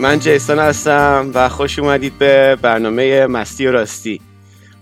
[0.00, 4.20] من جیسون هستم و خوش اومدید به برنامه مستی و راستی.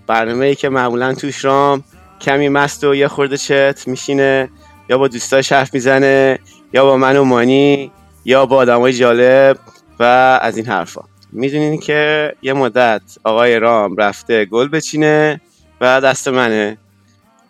[0.07, 1.83] برنامه ای که معمولا توش رام
[2.21, 4.49] کمی مست و یه خورده چت میشینه
[4.89, 6.39] یا با دوستاش حرف می‌زنه
[6.73, 7.91] یا با من و مانی
[8.25, 9.59] یا با آدمای جالب
[9.99, 10.03] و
[10.41, 11.01] از این حرفا.
[11.31, 15.41] می‌دونین که یه مدت آقای رام رفته گل بچینه
[15.81, 16.77] و دست منه.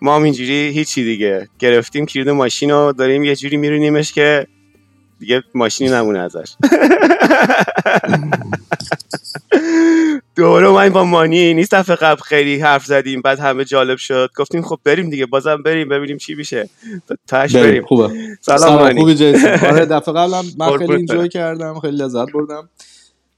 [0.02, 1.48] ما هم اینجوری هیچی دیگه.
[1.60, 4.48] گرفتیم کلید ماشین رو داریم یه جوری میرونیمش که
[5.20, 6.56] دیگه ماشینی نمونه ازش.
[10.36, 11.54] دوباره من با مانی.
[11.54, 14.30] نیست دفعه قبل خیلی حرف زدیم بعد همه جالب شد.
[14.38, 16.70] گفتیم خب بریم دیگه بازم بریم ببینیم چی میشه.
[17.28, 18.08] تاش بریم خوبه.
[18.42, 19.00] سلام سلام مانی.
[19.00, 21.30] خوبی جیسون؟ آره دفعه قبلم من خیلی اینجوی.
[21.30, 22.70] کردم خیلی لذت بردم.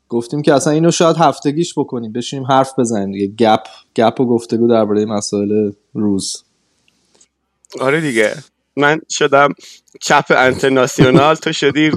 [0.10, 3.28] گفتیم که اصلا اینو شاید هفتگیش بکنیم بشینیم حرف بزنیم دیگه.
[3.28, 3.64] گپ
[3.96, 6.44] گپ و گفتگو درباره مسائل روز.
[7.80, 8.34] آره دیگه.
[8.78, 9.54] من شدم
[10.02, 11.92] چپ انترناسیونال تو شدی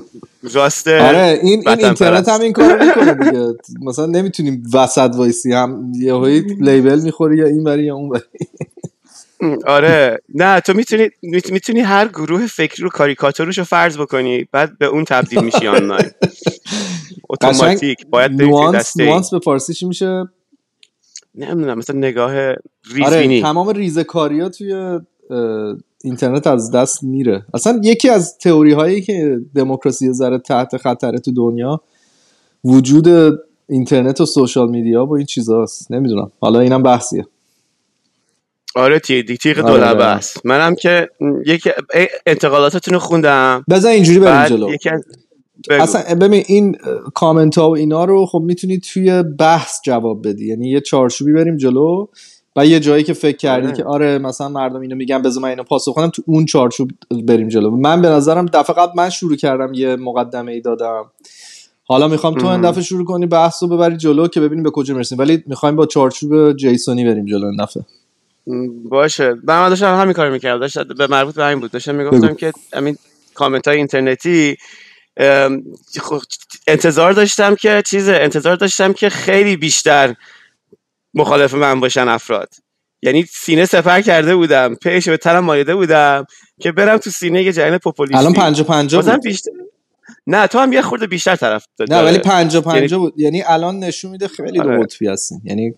[0.54, 3.54] راست آره این این اینترنت هم این کارو می‌کنه دیگه.
[3.82, 6.14] مثلا نمی‌تونیم وسط وایسی هم یه
[6.60, 8.22] label می‌خوری یا این بری یا اون بری
[9.66, 10.18] آره.
[10.34, 15.04] نه تو می‌تونی می‌تونی هر گروه فکری رو کاریکاتورش رو فرض بکنی بعد به اون
[15.04, 16.10] تبدیل میشی آنلاین.
[17.30, 20.24] اتوماتیک باید nuance nuance به فارسی چی میشه؟
[21.34, 22.56] نمی‌دونم مثلا نگاه آره
[22.94, 25.00] ریزبینی تمام ریزه کاری ها توی
[26.04, 27.46] اینترنت از دست میره.
[27.54, 31.80] اصلا یکی از تئوری هایی که دموکراسی ذره تحت خطره تو دنیا
[32.64, 33.38] وجود
[33.68, 35.92] اینترنت و سوشال میدیا و این چیزاست.
[35.92, 36.32] نمی‌دونم.
[36.40, 37.26] حالا اینم بحثیه.
[38.74, 40.04] آره تیغ تیغ آره، دولبه آره.
[40.04, 40.46] است.
[40.46, 41.08] منم که
[41.46, 41.70] یکی
[42.26, 43.64] انتقالاتتون رو خوندم.
[43.70, 44.74] بذار اینجوری بریم جلو.
[44.74, 44.90] یکی
[45.70, 45.82] بگو.
[45.82, 46.76] اصلا ببین این
[47.14, 50.46] کامنت ها و اینا رو خب می‌تونی توی بحث جواب بدی.
[50.46, 52.06] یعنی یه چارچوبی بریم جلو.
[52.56, 53.76] و یه جایی که فکر کردی آره.
[53.76, 56.90] که آره مثلا مردم اینو میگن بذار من اینو پاسخ کنم تو اون چارچوب
[57.26, 57.70] بریم جلو.
[57.70, 61.10] من به نظرم دفعه قبل من شروع کردم یه مقدمه ای دادم.
[61.86, 62.60] حالا می‌خوام تو این.
[62.60, 65.18] دفعه شروع کنی بحث رو ببری جلو که ببینیم به کجا می‌رسیم.
[65.18, 67.84] ولی می‌خوایم با چارچوب جیسونی بریم جلو این دفعه.
[68.84, 69.34] باشه.
[69.44, 70.60] من داشتم همین کار می‌کردم.
[70.60, 71.70] داشت به مربوط به همین بود.
[71.70, 72.34] داشتم می‌گفتم.
[72.34, 72.96] که همین
[73.34, 74.56] کامنت های اینترنتی
[76.00, 76.20] خب،
[76.66, 80.14] انتظار داشتم که چیز انتظار داشتم که خیلی بیشتر
[81.14, 82.54] مخالف من باشن افراد.
[83.02, 86.26] یعنی سینه سپر کرده بودم پیش به تنم مایده بودم
[86.60, 88.18] که برم تو سینه یه جریان پوپولیستی.
[88.18, 89.22] الان پنجا پنجا بازم بود.
[89.22, 89.50] بیشتر
[90.26, 93.14] نه تو هم یه خورده بیشتر طرف نه ولی پنجا پنجا بود.
[93.16, 94.82] یعنی الان نشون میده خیلی آره.
[94.82, 95.42] قطبی هستیم.
[95.44, 95.74] یعنی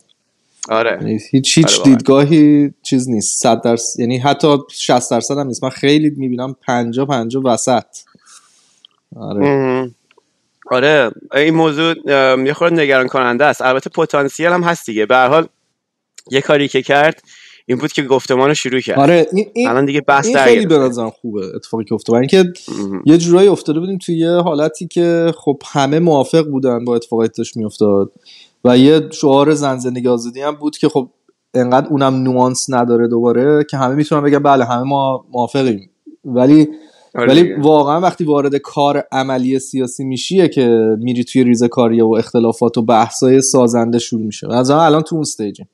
[0.69, 0.99] آره.
[1.01, 1.85] یعنی هیچ هیچ آره.
[1.85, 3.43] دیدگاهی چیز نیست.
[3.43, 5.65] 100 درصد یعنی حتی 60 درصد هم نیست.
[5.65, 7.85] من خیلی می‌بینم 50 50 وسط.
[9.17, 9.91] آره.
[10.71, 11.95] آره این موضوع
[12.47, 13.63] یه خورده نگران کننده است.
[13.63, 15.07] البته پتانسیل هم هست دیگه.
[15.07, 15.47] به هر حال
[16.31, 17.23] یه کاری که کرد
[17.67, 18.99] این بود که گفتمان رو شروع کرد.
[18.99, 20.79] آره این این, الان دیگه بحث این خیلی به.
[20.79, 22.17] نظرم خوبه اتفاقی که افتاد.
[22.17, 22.53] اینکه.
[23.05, 27.33] یه جورایی افتاده بودیم توی یه حالتی که خب همه موافق بودن با اتفاقی که
[27.37, 28.13] داشت میافتاد.
[28.65, 31.09] و یه شعار زن زندگی آزادی هم بود که خب
[31.55, 35.91] انقدر اونم نوانس نداره دوباره که همه می‌تونن بگن بله همه ما موافقیم.
[36.25, 36.69] ولی
[37.17, 37.61] ولی دیگه.
[37.61, 42.83] واقعا وقتی وارد کار عملی سیاسی میشیه که میری توی ریزه کاری و اختلافات و
[42.83, 44.53] بحثای سازنده شروع میشه.
[44.53, 45.69] از الان تو اون stage یم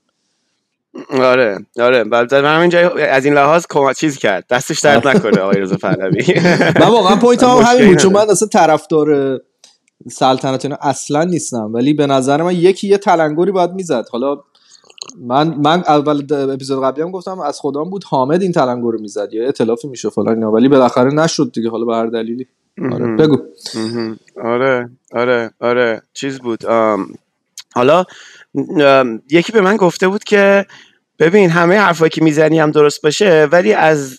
[1.10, 2.04] آره آره.
[2.04, 4.46] بعد من همین جای از این لحاظ کمک چیز کرد.
[4.50, 6.40] دستش درد نکنه آقای رضا پهلوی.
[6.80, 8.12] من واقعا point هم همین بود چون.
[8.12, 9.40] من اصلا طرفدار
[10.10, 11.70] سلطنت اینا اصلا نیستم.
[11.72, 14.04] ولی به نظر من یکی یه تلنگری باید می‌زد.
[14.12, 14.36] حالا
[15.18, 19.28] من من اول اپیزود قبلی هم گفتم از خودم بود حامد این تلنگر رو می‌زد.
[19.32, 21.70] یا ائتلافی میشه فلان اینا ولی بالاخره نشد دیگه.
[21.70, 22.46] حالا به هر دلیلی.
[22.92, 23.16] آره.
[23.16, 23.38] بگو.
[24.44, 26.02] آره آره آره.
[26.14, 26.66] چیز بود.
[26.66, 27.06] آم،
[27.74, 28.04] حالا
[28.80, 30.66] ام، یکی به من گفته بود که
[31.18, 34.18] ببین همه حرفایی که می‌زنی هم درست باشه ولی از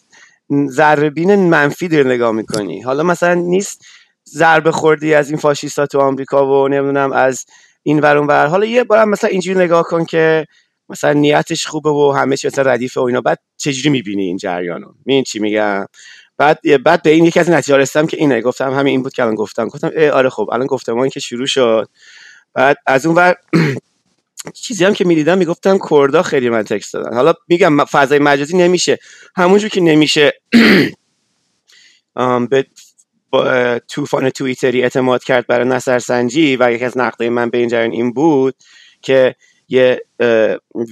[0.69, 2.81] ذره منفی داری نگاه می‌کنی.
[2.81, 3.86] حالا مثلا نیست
[4.30, 7.46] ضربه خوردی از این فاشیستا تو آمریکا و نمی‌دونم از
[7.84, 8.48] این ور اون ور.
[8.48, 10.46] حالا یه بارم مثلا اینجوری نگاه کن که
[10.90, 13.22] مثلا نیتش خوبه و همه چی مثلا ردیفه و اینا.
[13.22, 15.86] بعد چجوری می‌بینی این جریانو؟ می‌بینی چی میگم؟
[16.38, 18.42] بعد بعد به این یکی از نتیجه رسیدم که اینه.
[18.42, 19.68] گفتم همین این بود که الان گفتم.
[19.68, 21.90] گفتم آره خب الان گفتمان که شروع شد.
[22.54, 23.36] بعد از اون ور
[24.64, 27.14] چیزی هم که می‌دیدم می‌گفتم کردا خیلی من تکست دادن.
[27.16, 29.00] حالا میگم فضای مجازی نمیشه.
[29.36, 30.34] همونجور که نمیشه
[32.50, 32.66] به
[33.88, 38.14] طوفان توییتری اعتماد کرد برای نظرسنجی و یکی از نقدای من به این جریان این
[38.14, 38.56] بود
[39.02, 39.36] که
[39.69, 40.01] یه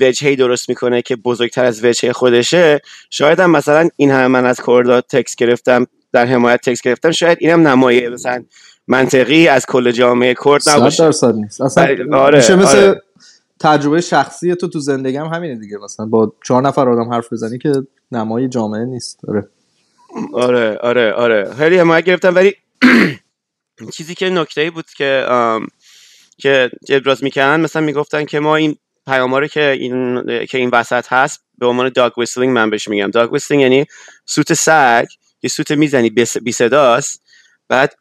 [0.02, 2.82] وجهی درست می‌کنه که بزرگتر از وجهه خودشه.
[3.10, 7.38] شاید هم مثلا این همه من از کردها تکس گرفتم در حمایت تکس گرفتم شاید
[7.42, 8.44] اینم نمایه مثلا
[8.88, 11.04] منطقی از کل جامعه کرد نباشه.
[11.04, 13.02] درصد نیست اصلا بله، آره، میشه مثل آره.
[13.60, 15.78] تجربه شخصی تو تو زندگیم همینه دیگه.
[15.78, 17.72] مثلا با چهار نفر آدم حرف بزنی که
[18.12, 19.20] نمای جامعه نیست.
[19.28, 19.48] آره.
[20.34, 21.54] آره آره آره.
[21.58, 22.56] خیلی حمایت گرفتم ولی
[23.94, 25.68] چیزی که نکته بود که آم،
[26.42, 31.14] که ابراز می‌کردن مثلا می‌گفتن که ما این پیام رو که این که این وسط
[31.14, 33.12] هست به عنوان dog whistling من بهش میگم.
[33.12, 33.86] dog whistling یعنی
[34.26, 35.06] سوت سگ
[35.44, 36.10] یه سوت می‌زنی
[36.44, 37.24] بی صداست
[37.70, 37.94] بعد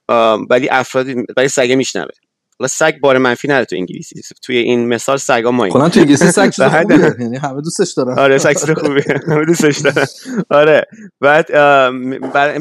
[0.50, 2.19] ولی افرادی ولی سگه میشنوه.
[2.60, 4.22] حالا سگ بار منفی نداره تو انگلیسی.
[4.42, 7.16] توی این مثال سگا ما کلا تو انگلیسی سگ چیز بعد- خوبیه.
[7.24, 8.18] یعنی همه دوستش دارن.
[8.18, 9.04] آره سکس خوبیه.
[9.28, 10.06] همه دوستش دارن.
[10.50, 10.86] آره.
[11.20, 11.46] بعد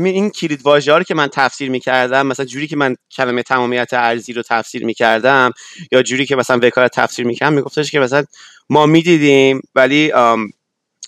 [0.06, 4.34] این کلید واژه رو که من تفسیر می‌کردم مثلا جوری که من کلمه تمامیت ارضی
[4.34, 5.52] رو تفسیر می‌کردم
[5.92, 8.24] یا جوری که مثلا وکالت تفسیر می‌کردم میگفتش که مثلا
[8.70, 10.08] ما می‌دیدیم ولی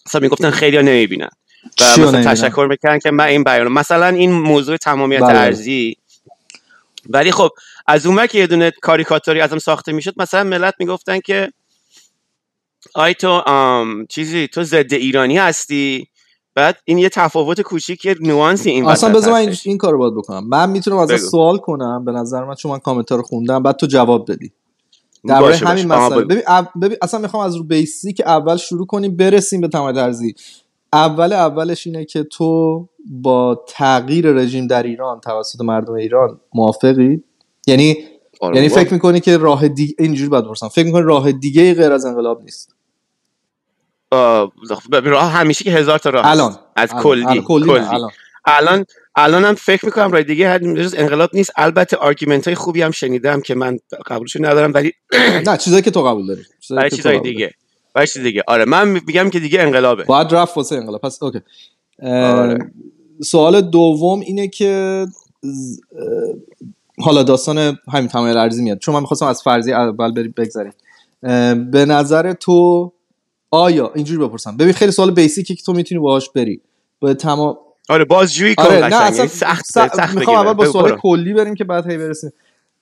[0.08, 1.30] مثلا می‌گفتن خیلی ها نمی‌بینن.
[1.82, 5.38] و مثلا؟ تشکر می‌کردن که من این بیان مثلا این موضوع تمامیت بله.
[5.40, 5.96] ارزی
[7.10, 7.50] ولی خب
[7.88, 11.52] از اون که یه دونه کاریکاتوری ازم ساخته می‌شد مثلا ملت می‌گفتن که
[12.96, 16.08] آی تو آم، چیزی تو ضد ایرانی هستی
[16.56, 20.48] بعد این یه تفاوت کوچیک یه نوانسی این اصلا بذار من این, کارو باید بکنم
[20.48, 21.30] من می‌تونم ازت بگو.
[21.30, 24.52] سوال کنم به نظر من چون من کامنت رو خوندم بعد تو جواب بدی
[25.24, 26.06] باشه، همین باشه.
[26.06, 26.26] مسئله.
[26.26, 26.44] ببین,
[26.82, 30.36] ببین اصلا می‌خوام از رو basic اول شروع کنیم برسیم به تمامیت ارضی
[30.94, 37.24] اول اولش اینه که تو با تغییر رژیم در ایران توسط مردم ایران موافقی
[37.68, 37.98] یعنی
[38.42, 38.70] آره یعنی.
[38.70, 42.42] فکر می‌کنی که راه دیگه اینجوری باید برسم فکر می‌کنی راه دیگه غیر از انقلاب
[42.44, 42.76] نیست
[45.04, 46.26] راه همیشه که هزار تا راه.
[46.26, 47.04] الان از الان.
[47.04, 47.42] کلی الان.
[47.42, 47.72] کلی.
[47.72, 48.12] الان
[48.46, 48.86] الان
[49.16, 52.92] الان هم فکر می‌کنم راه دیگه هر جز انقلاب نیست البته argument های خوبی هم
[52.92, 54.94] شنیدم که من قبولشون ندارم ولی
[55.48, 57.52] نه چیزایی که تو قبول داری چیزایی برای که تو چیزای قبول داری.
[57.96, 60.04] چیز دیگه؟ آره من میگم که دیگه انقلابه.
[60.04, 61.02] باید رفت واسه انقلاب.
[61.02, 61.40] پس اوکی.
[62.04, 62.72] آره.
[63.24, 65.06] سوال دوم اینه که
[67.00, 68.78] حالا داستان همین تمایل ارزی میاد.
[68.78, 70.74] چون من می‌خواستم از فرضی اول بریم بگذریم.
[71.72, 72.92] به نظر تو
[73.52, 74.58] آیا اینجوری بپرسم.
[74.58, 76.62] ببین خیلی سوال بیسیکی که تو می‌تونی باهاش بری.
[77.02, 77.58] به تمام
[77.90, 78.76] آره بازجویی کن آره.
[78.76, 80.38] نه یعنی اصلا سخت س- سخت می‌خوام.
[80.38, 80.98] اول با سوال.
[80.98, 82.32] کلی بریم که بعد هی برسیم.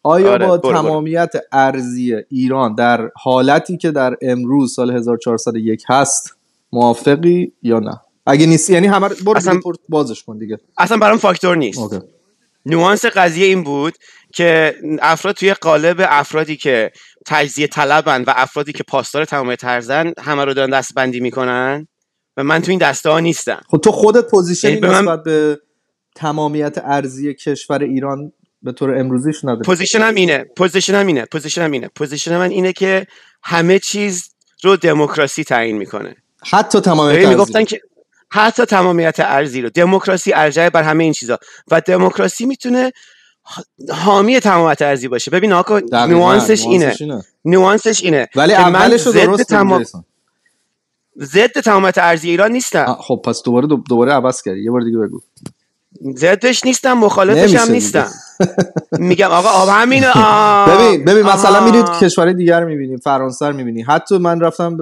[0.04, 0.82] آیا آره، با برو، برو.
[0.82, 6.36] تمامیت ارضی ایران در حالتی که در امروز سال 1401 هست
[6.72, 9.60] موافقی یا نه؟ اگه نیستی یعنی همه رو- برو اصلا-
[9.90, 10.58] بازش کن دیگه.
[10.78, 11.80] اصلا برام فاکتور نیست.
[11.80, 12.00] okay.
[12.66, 13.94] nuance قضیه این بود
[14.34, 16.92] که افراد توی قالب افرادی که
[17.26, 21.88] تجزیه طلبن و افرادی که پاسدار تمامیت ارضین همه رو دارن دسته‌بندی می‌کنن؟
[22.38, 23.62] و من تو این دسته ها نیستم.
[23.68, 25.60] خب تو خودت position ی یعنی نسبت به
[26.16, 28.32] تمامیت ارضی کشور ایران
[28.64, 30.46] به طور امروزیش نداری position م اینه.
[30.58, 31.26] position م اینه.
[31.26, 31.88] position م اینه.
[31.96, 33.08] position من اینه که
[33.44, 34.30] همه چیز
[34.64, 36.16] رو دموکراسی تعیین می‌کنه.
[36.46, 37.82] حتی تمامیت می‌گفتن که
[38.32, 39.70] حتی تمامیت ارضی رو.
[39.70, 41.38] دموکراسی ارجح بر همه این چیزا.
[41.72, 42.92] و دموکراسی می‌تونه
[43.90, 45.32] حامی تمامیت ارضی باشه.
[45.32, 46.86] ببین آقا nuance ش اینه.
[46.86, 47.24] nuance ش اینه.
[47.46, 48.28] nuance ش اینه.
[48.36, 49.86] ولی اولش رو درست تمام.
[51.20, 54.64] ضد تمامیت ارزی ایران نیستم خب پس دوباره دو- دوباره عوض کردی.
[54.64, 55.22] یه بار دیگه بگو.
[56.16, 57.72] ضدش نیستم مخالفش هم.
[57.72, 58.08] نیستم
[59.00, 60.02] میگم آقا آب همین.
[60.68, 61.66] ببین ببین مثلا.
[61.66, 64.78] میرید کشور دیگر می‌بینی فرانسه رو می‌بینی حتی من رفتم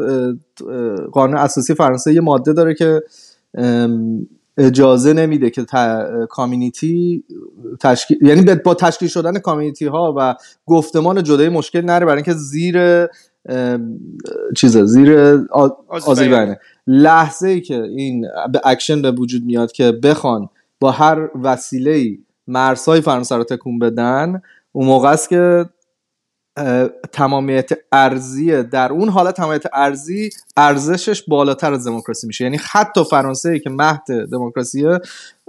[1.12, 3.01] قانون اساسی فرانسه یه ماده داره که
[4.58, 7.24] اجازه نمیده که ت- کامیونیتی
[7.80, 13.08] تشکیل یعنی با تشکیل شدن کامیونیتی ها و گفتمان جدای مشکل نره برای اینکه زیر
[14.58, 15.18] چیزه زیر
[15.51, 15.70] آ-.
[16.18, 22.17] بیانه لحظه ای که این به اکشن به وجود میاد که بخوان با هر وسیله
[22.48, 24.41] مرزهای فرانسه رو تکون بدن
[24.72, 25.65] اون موقع است که
[27.12, 32.43] تمامیت ارضی در اون حالت تمامیت ارضی ارزشش بالاتر از دموکراسی میشه.
[32.43, 35.00] یعنی حتی فرانسه ای که مهد دموکراسیه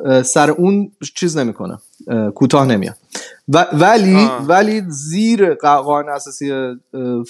[0.04, 2.96] اه، سر اون چیز نمی‌کنه اه، کوتاه نمیاد.
[3.48, 4.46] و ولی آه.
[4.46, 6.76] ولی زیر ق- قانون اساسی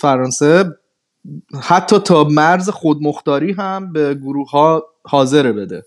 [0.00, 0.64] فرانسه
[1.60, 5.84] حتی تا مرز خودمختاری هم به گروه ها حاضر بده.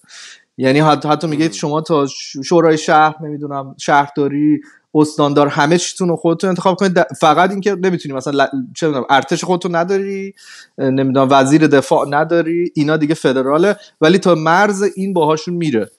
[0.62, 1.52] یعنی حتی, حتی میگه مم.
[1.52, 2.08] شما تا
[2.46, 4.62] شورای شهر نمی‌دونم شهرداری
[4.96, 7.00] استاندار همه چیتون رو خودتون انتخاب کنید.
[7.20, 10.34] فقط اینکه نمی‌تونی مثلا چه می‌دونم ارتش خودتون نداری
[10.78, 13.76] نمی‌دونم وزیر دفاع نداری اینا دیگه فدراله.
[14.02, 15.92] ولی تا مرز این باهاشون میره.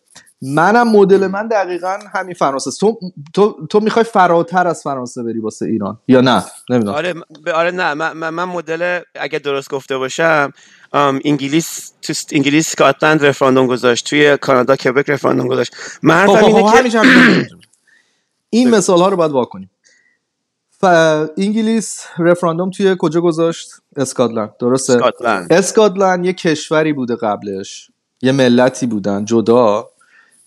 [0.43, 2.71] منم مدل من دقیقا همین فرانسه.
[2.81, 2.99] تو
[3.35, 6.95] تو تو می‌خوای فراتر از فرانسه بری واسه ایران یا نه؟ نمی‌دونم.
[6.95, 7.15] آره
[7.55, 7.95] آره نه.
[7.95, 10.53] من, من, مدل اگه درست گفته باشم
[10.95, 15.75] انگلیس تو انگلیس اسکاتلند رفراندوم گذاشت توی کانادا کبک رفراندوم گذاشت.
[16.03, 17.49] من خب حرفم خب اینه خب که.
[18.51, 18.71] این.
[18.71, 19.71] مثال ها رو باید واکنیم
[20.83, 25.53] ف- انگلیس رفراندوم توی کجا گذاشت؟ اسکاتلند درسته؟ اسکاتلند.
[25.53, 27.91] اسکاتلند یه کشوری بوده قبلش
[28.23, 29.89] یه ملتی بودن جدا.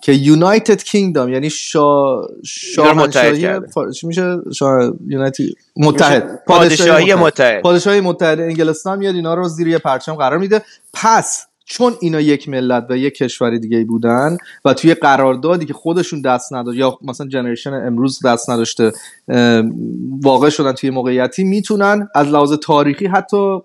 [0.02, 2.16] که یونایتد کینگدام یعنی شا...
[2.22, 3.68] متحد شاهنشاهی کرده.
[3.68, 3.92] فا...
[3.92, 4.94] چی میشه؟ شاه...
[5.08, 5.44] یونایتد
[5.78, 6.44] متحد.
[6.48, 7.62] پادشاهی متحد.
[7.62, 8.40] پادشاهی متحد.
[8.40, 10.62] انگلستان میاد اینا رو زیر یه پرچم قرار میده.
[10.94, 16.22] پس چون اینا یک ملت و یک کشور دیگه بودن و توی قراردادی که خودشون
[16.22, 18.92] دست نداشت یا مثلا جنریشن امروز دست نداشته
[20.22, 23.58] واقع شدن توی موقعیتی می‌تونن از لحاظ تاریخی حتی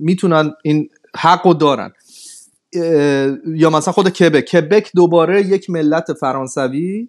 [0.00, 1.92] می‌تونن این حق دارن.
[3.46, 4.44] یا مثلا خود کبک.
[4.44, 7.08] کبک دوباره یک ملت فرانسوی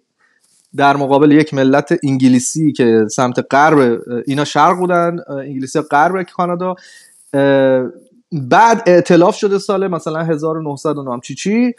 [0.76, 6.74] در مقابل یک ملت انگلیسی که سمت غرب اینا شرق بودن انگلیسی غرب کانادا.
[8.32, 11.74] بعد ائتلاف شده سال مثلا 1900 و نام چی چی؟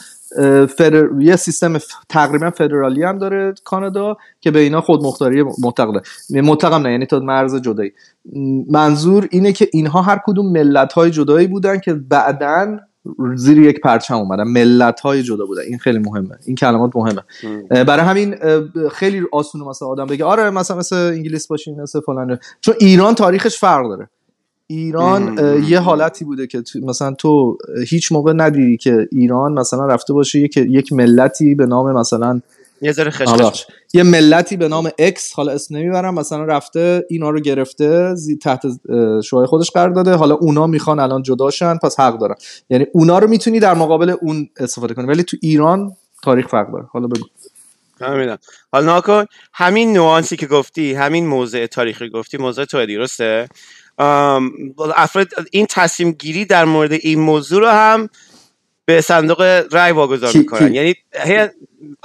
[0.78, 1.10] فدر...
[1.20, 6.74] یه سیستم ف- تقریبا فدرالی هم داره کانادا که به اینا خود مختاری مطلق مطلق
[6.74, 7.92] نه یعنی تا مرز جدایی.
[8.70, 12.80] منظور اینه که اینها هر کدوم ملت های جدایی بودن که بعدا
[13.36, 14.44] زیر یک پرچم اومدن.
[14.44, 15.62] ملت های جدا بودن.
[15.62, 16.38] این خیلی مهمه.
[16.46, 17.24] این کلمات مهمه.
[17.84, 18.36] برای همین
[18.90, 22.40] خیلی آسونه مثلا آدم بگه آره مثلا مثل انگلیس باشین مثل فلان.
[22.62, 24.10] چون ایران تاریخش فرق داره.
[24.68, 25.38] ایران
[25.68, 30.58] یه حالتی بوده که مثلا تو هیچ موقع ندیدی که ایران مثلا رفته باشه یک
[30.58, 32.42] یک ملتی به نام مثلا
[32.82, 33.66] یه ذره خشخش.
[33.94, 38.62] یه ملتی به نام اکس حالا اسم نمی‌برم مثلا رفته اینا رو گرفته زی تحت
[39.24, 40.16] شوهای خودش قرار داده.
[40.16, 42.36] حالا اونا می‌خوان الان جداشن پس حق دارن.
[42.70, 45.08] یعنی اونا رو می‌تونی در مقابل اون استفاده کنی.
[45.08, 45.92] ولی تو ایران
[46.24, 46.86] تاریخ فرق داره.
[46.92, 47.26] حالا بگو.
[48.00, 48.38] فهمیدم
[48.72, 53.48] حالا نکن همین نوانسی که گفتی همین موضع تاریخی گفتی موضع تو درسته؟
[54.96, 58.10] افراد این تصمیم گیری در مورد این موضوع رو هم
[58.90, 59.42] به صندوق
[59.72, 61.48] رای واگذار می‌کنن؟ یعنی هی-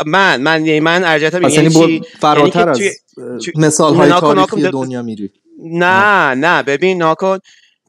[0.06, 4.10] من من یعنی من ارجحتم پس یعنی یعنی چی؟ با- فراتر یعنی از مثال های
[4.20, 5.30] تاریخی دنیا میری.
[5.64, 7.38] نه نه ببین ناکن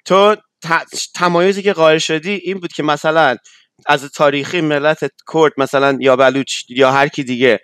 [0.06, 0.36] تو
[1.16, 3.36] تمایزی که قائل شدی این بود که مثلا
[3.86, 5.00] از تاریخی ملت
[5.34, 7.60] کرد مثلا یا بلوچ یا هر کی دیگه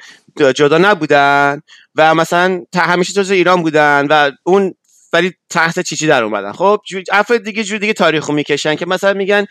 [0.55, 1.61] جدا نبودن
[1.95, 4.73] و مثلا ت- همیشه جز ایران بودن و اون
[5.13, 6.51] ولی تحت چیچی در اومدن.
[6.51, 6.79] خب
[7.11, 9.45] افراد دیگه جور دیگه تاریخو می‌کشن که مثلا میگن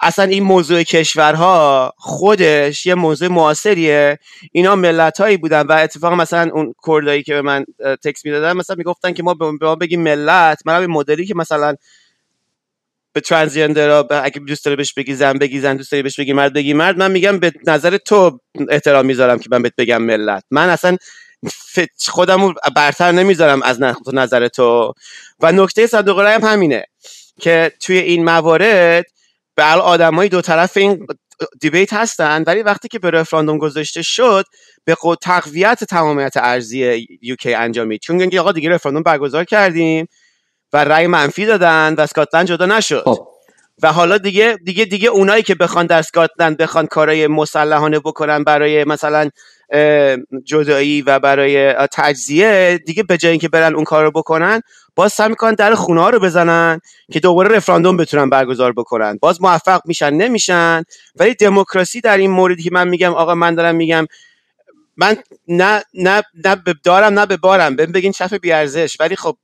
[0.00, 4.18] اصلا این موضوع کشورها خودش یه موضوع معاصریه.
[4.52, 7.64] اینا ملت هایی بودن و اتفاقا مثلا اون کردایی که به من
[8.04, 11.34] تکس می‌دادن مثلا می‌گفتن که ما به به ما بگیم ملت من همین مدلی که
[11.34, 11.74] مثلا
[13.12, 16.52] به ترانسجندر اگه دوست داره بهش بگی زن بگی زن دوست داری بهش بگی مرد
[16.52, 20.44] بگی مرد من میگم به نظر تو احترام می‌ذارم که من بهت بگم ملت.
[20.50, 20.96] من اصلا
[22.08, 23.78] خودم برتر نمی‌ذارم از
[24.12, 24.94] نظر تو.
[25.40, 26.84] و نکته صندوق هم همینه
[27.40, 29.04] که توی این موارد
[29.58, 31.06] به آدمای دو طرف این
[31.60, 34.44] دیبیت هستن ولی وقتی که به رفراندوم گذاشته شد
[34.84, 38.00] به قد تقویت تمامیت ارزی یوکی انجامید.
[38.00, 40.06] چون اینکه آقا دیگه رفراندوم برگزار کردیم
[40.72, 43.02] و رأی منفی دادن و اسکاتلند جدا نشد.
[43.04, 43.28] خب.
[43.82, 48.84] و حالا دیگه دیگه دیگه اونایی که بخوان در اسکاتلند بخوان کارهای مسلحانه بکنن برای
[48.84, 49.30] مثلا
[50.44, 54.60] جدایی و برای تجزیه دیگه به جای اینکه برن اون کار رو بکنن
[54.94, 56.80] باز سعی می‌کنن در خونه ها رو بزنن
[57.12, 59.18] که دوباره رفراندوم بتونن برگزار بکنن.
[59.20, 60.82] باز موفق میشن نمیشن.
[61.16, 64.06] ولی دموکراسی در این موردی که من میگم آقا من دارم میگم
[64.98, 65.16] من
[65.48, 67.76] نه نه نه به دارم نه به بارم.
[67.76, 68.96] بهم بگین چف بیارزش.
[69.00, 69.36] ولی خب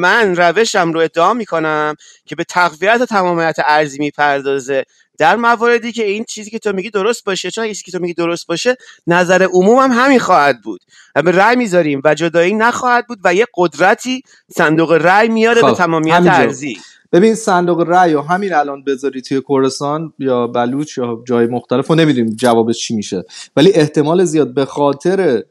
[0.00, 4.84] من روشم رو ادعا می‌کنم که به تقویت تمامیت ارزی می‌پردازه.
[5.18, 8.14] در مواردی که این چیزی که تو میگی درست باشه چون چیزی که تو میگی
[8.14, 8.76] درست باشه
[9.06, 10.80] نظر عموم هم همین خواهد بود.
[11.16, 14.22] و به رأی می‌ذاریم و جدایی نخواهد بود و یه قدرتی
[14.56, 16.36] صندوق رأی میاره به خب، تمامیت همینجا.
[16.36, 16.78] ارزی
[17.12, 21.94] ببین صندوق رأی و همین الان بذاری توی کردستان یا بلوچ یا جای مختلف و
[21.94, 23.24] نمی‌دونیم جوابش چی میشه.
[23.56, 25.42] ولی احتمال زیاد به خاطر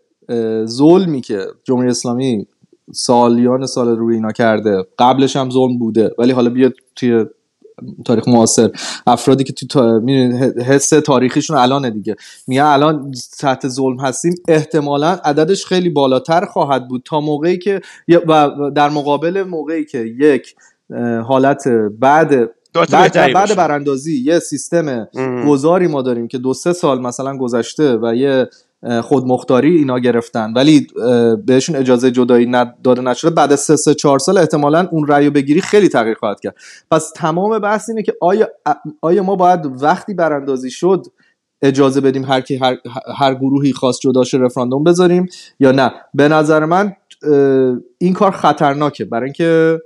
[0.65, 2.47] ظلمی که جمهوری اسلامی
[2.93, 7.25] سالیان سال روی اینا کرده قبلش هم ظلم بوده ولی حالا بیاد توی
[8.05, 8.69] تاریخ معاصر.
[9.07, 10.01] افرادی که تو تا...
[10.65, 12.15] حس تاریخیشون الان دیگه.
[12.47, 14.35] میگن الان تحت ظلم هستیم.
[14.47, 17.81] احتمالا عددش خیلی بالاتر خواهد بود تا موقعی که
[18.27, 20.55] و در مقابل موقعی که یک
[21.27, 21.67] حالت
[21.99, 22.49] بعد
[22.91, 23.55] بعد, بعد.
[23.55, 25.47] براندازی یه سیستم ام.
[25.49, 28.49] گذاری ما داریم که دو سه سال مثلا گذشته و یه
[28.83, 30.53] اه، خودمختاری اینا گرفتن.
[30.55, 30.87] ولی
[31.45, 33.29] بهشون اجازه جدایی ند- داده نشده.
[33.29, 36.55] بعد از سه سه چهار سال احتمالا اون رأی بگیری خیلی تغییر خواهد کرد.
[36.91, 38.47] پس تمام بحث اینه که آیا
[39.01, 41.05] آیا ما باید وقتی براندازی شد
[41.61, 42.77] اجازه بدیم هر کی هر,
[43.17, 45.25] هر گروهی خواست جداش رفراندوم بذاریم
[45.59, 46.93] یا نه؟ به نظر من
[47.97, 49.05] این کار خطرناکه.
[49.05, 49.79] برای اینکه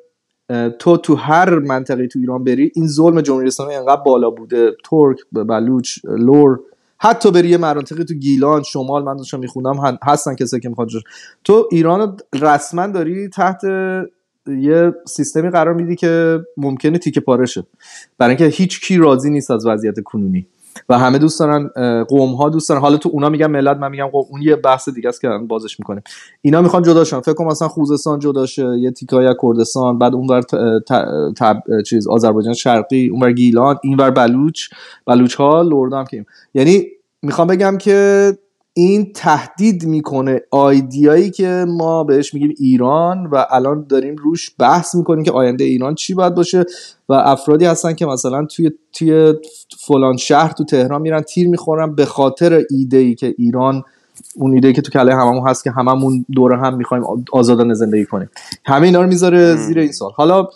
[0.80, 5.18] تو تو هر منطقه تو ایران بری این ظلم جمهوری اسلامی انقدر بالا بوده ترک
[5.32, 6.60] بلوچ لور
[6.98, 10.90] حتی بری یه مناطقی تو گیلان شمال من داشتم میخوندم هستن کسایی که می‌خواد.
[11.44, 13.64] تو ایران رسما داری تحت
[14.48, 17.64] یه سیستمی قرار میدی که ممکنه تیکه پاره شه
[18.18, 20.48] برای اینکه هیچ کی راضی نیست از وضعیت کنونی
[20.90, 21.68] و همه دوست دارن
[22.04, 22.82] قوم ها دوست دارن.
[22.82, 24.26] حالا تو اونا میگن ملت من میگم قوم.
[24.30, 26.04] اون یه بحث دیگه است که بازش می‌کنیم.
[26.42, 30.44] اینا می‌خوان جداشن فکر کنم مثلا خوزستان جدا شه یه تیکای کردستان بعد اونور
[31.86, 34.62] چیز آذربایجان شرقی اونور گیلان اینور بلوچ
[35.06, 36.86] بلوچ ها لردن که یعنی
[37.22, 38.32] می‌خوام بگم که
[38.78, 45.24] این تهدید می‌کنه آیدیایی که ما بهش میگیم ایران و الان داریم روش بحث می‌کنیم
[45.24, 46.66] که آینده ایران چی باید باشه
[47.10, 49.34] و افرادی هستن که مثلا توی توی
[49.88, 53.84] فلان شهر تو تهران میرن تیر می‌خورن به خاطر ایده ای که ایران
[54.36, 58.30] اون ایده که تو کله هممون هست که هممون دور هم می‌خوایم آزادانه زندگی کنیم.
[58.66, 60.48] همه اینا رو می‌ذاره زیر این سال حالا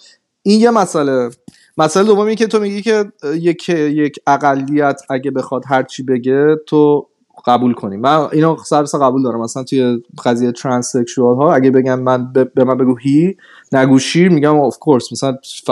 [0.44, 1.30] این یه مسئله.
[1.78, 7.08] مسئله دومی که تو میگی که یک یک اقلیت اگه بخواد هر چی بگه تو
[7.46, 8.00] قبول کنیم.
[8.00, 9.42] من اینو سرس قبول دارم.
[9.42, 13.38] مثلا توی قضیه ترانسکشوال ها اگه بگم من به من بگو هی
[13.72, 15.72] نگو sure میگم of course مثلا ف...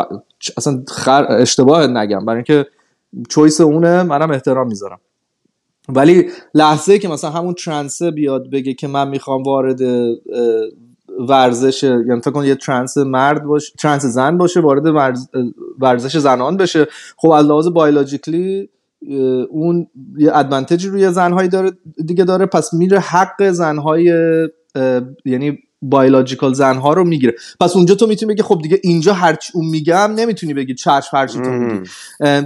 [0.58, 1.26] اصلا خر...
[1.30, 2.26] اشتباه نگم.
[2.26, 2.70] برای اینکه
[3.30, 5.00] choice اونه منم احترام می‌ذارم.
[5.90, 9.82] ولی لحظه که مثلا همون trans ه بیاد بگه که من می‌خوام وارد
[11.30, 14.86] ورزش یعنی فکر کن یه trans مرد باشه trans زن باشه وارد
[15.80, 16.88] ورزش زنان بشه.
[17.18, 18.70] خب از لحاظ biologically
[19.50, 19.88] اون
[20.18, 21.72] یه advantage ی روی زنهایی داره
[22.06, 24.06] دیگه داره پس میره حق زنهای
[25.26, 27.36] یعنی بایولوژیکال زنها رو می‌گیره.
[27.60, 31.40] پس اونجا تو می‌تونی بگی خب دیگه اینجا هرچی اون میگم نمی‌تونی بگی چشم هرچی
[31.40, 31.90] تو میگی.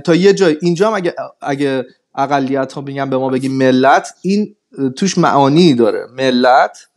[0.05, 4.55] تا یه جای اینجا هم اگه اگه اقلیت ها میگن به ما بگی ملت این
[4.96, 6.05] توش معانی داره.
[6.17, 6.88] ملت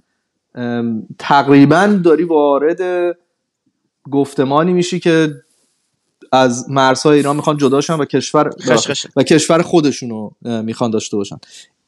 [1.19, 3.17] تقریبا داری وارد
[4.11, 5.35] گفتمانی میشی که
[6.35, 8.51] از مرزهای ایران می‌خوان جدا شن و کشور
[9.17, 11.37] و کشور خودشون رو می‌خوان داشته باشن.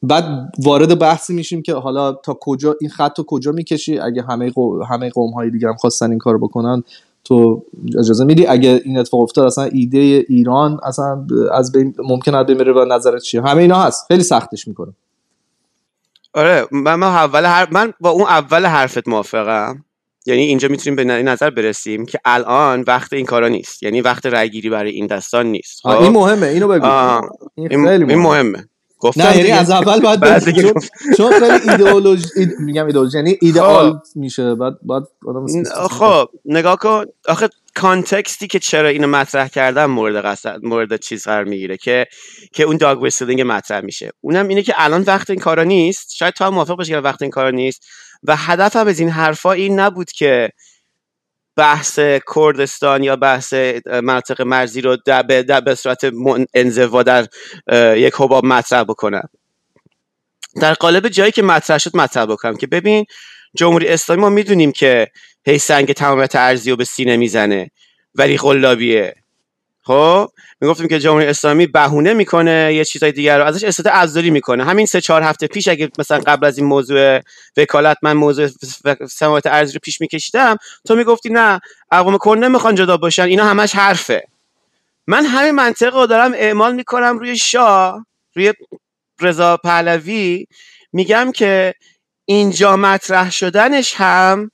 [0.03, 4.51] بعد وارد بحثی میشیم که حالا تا کجا این خط رو کجا می‌کشی؟ اگه همه
[4.51, 4.83] قو...
[4.83, 6.83] همه قوم های دیگه هم خواستن این کارو بکنن
[7.23, 7.63] تو
[7.99, 12.73] اجازه میدی؟ اگه این اتفاق افتاد اصلا ایده ایران اصلا از بین ممکن از بمیره
[12.73, 14.05] و نظرت چیه؟ همه اینا هست.
[14.07, 14.93] خیلی سختش می‌کنه.
[16.33, 17.67] آره من اول هر...
[17.71, 19.83] من با اون اول حرفت موافقم.
[20.27, 23.83] یعنی اینجا می‌تونیم به نظر برسیم که الان وقت این کارا نیست.
[23.83, 25.85] یعنی وقت رأیگیری برای این دستان نیست.
[25.85, 26.47] این؟ مهمه.
[26.47, 26.85] اینو بگو.
[27.55, 28.69] این, خیلی مهمه,
[29.03, 29.27] مهمه.
[29.27, 30.73] نه یعنی از اول باید چون,
[31.17, 32.23] چون خیلی ایدئولوژی
[32.59, 33.99] میگم ایدئولوژی یعنی ایدئال خب.
[34.15, 35.03] میشه بعد بعد
[35.89, 41.23] خب نگاه کن آخه context ی که چرا اینو مطرح کردم مورد قصد مورد چیز
[41.23, 42.05] قرار می‌گیره که
[42.53, 46.33] که اون dog whistling مطرح میشه اونم اینه که الان وقت این کارا نیست شاید
[46.33, 47.85] تو هم موافق باشی که وقت این کارا نیست
[48.23, 50.49] و هدفم از این حرفا این نبود که
[51.57, 51.99] بحث
[52.35, 53.53] کردستان یا بحث
[53.85, 56.11] مناطق مرزی رو به, به صورت
[56.53, 57.27] انزوا در
[57.95, 59.29] یک حباب مطرح بکنم.
[60.61, 63.05] در قالب جایی که مطرح شد مطرح بکنم که ببین
[63.55, 65.07] جمهوری اسلامی ما می‌دونیم که
[65.45, 67.71] هی سنگ تمامیت ارزی رو به سینه می‌زنه
[68.15, 69.15] ولی قلابیه
[69.87, 70.29] خب
[70.61, 74.65] می‌گفتیم که جمهوری اسلامی بهونه می‌کنه یه چیزای دیگر رو ازش اصلاح ازداری می‌کنه.
[74.65, 77.19] همین سه چهار هفته پیش اگه مثلا قبل از این موضوع
[77.57, 78.49] وکالت من موضوع
[79.09, 81.59] سماوات ارزی رو پیش میکشیدم تو می‌گفتی نه
[81.91, 84.27] اقوام کل نمی‌خوان جدا باشن اینا همش حرفه.
[85.07, 88.53] من همین منطق رو دارم اعمال می‌کنم روی شاه روی
[89.21, 90.47] رضا پهلوی.
[90.93, 91.73] میگم که
[92.25, 94.51] اینجا مطرح شدنش هم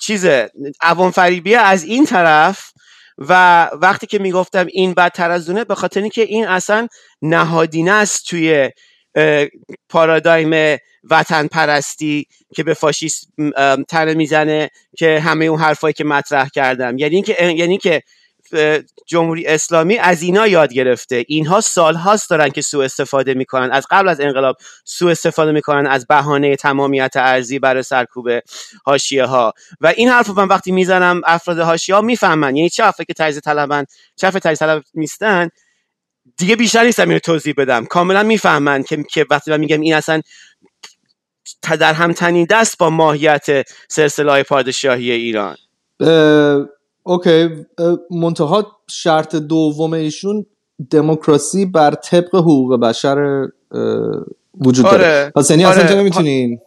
[0.00, 2.72] چیزه عوام فریبیه از این طرف
[3.18, 6.88] و وقتی که می‌گفتم این بدتر از اونه به خاطر اینکه این اصلا
[7.22, 8.70] نهادینه است توی
[9.88, 10.78] پارادایم
[11.10, 13.28] وطن پرستی که به فاشیست
[13.88, 16.98] تنه می‌زنه که همه اون حرفایی که مطرح کردم.
[16.98, 18.02] یعنی که یعنی که
[19.06, 21.24] جمهوری اسلامی از اینا یاد گرفته.
[21.28, 23.70] اینها سالهاست دارن که سوء استفاده می‌کنن.
[23.70, 28.28] از قبل از انقلاب سوء استفاده می‌کنن از بهانه تمامیت ارزی برای سرکوب
[28.84, 32.56] حاشیه ها و این حرف من وقتی می‌زنم افراد حاشیه ها می‌فهمن.
[32.56, 33.84] یعنی چه افرادی که تجزیه طلبن
[34.16, 35.48] چه افرادی تجزیه طلب نیستن
[36.36, 37.84] دیگه بیشتر نیستم اینو توضیح بدم.
[37.84, 40.20] کاملا می‌فهمن که که وقتی من میگم این اصلا
[41.80, 43.46] در هم تنیده است با ماهیت
[43.88, 45.56] سلسله پادشاهی ایران.
[47.08, 47.48] اوکی
[48.10, 50.46] منتها شرط دوم ایشون
[50.90, 53.48] دموکراسی بر طبق حقوق بشر
[54.60, 55.32] وجود داره آره.
[55.36, 55.84] پس یعنی آره.
[55.84, 56.60] اصلا نمی‌تونین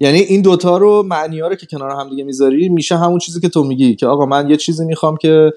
[0.00, 3.48] یعنی این دوتا رو معنی رو که کنار هم دیگه می‌ذاری میشه همون چیزی که
[3.48, 5.52] تو میگی که آقا من یه چیزی می‌خوام که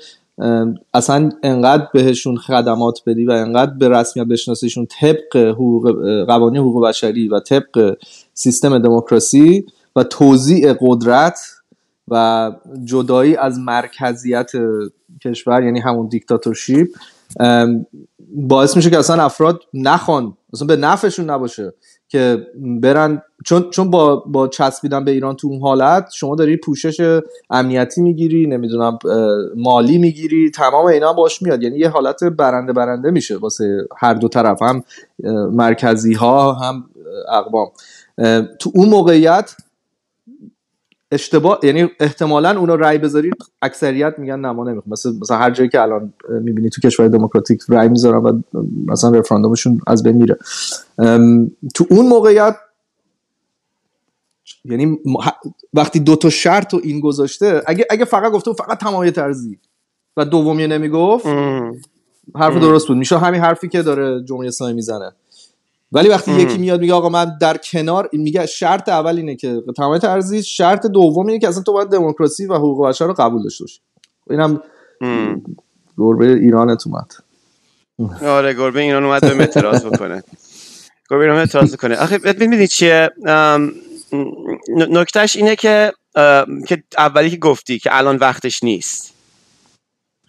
[0.94, 5.92] اصلا انقدر بهشون خدمات بدی و انقدر به رسمیت بشناسیشون طبق حقوق
[6.28, 7.98] قوانین حقوق بشری و طبق
[8.34, 9.66] سیستم دموکراسی
[9.96, 11.40] و توزیع قدرت
[12.08, 12.52] و
[12.84, 14.52] جدایی از مرکزیت
[15.22, 16.88] کشور یعنی همون دیکتاتورشیپ
[18.36, 21.74] باعث میشه که اصلا افراد نخوان اصلا به نفعشون نباشه
[22.08, 22.48] که
[22.82, 23.22] برن.
[23.46, 28.48] چون چون با با چسبیدن به ایران تو اون حالت شما داری پوشش امنیتی می‌گیری
[28.48, 29.00] نمی‌دونم
[29.56, 31.64] مالی می‌گیری تمام اینا باش میاد.
[31.64, 34.84] یعنی یه حالت برنده برنده میشه واسه هر دو طرف هم
[35.52, 36.86] مرکزی ها هم
[37.30, 37.68] اقوام.
[38.60, 39.56] تو اون موقعیت
[41.14, 44.92] اشتباه یعنی احتمالا اونا رای بذارید اکثریت میگن نه ما نمی‌خوام.
[44.92, 48.42] مثلا مثلا هر جایی که الان می‌بینی تو کشور دموکراتیک رای می‌ذارن و
[48.88, 50.38] مثلا رفراندومشون از بین میره.
[51.76, 52.56] تو اون موقعیت
[54.66, 55.00] یعنی
[55.74, 59.60] وقتی دو تا شرط و این گذاشته اگه اگه فقط گفته فقط تمایه ارزی
[60.18, 61.26] و دومی نمی‌گفت
[62.36, 62.98] حرف درست بود.
[62.98, 65.12] میشه همین حرفی که داره جمهوری اسلامی می‌زنه.
[65.94, 70.04] ولی وقتی یکی میاد میگه آقا من در کنار میگه شرط اول اینه که تمایت
[70.04, 73.64] ارزی شرط دوم اینه که اصلا تو باید دموکراسی و حقوق بشر رو قبول داشته
[73.64, 73.80] باشی.
[74.30, 74.62] اینم
[75.98, 77.14] گربه ایرانت اومد.
[78.22, 80.24] آره گربه ایران اومد به اعتراض بکنه.
[81.10, 83.10] گربه ایران اعتراض کنه آخه ببینید چیه؟
[84.78, 85.94] نکتهش اینه که
[86.68, 89.13] که اولی که گفتی که الان وقتش نیست.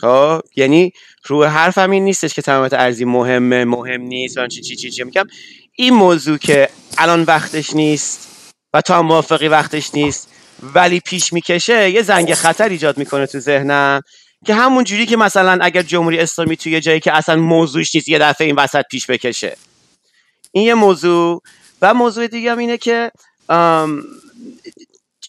[0.05, 0.93] خب یعنی
[1.27, 5.27] رو حرف این نیستش که تمامت ارزی مهمه مهم نیست چی چی چی چی میگم.
[5.73, 8.29] این موضوع که الان وقتش نیست
[8.75, 10.29] و تا موافقی وقتش نیست
[10.63, 14.01] ولی پیش می‌کشه یه زنگ خطر ایجاد می‌کنه تو ذهنم
[14.47, 18.19] که همون جوری که مثلا اگر جمهوری اسلامی توی جایی که اصلا موضوعش نیست یه
[18.19, 19.57] دفعه این وسط پیش بکشه.
[20.53, 21.43] این یه موضوع.
[21.83, 23.11] و موضوع دیگه هم اینه که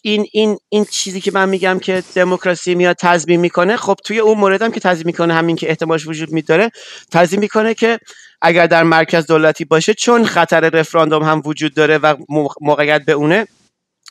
[0.06, 4.38] این این این چیزی که من میگم که دموکراسی میاد تضمین می‌کنه خب توی اون
[4.38, 6.70] موردم که تضمین می‌کنه همین که احتمالش وجود میداره
[7.12, 7.98] تضمین می‌کنه که
[8.42, 12.16] اگر در مرکز دولتی باشه چون خطر رفراندوم هم وجود داره و
[12.60, 13.46] موقعیت به اونه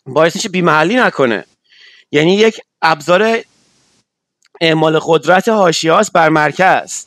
[0.05, 1.45] باعث میشه بیمحلی نکنه.
[2.12, 3.39] یعنی یک ابزار
[4.62, 7.05] اعمال قدرت هاشیاس بر مرکز.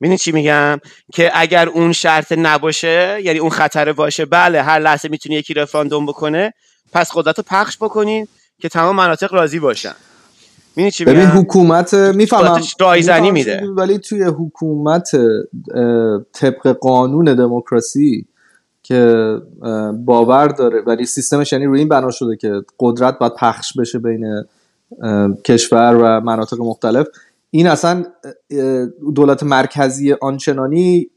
[0.00, 0.80] می‌دونی چی میگم؟
[1.12, 6.06] که اگر اون شرط نباشه یعنی اون خطر باشه بله هر لحظه می‌تونه یکی رفراندوم
[6.06, 6.52] بکنه
[6.92, 9.94] پس قدرت رو پخش بکنین که تمام مناطق راضی باشن.
[10.92, 12.62] چی ببین حکومت می‌فهمم.
[12.80, 13.66] رایزنی میده.
[13.76, 15.10] ولی توی حکومت
[16.32, 18.26] طبق قانون دموکراسی
[18.82, 19.34] که
[20.04, 24.44] باور داره ولی سیستمش یعنی روی این بنا شده که قدرت باید پخش بشه بین
[25.44, 27.06] کشور و مناطق مختلف.
[27.50, 28.04] این اصلا
[29.14, 31.10] دولت مرکزی آنچنانی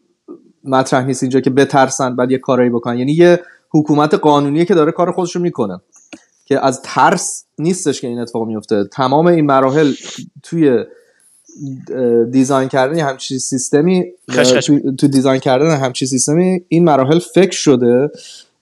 [0.64, 2.98] مطرح نیست اینجا که بترسن بعد یه کارایی بکنن.
[2.98, 3.40] یعنی یه
[3.72, 5.80] حکومت قانونیه که داره کار خودش رو می‌کنه.
[6.46, 9.94] که از ترس نیستش که این اتفاق میفته تمام این مراحل
[10.44, 10.84] توی
[12.32, 14.06] دیزاین کردن همچین سیستمی
[14.98, 18.10] تو, دیزاین کردن همچین سیستمی این مراحل فکر شده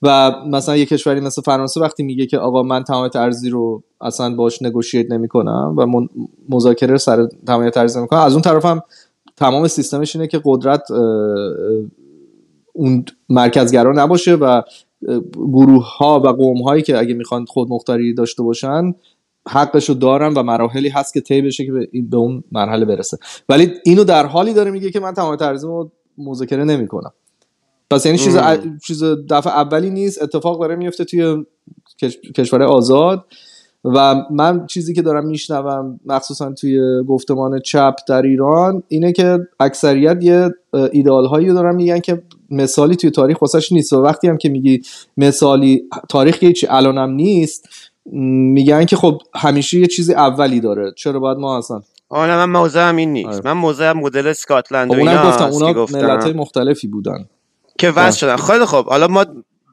[0.02, 4.34] و مثلا یه کشوری مثل فرانسه وقتی میگه که آقا من تمام ارزی رو اصلا
[4.34, 6.06] باش نگوشیت نمی‌کنم و
[6.48, 8.82] مذاکره سر تمام ارزی نمی‌کنم از اون طرف هم
[9.36, 10.90] تمام سیستمش اینه که قدرت
[12.72, 14.62] اون مرکزگرا نباشه و
[15.34, 18.94] گروه ها و قوم هایی که اگه می‌خوان خود مختاری داشته باشن
[19.48, 21.72] حقشو دارن و مراحلی هست که طی بشه که
[22.10, 23.18] به اون مرحله برسه.
[23.48, 27.12] ولی اینو در حالی داره میگه که من تمام ترزیم رو مذاکره نمی‌کنم.
[27.90, 28.36] پس یعنی چیز
[28.86, 31.44] چیز دفعه اولی نیست اتفاق داره میفته توی
[32.36, 33.24] کشور آزاد.
[33.94, 40.18] و من چیزی که دارم میشنوم مخصوصا توی گفتمان چپ در ایران اینه که اکثریت
[40.20, 40.50] یه
[40.92, 43.92] ایدال هایی دارن میگن که مثالی توی تاریخ واسش نیست.
[43.92, 44.82] و وقتی هم که میگی
[45.16, 47.68] مثالی تاریخ هیچی الانم نیست
[48.52, 50.92] میگن که خب همیشه یه چیزی اولی داره.
[50.96, 53.28] چرا باید ما اصلا؟ آره من موضوعم این نیست.
[53.28, 53.40] آره.
[53.44, 57.28] من موضوع مدل اسکاتلند و خب اینا گفتم اونا ملت مختلفی بودن.
[57.78, 58.36] که وضع شدن.
[58.36, 59.24] خیلی خب حالا ما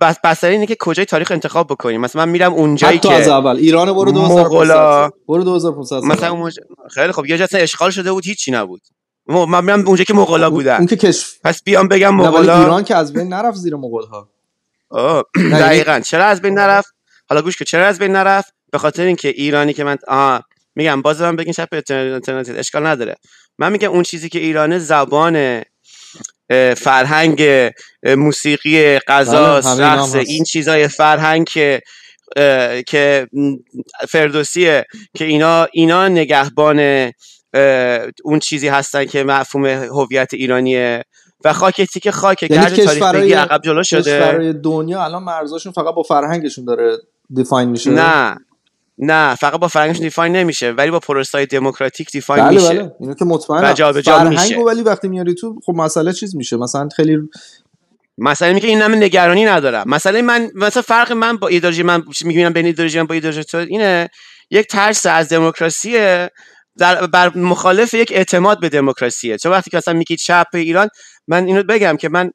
[0.01, 2.01] بس بس اینه که کجای تاریخ انتخاب بکنیم.
[2.01, 3.55] مثلا من میرم اونجایی که از اول.
[3.55, 6.51] ایران برو 2000 برو 200500 مثلا اون
[6.89, 8.81] خیلی خب یه جا اشغال شده بود هیچی نبود.
[9.27, 10.77] من میرم اونجا که مغولا بودن.
[10.77, 12.59] اون که کشف پس بیام بگم مغولا.
[12.59, 14.29] ایران که از بین نرفت زیر مغول ها
[15.51, 15.99] دقیقاً.
[15.99, 16.95] چرا از بین نرفت؟
[17.29, 20.41] حالا گوش که چرا از بین نرفت؟ به خاطر اینکه ایرانی که من آها
[20.75, 23.15] میگم باز من بگین شب اینترنت اشکال نداره.
[23.57, 25.61] من میگم اون چیزی که ایران زبان
[26.77, 27.71] فرهنگ
[28.03, 31.81] موسیقی غذا بله، رقص این چیزای فرهنگ که
[32.87, 33.27] که
[34.09, 37.11] فردوسیه که اینا اینا نگهبان
[38.23, 41.03] اون چیزی هستن که مفهوم هویت ایرانیه.
[41.45, 44.01] و خاک تیک خاک یعنی گرد تاریخی عقب جلو شده.
[44.01, 46.97] کشورهای دنیا الان مرزاشون فقط با فرهنگشون داره
[47.35, 47.89] دیفاین میشه.
[47.89, 48.35] نه.
[48.97, 52.69] نه فقط با فرهنگش دیفاین نمیشه ولی با پروسای دموکراتیک دیفاین بله میشه.
[52.69, 52.91] بله.
[52.99, 53.73] اینو که مطمئنم.
[53.73, 57.17] فرهنگ ولی وقتی میاری تو خب مسئله چیز میشه؟ مثلا خیلی
[58.17, 59.89] مثلا میگه این همه نگرانی ندارم.
[59.89, 63.57] مثلا من مثلا فرق من با ایدئولوژی من می‌بینم بین ایدئولوژی من با ایدئولوژی تو
[63.57, 64.09] اینه
[64.49, 65.97] یک ترس از دموکراسی
[66.77, 69.37] در بر مخالف یک اعتماد به دموکراسیه.
[69.37, 70.89] چون وقتی که اصلا میگید چپ ایران
[71.27, 72.31] من اینو بگم که من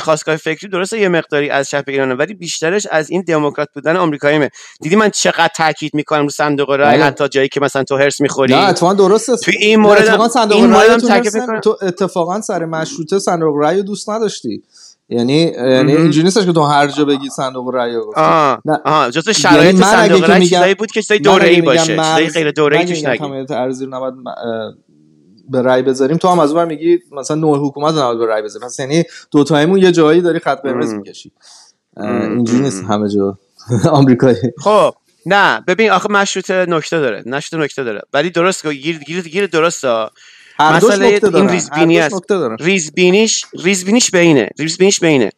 [0.00, 4.50] خواستگاه فکری درسته یه مقداری از چپ ایرانه ولی بیشترش از این دموکرات بودن آمریکاییمه.
[4.80, 7.04] دیدی من چقدر تاکید می‌کنم رو صندوق رای بله.
[7.04, 8.54] حتی جایی که مثلا تو هرس می‌خوری.
[8.54, 9.36] نه اتفاقا درسته.
[9.36, 14.62] تو این مورد اتفاقا صندوق این مورد تو اتفاقا سر مشروطه صندوق رو دوست نداشتی.
[15.08, 15.96] یعنی یعنی.
[15.96, 18.12] اینجوری نیستش که تو هر جا بگی صندوق رأی رو.
[18.16, 18.62] آه.
[18.84, 19.10] آه.
[19.10, 21.96] جزو یعنی شرایط اگه صندوق رای چیزایی بود که چیزای دوره ای باشه.
[21.96, 23.54] چیزای غیر دوره ای توش نگی.
[23.54, 24.14] ارزی نباید
[25.48, 28.42] به رأی بذاریم تو هم از اون میگی مثلا نوع حکومت رو نباید به رأی
[28.42, 30.92] بذاریم پس یعنی دو تایمون یه جایی داری خط قرمز.
[30.92, 31.32] می‌کشی.
[31.96, 32.62] اینجوری.
[32.62, 33.38] نیست همه جا
[33.90, 34.94] آمریکایی خب
[35.26, 39.84] نه ببین آخه مشروطه نکته داره مشروطه نکته داره ولی درست گیر گیر گیر درست
[39.84, 40.10] ها.
[40.58, 42.32] هر مسئله این ریزبینی است.
[42.60, 45.32] ریزبینیش ریزبینیش به اینه ریزبینیش به اینه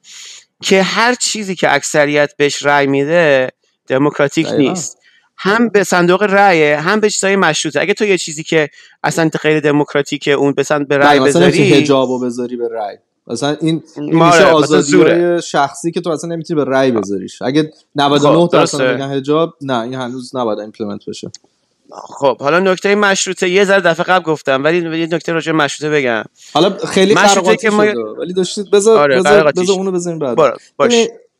[0.63, 3.49] که هر چیزی که اکثریت بهش رأی میده
[3.87, 4.49] دموکراتیک.
[4.49, 4.99] نیست
[5.39, 7.81] هم به صندوق رأی هم به چیزای مشروطه.
[7.81, 8.69] اگه تو یه چیزی که
[9.05, 12.97] اصلا غیر دموکراتیکه اون به صند- به رأی بله، مثلا بذاری حجابو بذاری به رأی.
[13.27, 15.43] مثلا این, آره، میشه مثلا آزادی.
[15.43, 17.43] شخصی که تو اصلا نمی‌تونی به رأی بذاریش.
[17.43, 18.93] اگه 99 خب، درصد درسته.
[18.93, 21.31] میگن حجاب نه این هنوز نباید implement بشه.
[21.91, 26.23] خب حالا نکته مشروطه یه ذره دفعه قبل گفتم ولی یه نکته راجع مشروطه بگم.
[26.55, 29.53] حالا خیلی مشروطه که ما- ولی داشتید بذار آره، بذار.
[29.53, 30.37] بذار اونو بذاریم بعد.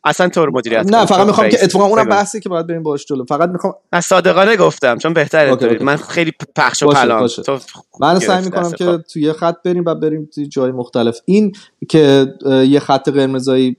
[0.07, 1.05] اصلا تو رو مدیریت نه.
[1.05, 1.63] فقط تو می‌خوام که.
[1.63, 2.09] اتفاقا اونم.
[2.09, 5.65] بحثی که باید بریم باش جلو فقط می‌خوام نه صادقانه گفتم چون بهتره okay،.
[5.65, 5.83] okay.
[5.83, 7.27] من خیلی پخش و پلام.
[7.27, 7.59] تو
[7.99, 8.71] من سعی می‌کنم.
[8.71, 9.01] که خب.
[9.01, 11.51] توی یه خط بریم و بریم توی جای مختلف این
[11.89, 13.77] که یه خط قرمزایی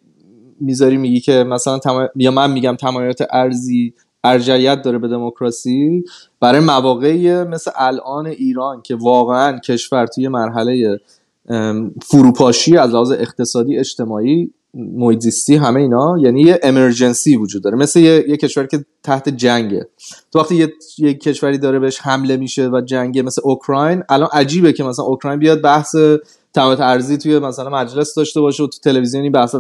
[0.61, 2.09] می‌ذاری میگی که مثلا تما...
[2.17, 6.05] یا من میگم تمایلات ارزی ارجعیت داره به دموکراسی
[6.41, 11.01] برای مواقعی مثل الان ایران که واقعا کشور توی مرحله
[12.03, 17.77] فروپاشی از لحاظ اقتصادی اجتماعی محیط زیستی همه اینا یعنی یه امرجنسی وجود داره.
[17.77, 19.89] مثل یه, یه کشوری که تحت جنگه.
[20.33, 24.73] تو وقتی یه, یه کشوری داره بهش حمله میشه و جنگه مثل اوکراین الان عجیبه
[24.73, 25.97] که مثلا اوکراین بیاد بحث
[26.55, 29.55] تمایلات ارزی توی مثلا مجلس داشته باشه و تو تلویزیون این بحث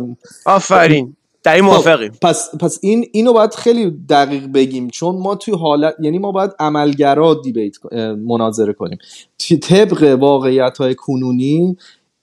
[0.46, 1.16] آفرین.
[1.42, 5.54] در این خب، موافقیم پس پس این اینو باید خیلی دقیق بگیم چون ما توی
[5.54, 7.76] حالت یعنی ما باید عملگرا دیبیت
[8.26, 8.98] مناظره کنیم.
[9.62, 11.76] طبق واقعیت های کنونی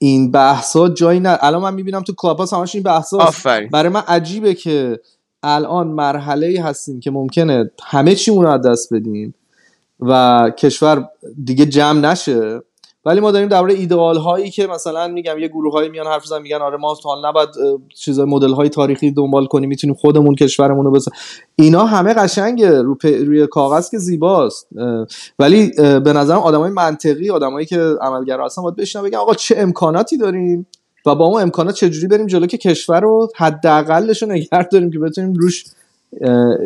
[0.06, 1.38] این بحثا جایی نه.
[1.40, 3.68] الان من می‌بینم تو کلاب هاست همش این بحثا آفرین.
[3.68, 5.00] برای من عجیبه که
[5.42, 9.34] الان مرحله ای هستیم که ممکنه همه چیمون رو از دست بدیم
[10.00, 11.08] و کشور
[11.44, 12.60] دیگه جمع نشه.
[13.06, 16.42] ولی ما داریم درباره ایدئال هایی که مثلا میگم یه گروه هایی میان حرف می‌زنن
[16.42, 17.48] میگن آره ما تا نباید
[17.94, 21.04] چیزای مدل های تاریخی دنبال کنیم می‌تونیم خودمون کشورمون رو بس
[21.56, 24.68] اینا همه قشنگه رو پ- روی کاغذ که زیباست.
[25.38, 30.16] ولی به نظرم آدمای منطقی آدمایی که عملگرا هستن باید بشینن بگن آقا چه امکاناتی
[30.16, 30.66] داریم
[31.06, 34.98] و با اون امکانات چجوری بریم جلو که کشور رو حداقلش رو نگه داریم که
[34.98, 35.64] بتونیم روش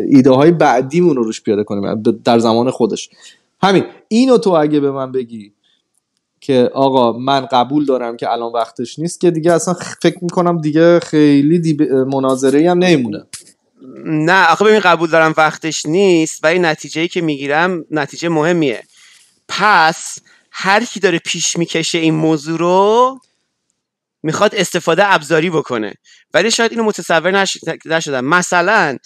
[0.08, 3.10] ایده های بعدیمون رو روش پیاده کنیم در زمان خودش.
[3.62, 5.52] همین اینو تو اگه به من بگی
[6.50, 11.00] که آقا من قبول دارم که الان وقتش نیست که دیگه اصلا فکر می‌کنم دیگه
[11.00, 11.82] خیلی دیب...
[11.92, 13.24] مناظره هم نمیمونه.
[14.04, 18.82] نه آخه ببین قبول دارم وقتش نیست ولی نتیجه ای که می‌گیرم نتیجه مهمیه.
[19.48, 20.18] پس
[20.50, 23.18] هر کی داره پیش می‌کشه این موضوع رو
[24.22, 25.94] می‌خواد استفاده ابزاری بکنه.
[26.34, 27.58] ولی شاید اینو متصور نش...
[27.84, 28.24] نشدم.
[28.24, 28.98] مثلا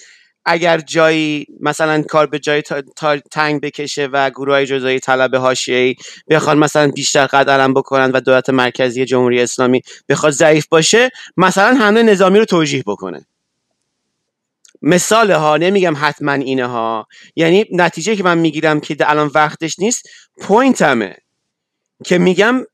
[0.45, 2.63] اگر جایی مثلا کار به جای
[2.97, 3.17] تا...
[3.31, 5.95] تنگ بکشه و گروه های جزایی طلب حاشیه‌ای
[6.31, 11.77] بخوان مثلا بیشتر قد علم بکنن و دولت مرکزی جمهوری اسلامی بخواد ضعیف باشه مثلا
[11.77, 13.27] حمله نظامی رو توجیه بکنه.
[14.83, 20.09] مثال ها نمیگم حتما اینه ها یعنی نتیجه که من می‌گیرم که الان وقتش نیست
[20.41, 21.17] پوینتمه
[22.05, 22.65] که میگم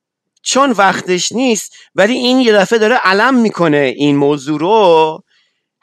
[0.42, 5.22] چون وقتش نیست ولی این یه دفعه داره علم می‌کنه این موضوع رو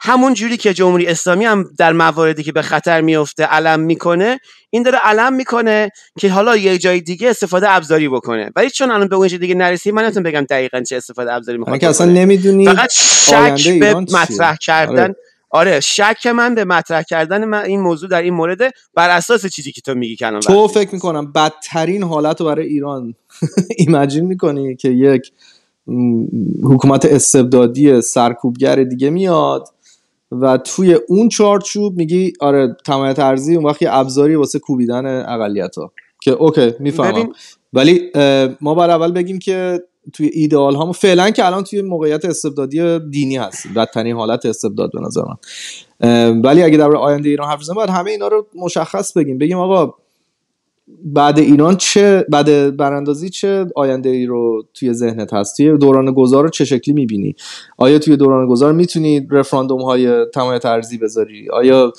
[0.00, 4.38] همون جوری که جمهوری اسلامی هم در مواردی که به خطر میفته علم می‌کنه
[4.70, 9.08] این داره علم می‌کنه که حالا یه جای دیگه استفاده ابزاری بکنه ولی چون الان
[9.08, 11.88] به اون جای دیگه نرسیم من نمی‌تونم بگم دقیقا چه استفاده ابزاری من می‌خواد که
[11.88, 12.06] اصلا.
[12.12, 15.16] نمی‌دونی فقط شک به؟ مطرح کردن آره.
[15.50, 15.80] آره.
[15.80, 18.58] شک من به مطرح کردن من این موضوع در این مورد
[18.94, 20.92] بر اساس چیزی که تو میگی الان تو فکر.
[20.92, 23.14] می‌کنم بدترین حالت رو برای ایران
[23.78, 25.32] ایمجین می‌کنی که یک
[26.62, 29.68] حکومت استبدادی سرکوبگر دیگه میاد
[30.32, 35.78] و توی اون چارچوب میگی آره تمایت ارزی اون وقت یه ابزاری واسه کوبیدن اقلیت
[35.78, 37.32] ها که اوکی می‌فهمم.
[37.72, 38.10] ولی
[38.60, 43.36] ما باید اول بگیم که توی ایدئال ها فعلا که الان توی موقعیت استبدادی دینی
[43.36, 45.36] هستیم بدترین حالت استبداد به نظر من.
[46.40, 49.38] ولی اگه در آینده ایران حرف بزنیم باید همه اینا رو مشخص بگیم.
[49.38, 49.94] بگیم آقا
[51.04, 56.44] بعد ایران چه بعد براندازی چه آینده ای رو توی ذهنت هست؟ توی دوران گذار
[56.44, 57.34] رو چه شکلی می‌بینی؟
[57.76, 61.92] آیا توی دوران گذار می‌تونی رفراندوم های تمایت ارزی بذاری؟ آیا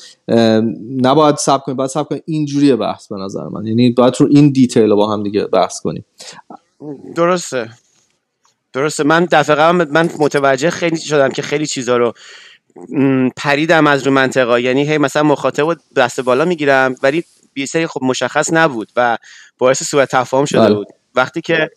[1.01, 3.67] نباید سب کنی؟ باید سب کنی؟ اینجوریه بحث به نظر من.
[3.67, 6.05] یعنی باید رو این دیتیل رو با هم دیگه بحث کنیم.
[7.15, 7.69] درسته.
[8.73, 9.03] درسته.
[9.03, 12.13] من دفعه من متوجه خیلی شدم که خیلی چیزا رو
[13.35, 14.61] پریدم از رو منطقه.
[14.61, 17.23] یعنی هی مثلا مخاطب دست بالا می‌گیرم ولی
[17.55, 19.17] یه سری خب مشخص نبود و
[19.57, 20.75] باعث سوء تفاهم شده بله.
[20.75, 20.87] بود.
[21.15, 21.69] وقتی که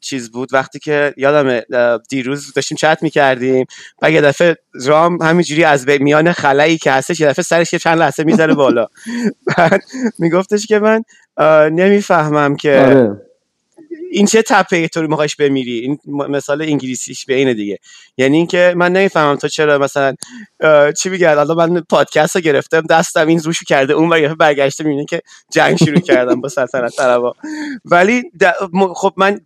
[0.00, 1.60] چیز بود وقتی که یادم
[2.08, 3.66] دیروز داشتیم چت می‌کردیم
[4.02, 7.98] و یه دفعه رام همینجوری از میان خلایی که هستش یه دفعه سرش یه چند
[7.98, 8.86] لحظه می‌ذاره بالا.
[9.56, 9.82] بعد
[10.18, 11.02] میگفتش که من
[11.70, 13.27] نمی‌فهمم که آره.
[14.10, 17.78] این چه تپه رو میخوایش بمیری؟ این مثال انگلیسیش به اینه دیگه.
[18.16, 20.14] یعنی اینکه من نمی‌فهمم تو چرا مثلا
[20.98, 25.04] چی میگن حالا من پادکست رو گرفتم دستم این روشو کرده اون دفعه برگشته می‌بینه
[25.04, 25.22] که
[25.52, 27.34] جنگ شروع کردم با سلطنت طلبا.
[27.84, 28.22] ولی
[28.94, 29.40] خب من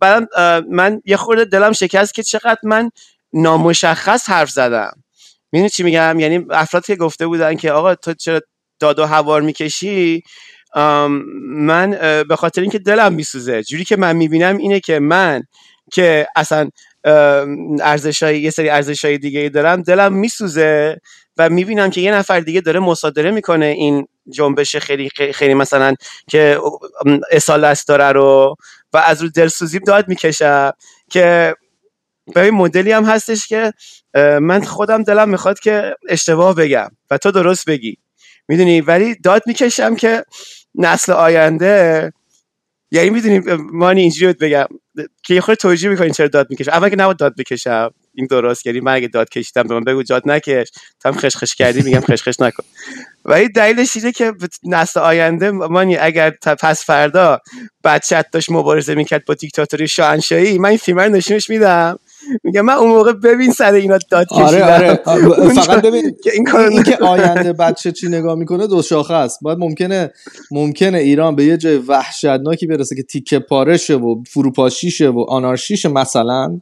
[0.69, 2.91] من یه خورده دلم شکست که چقدر من
[3.33, 5.03] نامشخص حرف زدم.
[5.51, 8.41] می‌دونی چی میگم؟ یعنی افراد که گفته بودن که آقا تو چرا
[8.79, 10.23] داد و هوار می‌کشی
[10.75, 11.91] من
[12.29, 13.63] به خاطر اینکه دلم میسوزه.
[13.63, 15.43] جوری که من می‌بینم اینه که من
[15.93, 16.69] که اصلا
[17.81, 20.97] ارزش یه سری ارزش های دیگه دارم دلم میسوزه
[21.37, 25.95] و می‌بینم که یه نفر دیگه داره مصادره می‌کنه این جنبش خیلی خیلی, مثلا
[26.29, 26.59] که
[27.31, 28.55] اصالت داره رو
[28.93, 30.71] و از رو دلسوزیم داد می‌کشم
[31.09, 31.55] که
[32.35, 33.73] به این مدلی هم هستش که
[34.41, 37.97] من خودم دلم می‌خواد که اشتباه بگم و تو درست بگی.
[38.47, 40.23] می‌دونی؟ ولی داد می‌کشم که
[40.75, 42.13] نسل آینده.
[42.91, 43.41] یعنی می‌دونی
[43.73, 44.65] مانی اینجوری بگم
[45.23, 46.71] که یه خورده توجیه می‌کنین چرا داد می‌کشم.
[46.71, 47.91] اول که نباید داد بکشم.
[48.13, 50.71] این درست یعنی من اگه داد کشیدم به من بگو داد نکش.
[50.99, 52.63] تو هم خشخش کردی میگم خشخش نکن.
[53.25, 54.33] ولی دلیلش اینه که
[54.63, 57.39] نسل آینده مانی اگر تا پس فردا
[57.83, 61.99] بچت داشت مبارزه می‌کرد با دیکتاتوری شاهنشاهی من این فیلم رو نشونش میدم.
[62.43, 64.93] میگم من اون موقع ببین سر اینا داد آره آره.
[65.61, 69.39] فقط ببین که این کارو این که آینده بچه چی نگاه می‌کنه دو شاخه است.
[69.41, 70.11] باید ممکنه
[70.51, 75.19] ممکنه ایران به یه جای وحشتناکی برسه که تیکه پاره شه و فروپاشی شه و
[75.19, 76.59] آنارشی شه مثلا.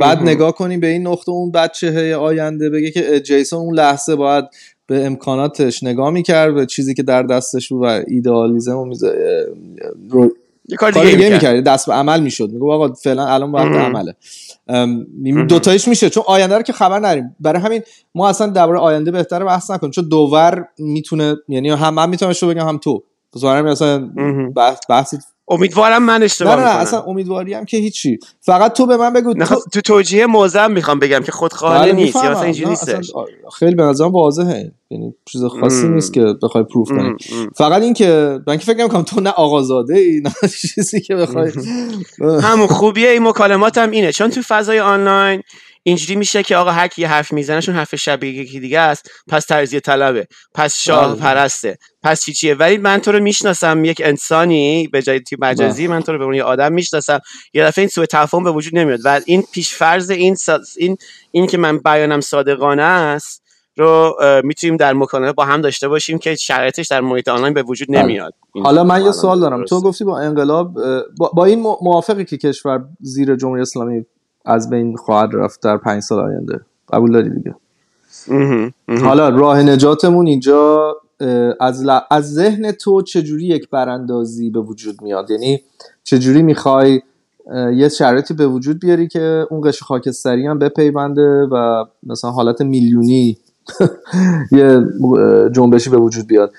[0.00, 0.18] بعد.
[0.22, 4.44] نگاه کنیم به این نقطه اون بچه آینده بگه که جیسون اون لحظه باید
[4.86, 8.90] به امکاناتش نگاه می‌کرد به چیزی که در دستش بود و ایدئالیزم
[10.10, 10.30] رو
[10.68, 12.50] یه کار دیگه دیگه می‌کرد دست به عمل می‌شد.
[12.52, 13.66] میگه آقا فعلا الان وقت.
[13.66, 14.14] عمله.
[15.44, 16.10] دوتایش میشه.
[16.10, 17.36] چون آینده رو که خبر نداریم.
[17.40, 17.82] برای همین
[18.14, 19.90] ما اصلا درباره آینده بهتره بحث نکنیم.
[19.90, 23.02] چون دوور می‌تونه یعنی هم من می‌تونم اشتباه بگم هم تو.
[23.34, 24.10] بذارم اصلا.
[24.56, 25.14] بحث بحث
[25.50, 26.82] امیدوارم من نه اشتباه نه نه می‌کنم.
[26.82, 28.18] اصلا امیدواری هم که هیچی.
[28.40, 31.80] فقط تو به من بگو نه تو خب، تو توجیه موزم می‌خوام بگم که خودخواهانه
[31.80, 32.44] بله نیست یا می‌فهمم.
[32.44, 33.14] اینجوری نه اصلا نیستش
[33.58, 34.72] خیلی به نظرم واضحه.
[34.90, 37.16] یعنی چیز خاصی نیست که بخوای پروف کنی.
[37.56, 41.52] فقط این که من که فکر نمی‌کنم تو نه آقازاده ای نه چیزی که بخوای.
[42.48, 44.12] همون خوبیه این مکالمات هم اینه.
[44.12, 45.42] چون تو فضای آنلاین
[45.88, 49.44] اینجوری میشه که آقا هر کی حرف می‌زنه چون حرف شبیه یکی دیگه است پس
[49.44, 51.20] ترزیه طلبه پس شاه بله.
[51.20, 55.86] پرسته پس چی چیه ولی من تو رو می‌شناسم یک انسانی به جای تو مجازی
[55.86, 57.20] من تو رو به عنوان یه آدم می‌شناسم
[57.54, 60.96] یه دفعه این سوء تفاهم به وجود نمیاد و این پیش فرض این سا- این
[61.30, 63.42] این که من بیانم صادقانه است
[63.76, 67.88] رو می‌تونیم در مکالمه با هم داشته باشیم که شرایطش در محیط آنلاین به وجود
[67.88, 68.02] بله.
[68.02, 69.68] نمیاد حالا من یه سوال دارم درست.
[69.70, 70.74] تو گفتی با انقلاب
[71.18, 74.04] با, با این مو- موافقی که کشور زیر جمهوری اسلامی
[74.48, 76.60] از بین خواهد رفت در پنج سال آینده.
[76.92, 77.54] قبول داری دیگه.
[79.02, 80.96] حالا راه نجاتمون اینجا
[81.60, 85.60] از, ل- از ذهن تو چجوری یک براندازی به وجود میاد؟ یعنی
[86.04, 87.00] چجوری می‌خوای
[87.74, 93.38] یه شرایطی به وجود بیاری که اون قشر خاکستری هم بپیونده و مثلا حالت میلیونی
[94.58, 94.80] یه
[95.52, 96.52] جنبشی به وجود بیاد.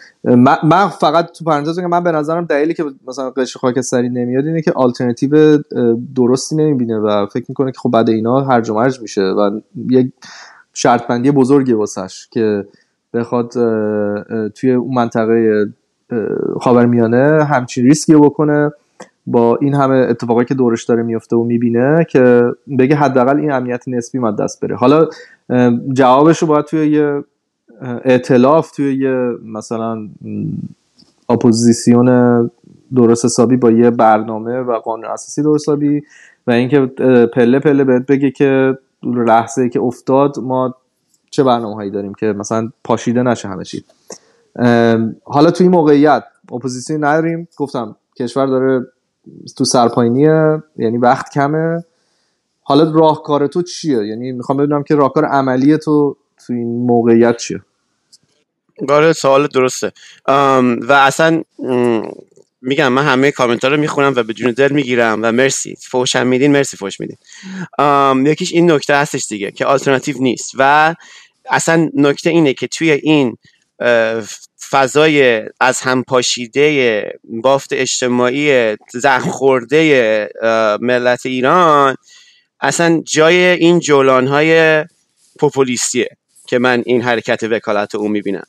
[0.63, 4.62] من, فقط تو پرانتز بگم من به نظرم دلیلی که مثلا قشر خاکستری نمیاد اینه
[4.62, 5.58] که آلترناتیو
[6.15, 10.12] درستی نمی‌بینه و فکر می‌کنه که خب بعد اینا هرج و مرج میشه و یک
[10.74, 12.65] شرط بندی بزرگی واسش که
[13.13, 13.52] بخواد
[14.50, 15.65] توی اون منطقه
[16.62, 18.72] خاورمیانه همچین ریسکی بکنه.
[19.28, 22.43] با این همه اتفاقایی که دورش داره میفته و می‌بینه که
[22.80, 24.76] بگه حداقل این امنیت نسبی من دست بره.
[24.76, 25.08] حالا
[25.94, 27.24] جوابش رو باید توی یه
[27.82, 30.08] اه، ائتلاف توی یه مثلا
[31.30, 32.50] اپوزیسیون
[32.96, 36.02] درست حسابی با یه برنامه و قانون اساسی درست حسابی
[36.48, 36.80] و اینکه
[37.34, 40.76] پله پله بهت بگه که لحظه که افتاد ما
[41.30, 43.84] چه برنامه هایی داریم که مثلا پاشیده نشه همه چی.
[45.24, 47.47] حالا توی این موقعیت اپوزیسیون نداریم.
[47.58, 48.86] گفتم کشور داره
[49.58, 51.84] تو سرپایینیه یعنی وقت کمه.
[52.70, 56.17] حالا راهکار تو چیه؟ یعنی می‌خوام بدونم که راهکار عملی تو
[56.47, 57.61] تو این موقعیت چیه؟
[58.89, 59.91] آره سوال درسته.
[60.82, 61.43] و اصلا
[62.61, 65.76] میگم من همه کامنت رو می‌خونم و بدون دل می‌گیرم و مرسی.
[65.76, 67.17] فوشم میدین مرسی فوش میدین.
[68.28, 70.95] یکیش این نکته هستش دیگه که آلترناتیو نیست و
[71.49, 73.38] اصلا نکته اینه که توی این
[74.70, 80.30] فضای از هم پاشیده بافت اجتماعی زخم خورده
[80.82, 81.95] ملت ایران
[82.62, 84.86] اصلا جای این جولان های
[85.39, 86.10] پوپولیستیه
[86.47, 88.45] که من این حرکت وکالت رو می‌بینم.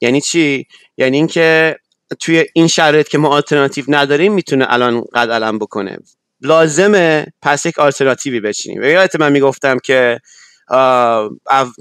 [0.00, 1.76] یعنی چی؟ یعنی اینکه
[2.20, 5.98] توی این شرایط که ما آلترناتیو نداریم می‌تونه الان قد علم بکنه.
[6.40, 8.82] لازمه پس یک آلترناتیوی بچینیم.
[8.82, 10.20] یادت من می‌گفتم که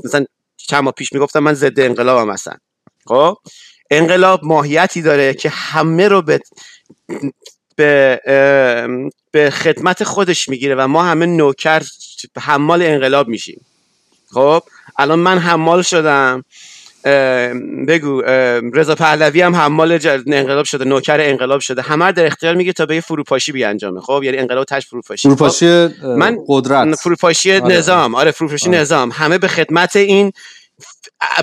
[0.05, 0.25] مثلا
[0.57, 2.57] چند ماه پیش می‌گفتم من ضد انقلابم مثلا
[3.05, 3.37] خب؟
[3.91, 6.39] انقلاب ماهیتی داره که همه رو به
[7.77, 8.21] به
[9.31, 11.81] به خدمت خودش می‌گیره و ما همه نوکر
[12.39, 13.65] حمال انقلاب میشیم.
[14.33, 14.63] خب؟
[14.97, 16.43] الان من حمال شدم.
[17.05, 18.21] ام، بگو
[18.73, 21.81] رضا پهلوی هم حمال انقلاب شده نوکر انقلاب شده.
[21.81, 24.01] همه در اختیار میگه تا به یه فروپاشی بیانجامه.
[24.01, 25.29] خب؟ یعنی انقلاب تش فروپاشی.
[25.29, 26.95] خب؟ فروپاشی اه، من- قدرت.
[26.95, 27.75] فروپاشی آره.
[27.75, 28.15] نظام.
[28.15, 28.77] آره فروپاشی آره.
[28.77, 29.11] نظام.
[29.13, 30.31] همه به خدمت این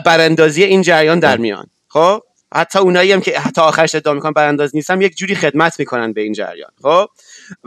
[0.06, 1.40] براندازی این جریان در آره.
[1.40, 1.66] میان.
[1.88, 2.22] خب؟
[2.54, 6.20] حتی اونایی هم که حتی آخرش ادعا می‌کنن برانداز نیستم یک جوری خدمت می‌کنن به
[6.20, 7.06] این جریان خب؟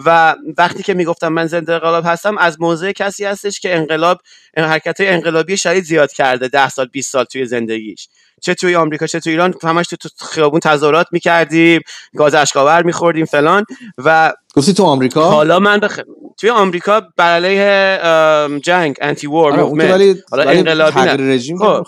[0.06, 4.22] و وقتی که می‌گفتم من ضد انقلاب هستم از موضع کسی هستش که انقلاب
[4.58, 8.08] حرکت های انقلابی شدید زیاد کرده ده سال 20 سال توی زندگیش.
[8.42, 11.82] چه توی آمریکا چه توی ایران همش تو تو خیابون تظاهرات می‌کردیم
[12.16, 13.66] گاز اشک‌آور میخوردیم فلان.
[13.98, 16.00] و گفتی تو آمریکا؟ حالا من بخ...
[16.38, 21.06] توی آمریکا بر علیه جنگ anti-war movement حالا انقلابی نه.
[21.06, 21.86] تغییر رژیم خب.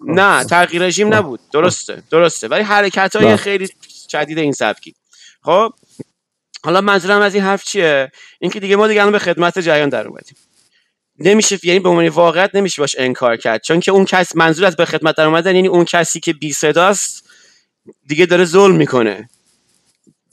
[0.00, 1.40] نه تغییر رژیم نبود.
[1.52, 2.48] درسته درسته.
[2.48, 3.36] ولی حرکت های بله.
[3.36, 3.68] خیلی
[4.10, 4.94] شدید این سبکی.
[5.42, 5.72] خب.
[6.64, 10.08] حالا منظورم از این حرف چیه؟ اینکه دیگه ما دیگه الان به خدمت جریان در
[10.08, 10.36] اومدیم.
[11.18, 13.62] نمیشه یعنی به عنوان واقعیت نمیشه باش انکار کرد.
[13.62, 16.52] چون که اون کس منظور از به خدمت در اومدن یعنی اون کسی که بی
[16.52, 17.28] صداست
[18.06, 19.28] دیگه داره ظلم می‌کنه.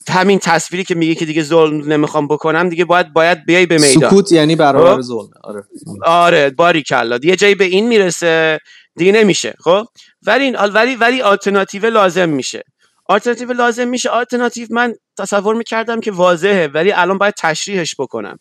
[0.09, 4.09] همین تصویری که میگه که دیگه ظلم نمی‌خوام بکنم دیگه باید باید بیای به میدان.
[4.09, 5.01] سکوت یعنی برابر خب.
[5.01, 5.29] ظلم.
[5.43, 5.63] آره.
[6.05, 7.19] آره ببین کلا.
[7.23, 8.59] یه جایی به این می‌رسه
[8.95, 9.85] دیگه نمیشه خب؟
[10.27, 12.63] ولی این ولی ولی آلترناتیو لازم میشه.
[13.05, 14.09] آلترناتیو لازم میشه.
[14.09, 18.39] آلترناتیو من تصور می‌کردم که واضحه ولی الان باید تشریحش بکنم.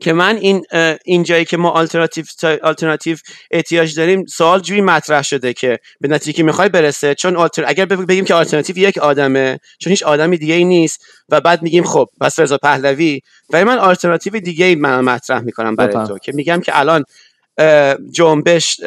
[0.00, 0.64] که من این
[1.04, 2.24] این جایی که ما آلترناتیو
[2.62, 3.16] آلترناتیو
[3.50, 7.64] احتیاج داریم سوال جوری مطرح شده که به نتیجه که می‌خوای برسه چون آلتر...
[7.66, 11.62] اگر بگ- بگیم که آلترناتیو یک آدمه چون هیچ آدمی دیگه ای نیست و بعد
[11.62, 16.06] میگیم خب پس رضا پهلوی ولی من آلترناتیو دیگه ای من مطرح می‌کنم برای بفهم.
[16.06, 17.04] تو که میگم که الان
[18.10, 18.80] جنبش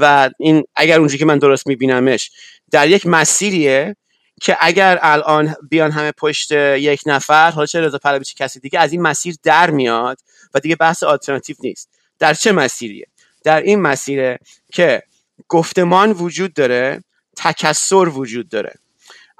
[0.00, 2.30] و این اگر اونجوری که من درست میبینمش
[2.70, 3.96] در یک مسیریه
[4.40, 8.92] که اگر الان بیان همه پشت یک نفر حالا چه رضا پهلوی کسی دیگه از
[8.92, 10.18] این مسیر در میاد
[10.54, 11.88] و دیگه بحث آلترناتیو نیست.
[12.18, 13.06] در چه مسیریه؟
[13.44, 14.38] در این مسیره
[14.72, 15.02] که
[15.48, 17.04] گفتمان وجود داره
[17.36, 18.74] تکسر وجود داره.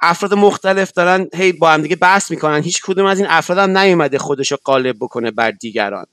[0.03, 2.63] افراد مختلف دارن هی با هم دیگه بحث می‌کنن.
[2.63, 6.07] هیچ کدوم از این افراد هم نیومده خودشو غالب بکنه بر دیگران.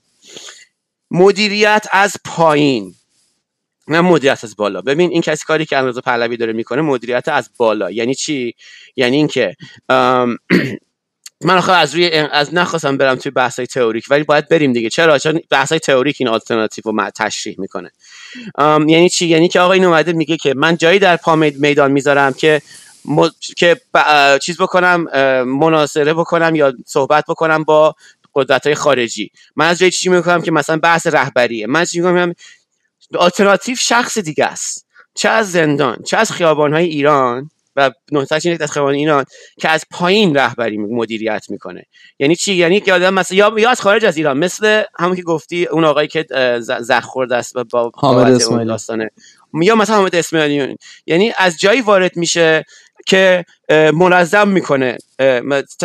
[1.12, 2.96] مدیریت از پایین.
[3.88, 4.82] نه مدیریت از بالا.
[4.82, 7.92] ببین این کسی کاری که امروز پهلوی داره می‌کنه مدیریت از بالا.
[7.92, 8.54] یعنی چی؟
[8.96, 9.56] یعنی اینکه
[11.46, 14.90] من آخه از روی از نخواستم برم توی بحث های تئوریک ولی باید بریم دیگه.
[14.90, 17.92] چرا؟ چون بحث های تئوریک این آلترناتیو رو تشریح می‌کنه.
[18.88, 21.92] یعنی چی؟ یعنی که آقا این اومده میگه که من جایی در پا می- میدان
[21.92, 22.62] می‌ذارم که.
[23.58, 24.00] که ب...
[24.38, 27.96] چیز بکنم اه، مناظره بکنم یا صحبت بکنم با
[28.36, 29.32] قدرت های خارجی.
[29.56, 31.68] من از جایی چی می‌کنم که مثلا بحث رهبریه.
[31.68, 32.34] من چی می‌کنم
[33.18, 34.86] آلترناتیو شخص دیگه است.
[35.14, 39.26] چه از زندان چه از خیابانهای ایران و نقطهش اینه که از خیابان ایران
[39.60, 41.86] که از پایین رهبری مدیریت می‌کنه.
[42.20, 45.22] یعنی چی؟ یعنی که آدم مثلا یا, یا از خارج از ایران مثل همون که
[45.22, 46.26] گفتی اون آقایی که
[46.60, 48.66] زخ خورده است با حامد اون.
[48.66, 49.10] داستانه
[49.62, 50.78] یا مثلا حامد اسماعیلی.
[51.06, 52.64] یعنی از جایی وارد میشه
[53.06, 53.46] که
[53.94, 54.98] منظم می‌کنه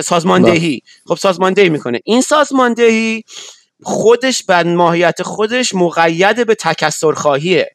[0.04, 0.82] سازماندهی.
[1.06, 2.00] خب سازماندهی می‌کنه.
[2.04, 3.24] این سازماندهی
[3.82, 7.70] خودش بر ماهیت خودش مقید به تکسر خواهیه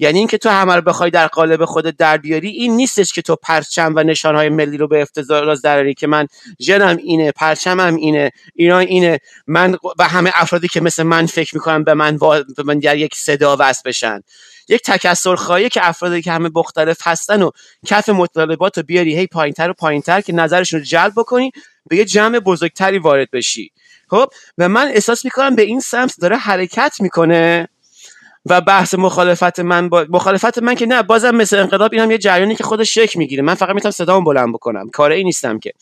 [0.00, 3.36] یعنی اینکه تو همه رو بخوای در قالب خودت در بیاری این نیستش که تو
[3.36, 6.26] پرچم و نشانهای ملی رو به افتضاح دراری که من
[6.60, 9.18] ژنم اینه پرچمم اینه ایران اینه.
[9.46, 12.18] من و همه افرادی که مثل من فکر می‌کنن به من.
[12.56, 14.20] به من در یک صدا وصل بشن.
[14.68, 17.50] یک تکسر خواهی که افرادی که همه مختلف هستن و
[17.86, 21.52] کف مطالبات رو بیاری هی پایینتر و پایینتر که نظرشون رو جلب بکنی
[21.90, 23.72] به یه جمع بزرگتری وارد بشی.
[24.10, 24.26] خب؟
[24.58, 27.68] و من احساس می‌کنم به این سمت داره حرکت می‌کنه
[28.46, 32.18] و بحث مخالفت من با مخالفت من که نه بازم مثل انقلاب این هم یه
[32.18, 33.42] جریانی که خودش شکل می‌گیره.
[33.42, 34.90] من فقط می‌تونم صدامو بلند بکنم.
[34.90, 35.72] کار این نیستم که.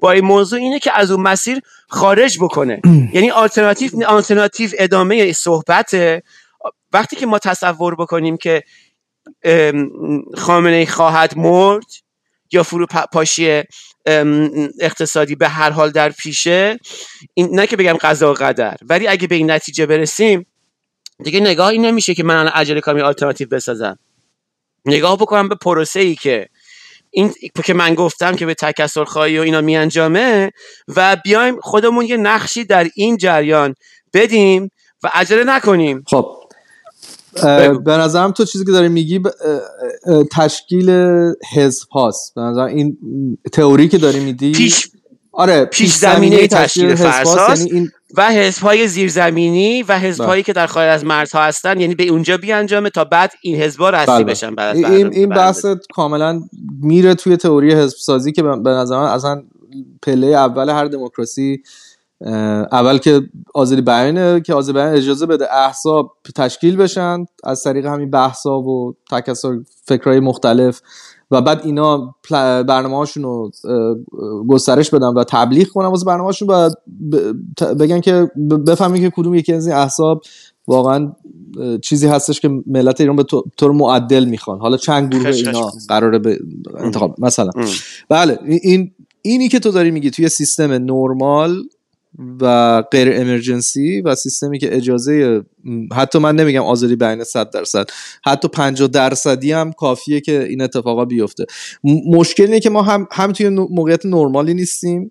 [0.00, 2.80] با این موضوع اینه که از اون مسیر خارج بکنه.
[3.14, 5.94] یعنی آلترناتیو آلترناتیو ادامه صحبت
[6.92, 8.62] وقتی که ما تصور بکنیم که
[9.42, 9.90] ام،
[10.36, 11.86] خامنه ای خواهد مرد
[12.52, 13.64] یا فرو پ- پاشی ام،
[14.80, 16.78] اقتصادی به هر حال در پیشه
[17.34, 20.46] این نه که بگم قضا و قدر ولی اگه به این نتیجه برسیم
[21.22, 23.98] دیگه نگاهی نمیشه که من عجله کنم یه آلترناتیو بسازم.
[24.84, 26.48] نگاه بکنم به پروسه ای که
[27.10, 27.34] این
[27.64, 30.50] که من گفتم که به تکسر خواهی و اینا میانجامه
[30.96, 33.74] و بیایم خودمون یه نقشی در این جریان
[34.14, 34.70] بدیم
[35.02, 36.04] و عجله نکنیم.
[36.06, 36.43] خب
[37.84, 39.20] به نظرم تو چیزی که داری میگی
[40.32, 40.90] تشکیل
[41.54, 42.34] حزب هاست.
[42.34, 42.98] به نظرم این
[43.52, 44.88] تئوری که داری میدی پیش
[45.32, 47.90] آره پیش زمینه تشکیل فرساس یعنی این...
[48.16, 52.08] و حزب های زیرزمینی و حزب هایی که در خارج از مرزها هستن یعنی به
[52.08, 54.24] اونجا بیانجامه تا بعد این حزب ها رسی بله.
[54.24, 56.40] بشن بعد این این بحث کاملا
[56.82, 59.42] میره توی تئوری حزب سازی که به نظر من اصلا
[60.02, 61.62] پله اول هر دموکراسی
[62.72, 63.20] اول که
[63.54, 68.94] آزادی بیانه که آزادی بیان اجازه بده احزاب تشکیل بشن از طریق همین بحثا و
[69.10, 70.80] تکسر فکرهای مختلف
[71.30, 72.14] و بعد اینا
[72.68, 73.50] برنامه هاشون رو
[74.48, 76.70] گسترش بدن و تبلیغ کنن واسه برنامه هاشون و
[77.74, 78.30] بگن که
[78.66, 80.22] بفهمید که کدوم یکی از این احزاب
[80.66, 81.12] واقعا
[81.82, 83.24] چیزی هستش که ملت ایران به
[83.56, 84.58] طور معدل می‌خوان.
[84.58, 86.38] حالا چند گروه اینا قراره به
[86.78, 87.50] انتخاب مثلا.
[88.08, 88.92] بله این
[89.22, 91.62] اینی که تو داری میگی توی سیستم نرمال
[92.40, 95.42] و غیر امرجنسی و سیستمی که اجازه
[95.92, 97.86] حتی من نمیگم آزادی بیان 100 درصد
[98.24, 101.44] حتی 50 درصدی هم کافیه که این اتفاقا بیفته.
[102.06, 105.10] مشکل اینه که ما هم هم توی موقعیت نرمالی نیستیم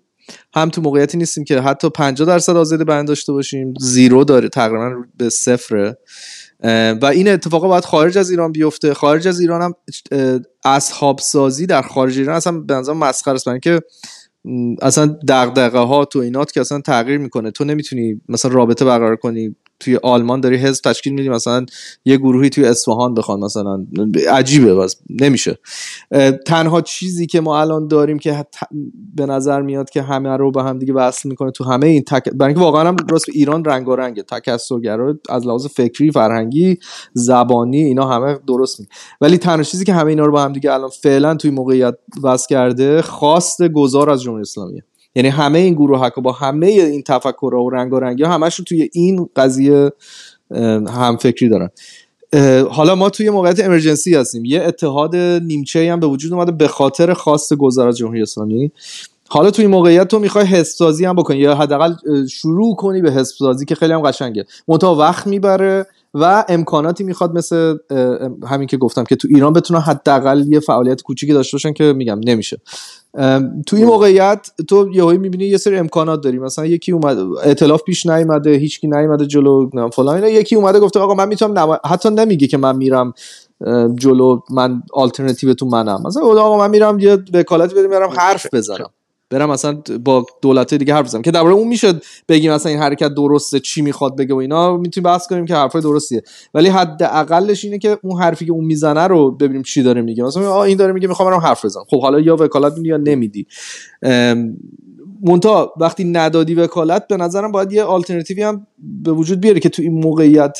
[0.54, 4.94] هم تو موقعیتی نیستیم که حتی 50 درصد آزادی بیان داشته باشیم زیرو داره تقریبا
[5.16, 5.98] به صفره.
[7.02, 8.94] و این اتفاقا باید خارج از ایران بیفته.
[8.94, 9.74] خارج از ایران هم
[10.64, 13.46] اصحاب سازی در خارج ایران اصلا به نظر مسخره است.
[13.62, 13.80] که
[14.82, 17.50] اصلا دغدغه ها تو اینات که اصلا تغییر می‌کنه.
[17.50, 19.56] تو نمی‌تونی مثلا رابطه برقرار کنی.
[19.84, 21.66] توی آلمان داری حزب تشکیل میدی مثلا
[22.04, 23.86] یه گروهی توی اصفهان بخوان مثلا
[24.30, 25.58] عجیبه بس نمیشه.
[26.46, 28.46] تنها چیزی که ما الان داریم که
[29.14, 32.28] به نظر میاد که همه رو به هم دیگه وصل می‌کنه تو همه این تک...
[32.28, 36.78] برای اینکه واقعا هم راست ایران رنگ و رنگه تکثرگرا از لحاظ فکری فرهنگی
[37.12, 38.86] زبانی اینا همه درست می
[39.20, 42.46] ولی تنها چیزی که همه اینا رو با هم دیگه الان فعلا توی موقعیت وصل
[42.48, 44.82] کرده خواست گذار از جمهوری اسلامیه.
[45.14, 48.64] یعنی همه این گروه ها با همه این تفکرها و رنگ و رنگی ها همشون
[48.64, 49.92] توی این قضیه
[50.88, 51.70] هم فکری دارن.
[52.70, 54.44] حالا ما توی موقعیت امرجنسی هستیم.
[54.44, 58.70] یه اتحاد نیمچه هم به وجود اومده به خاطر خواست گذار جمهوری اسلامی.
[59.28, 61.94] حالا توی موقعیت تو می‌خوای حزب هم بکنی یا حداقل
[62.26, 64.44] شروع کنی به حزب که خیلی هم قشنگه.
[64.68, 67.76] منتها وقت می‌بره و امکاناتی می‌خواد مثل
[68.48, 72.20] همین که گفتم که تو ایران بتونن حداقل یه فعالیت کوچیکی داشته باشن که میگم
[72.24, 72.60] نمیشه.
[73.66, 76.38] تو این موقعیت تو یهویی می‌بینی یه سری امکانات داری.
[76.38, 80.28] مثلا یکی اومد ائتلاف پیش نیومده هیچکی نیومده جلو فلان اینا.
[80.28, 83.14] یکی اومده گفته آقا من می‌تونم حتی نمیگه که من میرم
[83.94, 86.02] جلو من آلترناتیو منم.
[86.06, 88.90] مثلا آقا من میرم یه وکالتی بدم میرم حرف بزنم.
[89.38, 91.92] برم مثلا با دولت دیگه حرف بزنم که درباره اون میشه
[92.28, 95.82] بگیم مثلا این حرکت درسته چی می‌خواد بگه و اینا می‌تونیم بحث کنیم که حرفای
[95.82, 96.22] درستیه.
[96.54, 100.24] ولی حداقلش اینه که اون حرفی که اون می‌زنه رو ببینیم چی داره میگه.
[100.24, 101.84] مثلا این داره میگه می‌خوام برم حرف بزنم.
[101.88, 103.46] خب حالا یا وکالت میدی یا نمیدی.
[105.22, 108.66] مونتا وقتی ندادی وکالت به نظرم باید یه آلترناتیوی هم
[109.04, 110.58] به وجود بیاره که تو این موقعیت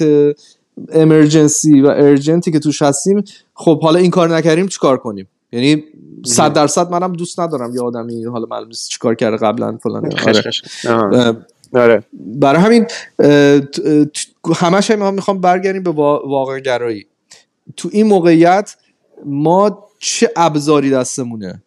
[0.92, 5.84] امرجنسی و ارجنتی که توش هستیم خب حالا این کار نکردیم چیکار کنیم؟ یعنی
[6.26, 10.10] صد درصد منم دوست ندارم یه آدمی حالا معلوم نیست چیکار کرده قبلا فلان.
[10.88, 11.36] آره.
[11.74, 12.04] آره.
[12.12, 12.86] برای همین
[14.56, 17.06] همش هم می‌خوام برگردیم به واقع گرایی
[17.76, 18.76] تو این موقعیت
[19.26, 21.62] ما چه ابزاری دستمونه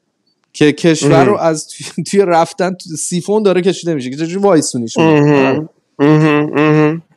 [0.53, 1.67] که کشور رو از
[2.11, 4.97] توی رفتن سیفون داره کشیده میشه؟ که چجوری وایسونیش؟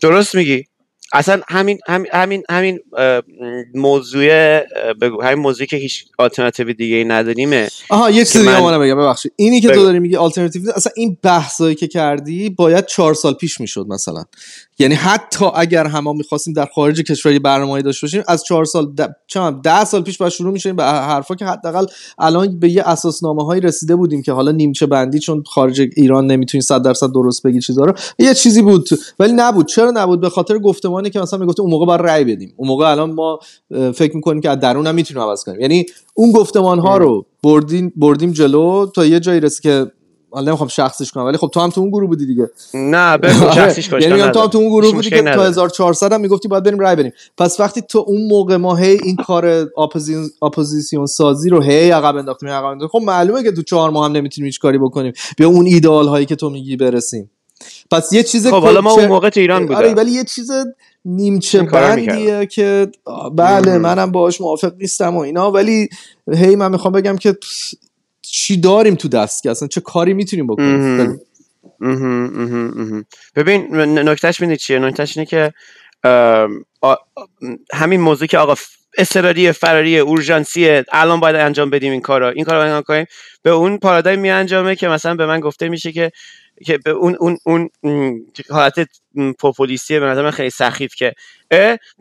[0.00, 0.64] درست میگی.
[1.12, 1.78] اصلا همین
[2.12, 2.80] همین همین
[3.74, 4.60] موضوع
[4.92, 8.78] بگو همین موضوعی که هیچ آلترناتیو دیگه ای نداریمه آها یه چیزی من...
[8.78, 9.32] بگم ببخشید.
[9.36, 13.60] اینی که تو داری میگی آلترناتیو اصلا این بحثایی که کردی باید چهار سال پیش
[13.60, 14.24] می‌شد مثلا.
[14.80, 18.94] یعنی حتی اگر هم می‌خواستیم در خارج کشور یه برنامه‌ای داشته باشیم از چهار سال
[19.26, 21.86] چند ده سال پیش باید شروع میشیم به حرفا که حداقل
[22.18, 26.62] الان به یه اساسنامه هایی رسیده بودیم که حالا نیمچه بندی چون خارج ایران نمی‌تونی
[26.62, 28.88] 100 درصد درست بگی چیزا رو یه چیزی بود.
[29.18, 29.66] ولی نبود.
[29.68, 32.54] چرا نبود؟ به خاطر گفتمانی که مثلا می‌گفتیم اون موقع باید رأی بدیم.
[32.56, 33.38] اون موقع الان ما
[33.94, 35.60] فکر می‌کنیم که از درون هم می‌تونیم عوض کنیم.
[35.60, 39.86] یعنی اون گفتمان ها رو بردیم بردیم جلو تا یه جایی رسید که
[40.30, 42.50] حالا نمی‌خوام شخصیش کنم ولی خب تو هم تو اون گروه بودی دیگه.
[42.74, 43.54] نه بگو آره.
[43.54, 46.64] شخصیش باشه یعنی تو هم تو اون گروه بودی که تا 1400 هم می‌گفتی باید
[46.64, 49.68] بریم رای بدیم پس وقتی تو اون موقع ما هی این کار
[50.42, 54.12] اپوزیسیون سازی رو هی عقب انداختیم عقب انداختیم خب معلومه که تو چهار ماه هم
[54.12, 55.12] نمی‌تونیم هیچ کاری بکنیم.
[55.38, 57.30] به اون ایدئال هایی که تو میگی برسیم.
[57.90, 60.50] پس یه چیز خب حالا ما اون موقع تو ایران بودیم آره ولی یه چیز
[61.04, 62.88] نیمچه بندیه که
[63.34, 65.88] بله منم باهاش موافق نیستم و اینا ولی
[66.32, 67.36] هی من می‌خوام بگم که
[68.32, 71.20] چی داریم تو دست که اصلا چه کاری می‌تونیم بکنیم؟
[73.36, 75.52] ببین نکتهش می‌دونی چیه؟ نکتهش اینه که
[77.74, 78.54] همین موضوع که آقا
[78.98, 83.06] اضطراری فراری اورژانسی الان باید انجام بدیم این کارا این کارا انجام کنیم.
[83.42, 86.10] به اون پارادایم می انجامه که مثلا به من گفته میشه که
[86.66, 87.70] که به اون اون اون
[88.50, 88.88] حالت
[89.38, 91.14] پوپولیستی به نظر من خیلی سخیف که.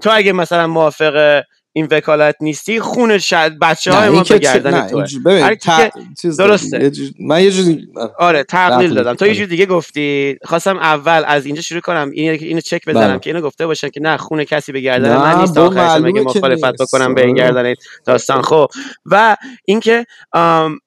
[0.02, 1.44] تو اگه مثلا موافق
[1.74, 5.92] این وکالت نیستی خون شاید بچه های ما به گردن توه اینج- ببین ت-
[6.22, 6.92] چیز درسته.
[7.20, 7.88] من یه چیزی
[8.20, 8.94] آره تقلیل.
[8.94, 9.40] دادم تو یه آره.
[9.40, 13.20] جور دیگه گفتی خواستم اول از اینجا شروع کنم این اینو چک بزنم بله.
[13.20, 16.22] که اینو گفته باشن که نه خون کسی به گردن من نیست با آخرش مگه
[16.22, 16.82] مخالفت.
[16.82, 17.52] بکنم به این آره.
[17.52, 17.74] گردن
[18.06, 18.68] داستان خب
[19.06, 20.06] و اینکه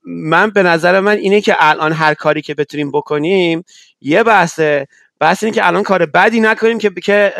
[0.07, 3.65] من به نظر من اینه که الان هر کاری که بتونیم بکنیم
[4.01, 4.87] یه بحثه
[5.21, 7.33] بحث اینه که الان کار بدی نکنیم که که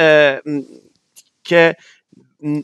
[1.45, 1.77] که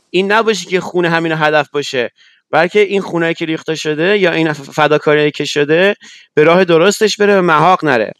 [0.09, 2.11] این نباشه که خون همین هدف باشه.
[2.51, 5.95] بلکه این خونه که ریخته شده یا این فداکاری که شده
[6.33, 8.13] به راه درستش بره به محاق نره.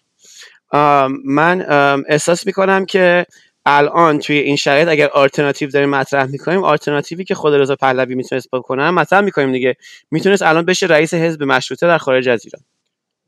[1.26, 1.66] من
[2.08, 3.26] احساس می‌کنم که
[3.66, 8.48] الان توی این شرایط اگر آلترناتیو داریم مطرح می‌کنیم آلترناتیوی که خود رضا پهلوی می‌تونست
[8.54, 9.76] بکنه مطرح می‌کنیم دیگه.
[10.12, 12.64] می‌تونست الان بشه رئیس حزب مشروطه در خارج از ایران.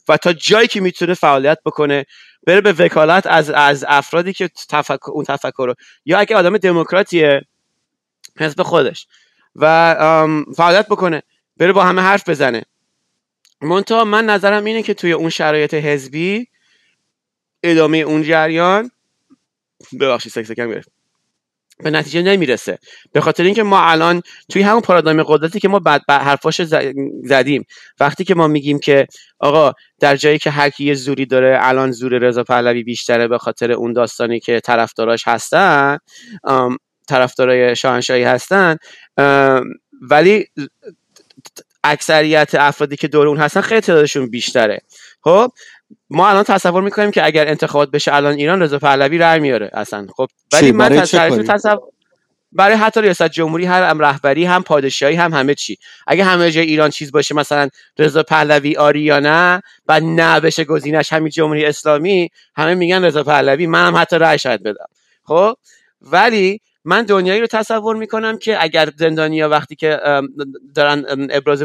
[0.08, 2.06] و تا جایی که می‌تونه فعالیت بکنه
[2.48, 5.76] بره به وکالت از از افرادی که تفکر اون تفکر رو.
[6.06, 7.42] یا اگه آدم دموکراتیه
[8.40, 9.08] حزب خودش.
[9.56, 9.96] و
[10.58, 11.24] فعالیت بکنه.
[11.58, 12.64] بره با همه حرف بزنه.
[13.62, 16.48] منتها من نظرم اینه که توی اون شرایط حزبی
[17.64, 18.92] ادامه اون جریان
[20.00, 20.90] ببخشید سکسکم گرفت.
[21.84, 22.80] به نتیجه نمی‌رسه.
[23.12, 26.62] به خاطر اینکه ما الان توی همون پارادایم قدرتی که ما بعد حرفاش
[27.24, 27.66] زدیم.
[28.00, 29.08] وقتی که ما میگیم که
[29.40, 33.38] آقا در جایی که هر کی یه زوری داره الان زور رضا پهلوی بیشتره به
[33.38, 35.98] خاطر اون داستانی که طرفداراش هستن
[37.08, 38.78] طرفدارای شاهنشاهی هستن
[40.02, 40.46] ولی
[41.84, 44.82] اکثریت افرادی که دور اون هستن خیلی تعدادشون بیشتره.
[45.24, 45.52] خب
[46.10, 50.08] ما الان تصور می‌کنیم که اگر انتخابات بشه الان ایران رضا پهلوی رای میاره اصلا
[50.16, 50.28] خب.
[50.54, 51.80] ولی؟ من تصور
[52.52, 55.78] برای حتی ریاست جمهوری هم رهبری هم پادشاهی هم همه چی.
[56.08, 60.64] اگه همه جای ایران چیز باشه مثلا رضا پهلوی آری یا نه و نه بشه
[60.64, 64.86] گزینش همین جمهوری اسلامی همه میگن رضا پهلوی منم حتی رأی شاید بدم.
[65.24, 65.54] خب
[66.02, 70.00] ولی من دنیایی رو تصور می‌کنم که اگر زندانیا وقتی که
[70.76, 71.64] دارن ابراز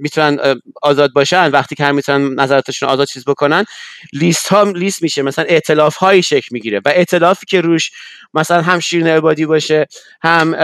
[0.00, 3.64] می‌تونن آزاد باشن وقتی که هم می‌تونن نظراتشون آزاد چیز بکنن
[4.12, 5.22] لیست ها لیست میشه.
[5.22, 7.90] مثلا ائتلاف هایی شکل می‌گیره و ائتلافی که روش
[8.34, 9.86] مثلا هم شیرین عبادی باشه
[10.22, 10.56] هم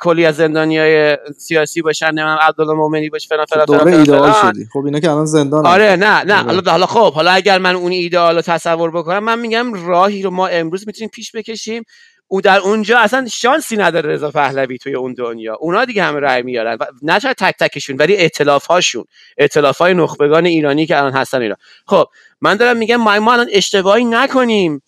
[0.00, 4.32] کلی از زندانیای سیاسی باشن نمی‌دونم عبدالله مومنی باشه فلان فلان فلان, دوره فلان, ایدئال
[4.32, 4.52] فلان.
[4.52, 4.66] شدی.
[4.72, 6.34] خب اینا که الان زندان آره نه نه.
[6.34, 6.42] آره.
[6.42, 10.30] حالا حالا خب حالا اگر من اون ایدئال رو تصور بکنم من میگم راهی رو
[10.30, 11.82] ما امروز می‌تونیم پیش بکشیم.
[12.28, 15.56] او در اونجا اصلا شانسی نداره رضا پهلوی توی اون دنیا.
[15.60, 19.04] اونا دیگه همه رأی میارن و نه چرا تک تکشون ولی ائتلاف هاشون
[19.38, 21.56] ائتلاف های نخبگان ایرانی که الان هستن ایران
[21.86, 22.06] خب
[22.40, 24.82] من دارم میگم ما ما الان اشتباهی نکنیم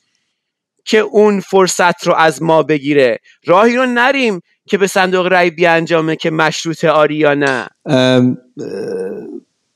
[0.84, 3.18] که اون فرصت رو از ما بگیره.
[3.46, 7.68] راهی رو نریم که به صندوق رأی بیانجامه که مشروط آری یا نه.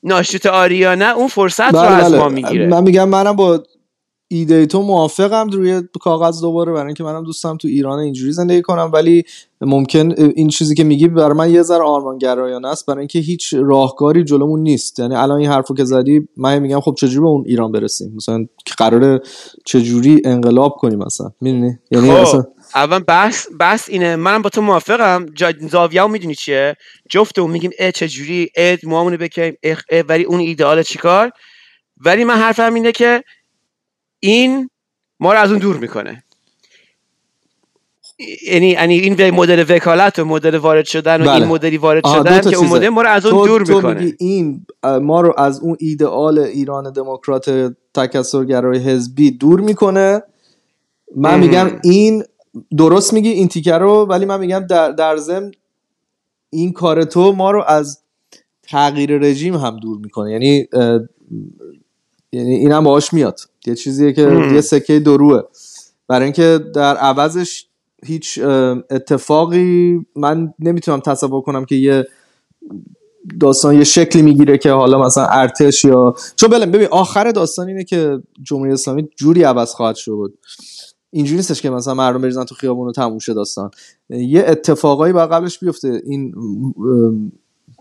[0.03, 2.17] ناشروط آری یا نه اون فرصت رو بله از بله.
[2.17, 2.67] ما می‌گیره.
[2.67, 3.63] من میگم منم با
[4.27, 8.89] ایده تو موافقم روی کاغذ دوباره برای اینکه منم دوستم تو ایران اینجوری زندگی کنم
[8.93, 9.23] ولی
[9.61, 12.85] ممکن این چیزی که میگی برای من یه ذره آرمانگرایانه است.
[12.85, 14.99] برای اینکه هیچ راهکاری جلومون نیست.
[14.99, 18.45] یعنی الان این حرفو که زدی من میگم خب چجوری به اون ایران برسیم؟ مثلا
[18.77, 19.19] قراره
[19.65, 22.15] چجوری انقلاب کنیم مثلا؟ می‌دونی؟ یعنی خب.
[22.15, 22.43] اصلا
[22.75, 24.15] اول بحث بحث اینه.
[24.15, 25.25] منم با تو موافقم.
[25.35, 26.75] جا زاویه می‌دونی چیه؟
[27.09, 29.53] جفتمون میگیم اه چجوری؟ اه موامونو بکنیم
[30.09, 31.31] ولی اون ایدئال چیکار؟
[32.05, 33.23] ولی من حرفم اینه که
[34.25, 34.69] این
[35.19, 36.23] ما رو از اون دور می‌کنه
[38.47, 41.33] یعنی یعنی این مدل وکالت و مدل وارد شدن و بله.
[41.35, 42.67] این مدلی وارد شدن که اون.
[42.67, 44.65] مدل ما رو از اون تو, دور تو می‌کنه میگی این
[45.01, 50.23] ما رو از اون ایدئال ایران دموکرات تکثرگرای حزبی دور می‌کنه
[51.15, 51.39] من مم.
[51.39, 52.23] میگم این
[52.77, 55.51] درست میگی این تیکه رو ولی من میگم در, در ضمن
[56.49, 57.99] این کار تو ما رو از
[58.63, 60.67] تغییر رژیم هم دور می‌کنه یعنی
[62.31, 64.21] یعنی اینم باهاش میاد یه چیزیه که.
[64.53, 65.41] یه سکه دروه
[66.07, 67.65] برای اینکه در عوضش
[68.05, 68.39] هیچ
[68.89, 72.07] اتفاقی من نمی‌تونم تصور کنم که یه
[73.39, 77.83] داستان یه شکلی می‌گیره که حالا مثلا ارتش یا چون بله ببین آخر داستان اینه
[77.83, 80.33] که جمهوری اسلامی جوری عوض خواهد شد.
[81.11, 83.71] اینجوری نیستش که مثلا مردم بریزن تو خیابون و تموم شه داستان.
[84.09, 86.01] یه اتفاقایی باید قبلش بیفته.
[86.05, 86.33] این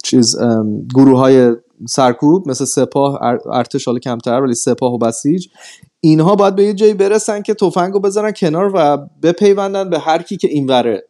[0.04, 0.36] چیز
[0.94, 1.56] گروه های
[1.88, 5.48] سرکوب مثل سپاه ار- ارتش حالا کمتر ولی سپاه و بسیج
[6.00, 10.22] اینها باید به یه جایی برسن که تفنگ رو بذارن کنار و بپیوندن به هر
[10.22, 11.08] کی که اینوره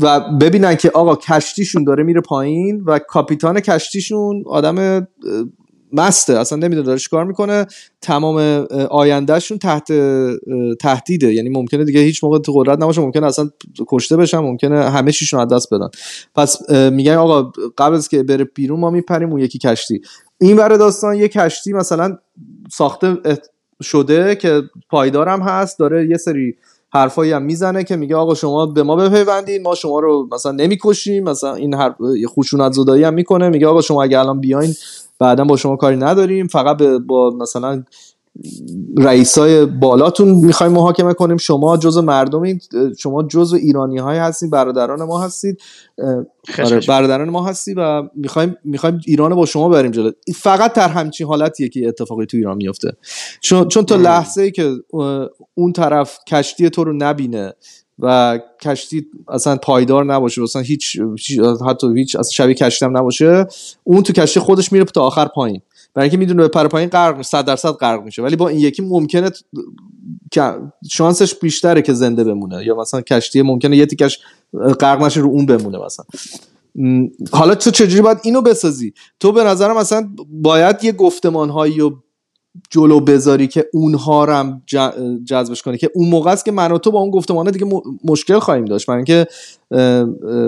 [0.00, 5.06] و ببینن که آقا کشتیشون داره میره پایین و کاپیتان کشتیشون آدم
[5.92, 7.66] مسته اصلا نمی‌دونه داره کار می‌کنه.
[8.00, 8.36] تمام
[8.90, 9.92] آیندهشون تحت
[10.80, 11.34] تهدیده.
[11.34, 13.50] یعنی ممکنه دیگه هیچ موقع تو قدرت نباشه ممکنه اصلا
[13.88, 15.88] کشته بشن ممکنه همه چیشون از دست بدن.
[16.34, 20.00] پس میگن آقا قبل از که بره بیرون ما میپریم اون یکی کشتی.
[20.40, 22.18] این بره داستان یه کشتی مثلا
[22.72, 23.16] ساخته
[23.82, 26.54] شده که پایدارم هست داره یه سری
[26.94, 31.24] حرفایی هم می‌زنه که میگه آقا شما به ما بپیوندید ما شما رو مثلا نمی‌کشیم
[31.24, 31.94] مثلا این حرف
[32.28, 33.48] خوشونت زدایی هم می‌کنه.
[33.48, 34.74] میگه آقا شما اگه الان بیاین
[35.18, 36.46] بعدا با شما کاری نداریم.
[36.46, 37.84] فقط با مثلا
[38.98, 41.36] رئیسای بالاتون می‌خوایم محاکمه کنیم.
[41.36, 42.42] شما جزء مردم
[42.98, 45.60] شما جزء ایرانی های هستید برادران ما هستید.
[46.64, 50.10] آره برادران ما هستی و می‌خوایم می‌خوایم ایران با شما بریم جلو.
[50.34, 52.92] فقط در همچین حالتیه که اتفاقی تو ایران میفته
[53.40, 54.72] چون چون تا لحظه ای که
[55.54, 57.54] اون طرف کشتی تو رو نبینه
[58.02, 61.00] و کشتی اصلا پایدار نباشه اصلا هیچ
[61.68, 63.46] حتی هیچ اصلا شبیه کشتی هم نباشه.
[63.84, 65.60] اون تو کشتی خودش میره تا آخر پایین.
[65.94, 68.22] برای اینکه می‌دونه به پر پایین غرق 100 درصد غرق میشه.
[68.22, 69.30] ولی با این یکی ممکنه
[70.90, 72.66] شانسش بیشتره که زنده بمونه.
[72.66, 74.18] یا مثلا کشتی ممکنه یه تیکش
[74.80, 76.04] غرق نشه رو اون بمونه مثلا.
[77.32, 81.92] حالا تو چجوری باید اینو بسازی؟ تو به نظرم مثلا باید یه گفتمان هایی و
[82.70, 84.62] جلو بذاری که اونها رو هم
[85.24, 87.66] جذبش کنه که اون موقع است که من و تو با اون گفتمانه دیگه
[88.04, 88.86] مشکل خواهیم داشت.
[88.86, 89.26] برای اینکه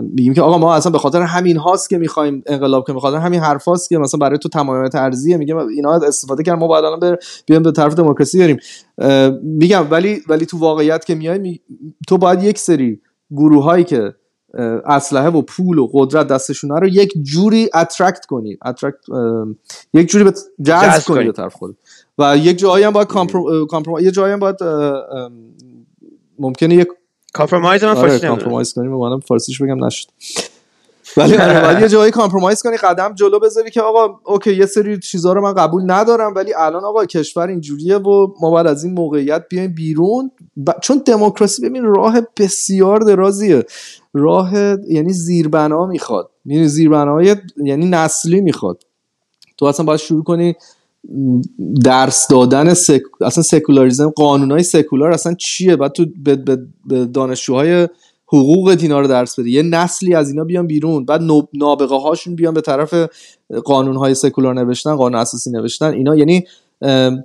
[0.02, 3.16] میگیم که آقا ما اصلا به خاطر همین هاست که می‌خوایم انقلاب کنیم به خاطر
[3.16, 5.36] همین حرف هاست که مثلا برای تو تمامیت ارزیه.
[5.36, 8.57] میگم اینا استفاده کردن ما بعد الان بیایم به طرف دموکراسی بریم.
[9.42, 11.61] میگم ولی ولی تو واقعیت که میای
[12.09, 13.00] تو باید یک سری
[13.30, 14.14] گروه هایی که
[14.86, 18.57] اسلحه و پول و قدرت دستشون رو یک جوری attract کنی.
[18.64, 18.97] attract
[19.94, 20.30] یک جوری
[20.62, 21.76] جذب کنی به طرف خود
[22.19, 23.99] و یک جایی هم باید comprom...
[24.01, 24.57] یه جایی هم باید
[26.39, 26.89] ممکنه یک
[27.32, 30.09] compromise من آره، فارسی compromise کنیم منم فارسیش بگم نشد.
[31.17, 35.33] ولی آره یه جایی compromise کنی قدم جلو بذاری که آقا okay یه سری چیزها
[35.33, 39.45] رو من قبول ندارم ولی الان آقا کشور اینجوریه و ما باید از این موقعیت
[39.51, 40.31] بیایم بیرون.
[40.67, 40.71] ب...
[40.83, 43.65] چون دموکراسی ببین راه بسیار درازیه.
[44.15, 44.53] راه
[44.89, 46.31] یعنی زیربنا می‌خواد.
[46.45, 48.83] یعنی زیربنای یعنی نسلی می‌خواد.
[49.57, 50.55] تو اصلا باید شروع کنی
[51.84, 53.02] درس دادن سک...
[53.20, 57.05] اصلا سکولاریزم قانونهای سکولار اصلا چیه؟ بعد تو به, به...
[57.05, 57.88] دانشجوهای
[58.26, 59.50] حقوق اینا رو درس بده.
[59.50, 61.05] یه نسلی از اینا بیان بیرون.
[61.05, 61.20] بعد
[61.55, 62.94] نابغه هاشون بیان به طرف
[63.64, 65.92] قانون های سکولار نوشتن قانون اساسی نوشتن.
[65.92, 66.44] اینا یعنی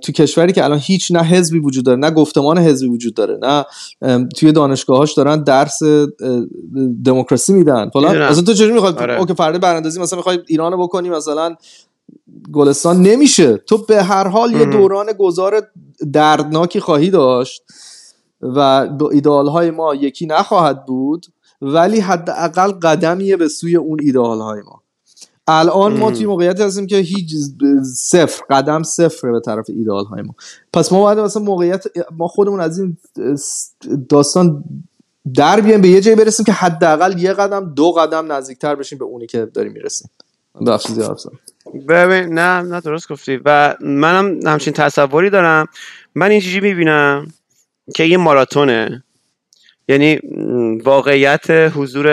[0.02, 3.64] تو کشوری که الان هیچ نه حزبی وجود داره نه گفتمان حزبی وجود داره نه
[4.36, 5.78] توی دانشگاهاش دارن درس
[7.04, 7.90] دموکراسی میدن.
[7.94, 9.20] حالا مثلا تو چجوری می‌خواد آره.
[9.20, 11.54] اوکی فردا براندازی مثلا می‌خوای ایرانو بکنی مثلا
[12.52, 13.56] گلستان نمیشه.
[13.56, 15.70] تو به هر حال یه دوران گذار
[16.12, 17.62] دردناکی خواهی داشت
[18.40, 21.26] و ایدال های ما یکی نخواهد بود
[21.62, 24.82] ولی حداقل قدمیه به سوی اون ایدال های ما.
[25.46, 27.34] الان ما توی موقعیت هستیم که هیچ
[27.94, 30.34] صفر قدم صفر به طرف ایدال های ما.
[30.72, 31.84] پس ما باید مثلا موقعیت
[32.16, 32.96] ما خودمون از این
[34.08, 34.64] داستان
[35.34, 39.04] در بیایم به یه جایی برسیم که حداقل یه قدم دو قدم نزدیکتر بشیم به
[39.04, 40.10] اونی که داریم می‌رسیم.
[41.88, 43.40] ببین نه نه درست گفتی.
[43.44, 45.66] و منم همچین تصوری دارم.
[46.14, 47.32] من اینجوری می‌بینم
[47.94, 49.04] که یه ماراتونه.
[49.88, 50.20] یعنی
[50.84, 52.06] واقعیت حضور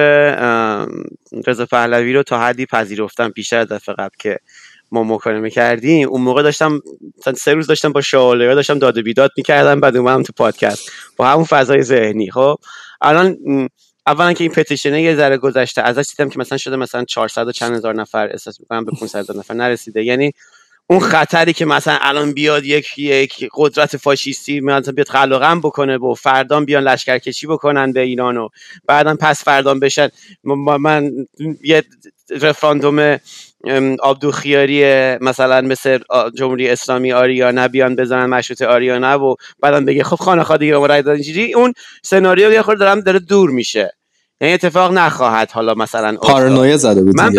[1.48, 4.38] رضا پهلوی رو تا حدی پذیرفتم بیشتر از دفعه قبل که
[4.92, 6.10] ما مکالمه کردیم.
[6.10, 6.80] اون موقع داشتم
[7.36, 10.92] سه روز داشتم با شاله داشتم داد و بیداد می‌کردم بعد اومدم تو پادکست.
[11.18, 12.56] با همون فضای ذهنی خب؟
[13.02, 13.38] الان
[14.08, 17.52] اولا که این پتیشنه یه ذره گذشته ازش دیدم که مثلا شده مثلا 400 و
[17.52, 20.04] چند هزار نفر احساس می‌کنم به 500 نفر نرسیده.
[20.04, 20.32] یعنی
[20.90, 26.14] اون خطری که مثلا الان بیاد یک یک قدرت فاشیستی مثلا بیاد خلقم بکنه و
[26.14, 28.50] فردان بیان لشکرکشی بکنن به ایران و
[28.88, 30.10] بعدا پس فردان بشن.
[30.80, 31.12] من
[31.64, 31.84] یه
[32.42, 33.18] رفراندوم
[34.00, 34.84] آبدوخیاری
[35.22, 36.00] مثلا مثل
[36.36, 41.54] جمهوری اسلامی آریانا بیان بزنن مشروط آریانا و بعدا بگه خب خانه دیگه رای اینجوری
[41.54, 43.97] اون سناریو یه خورده دارم داره دور میشه.
[44.42, 45.52] یعنی اتفاق نخواهد.
[45.52, 47.34] حالا مثلا پارانویا زده بود من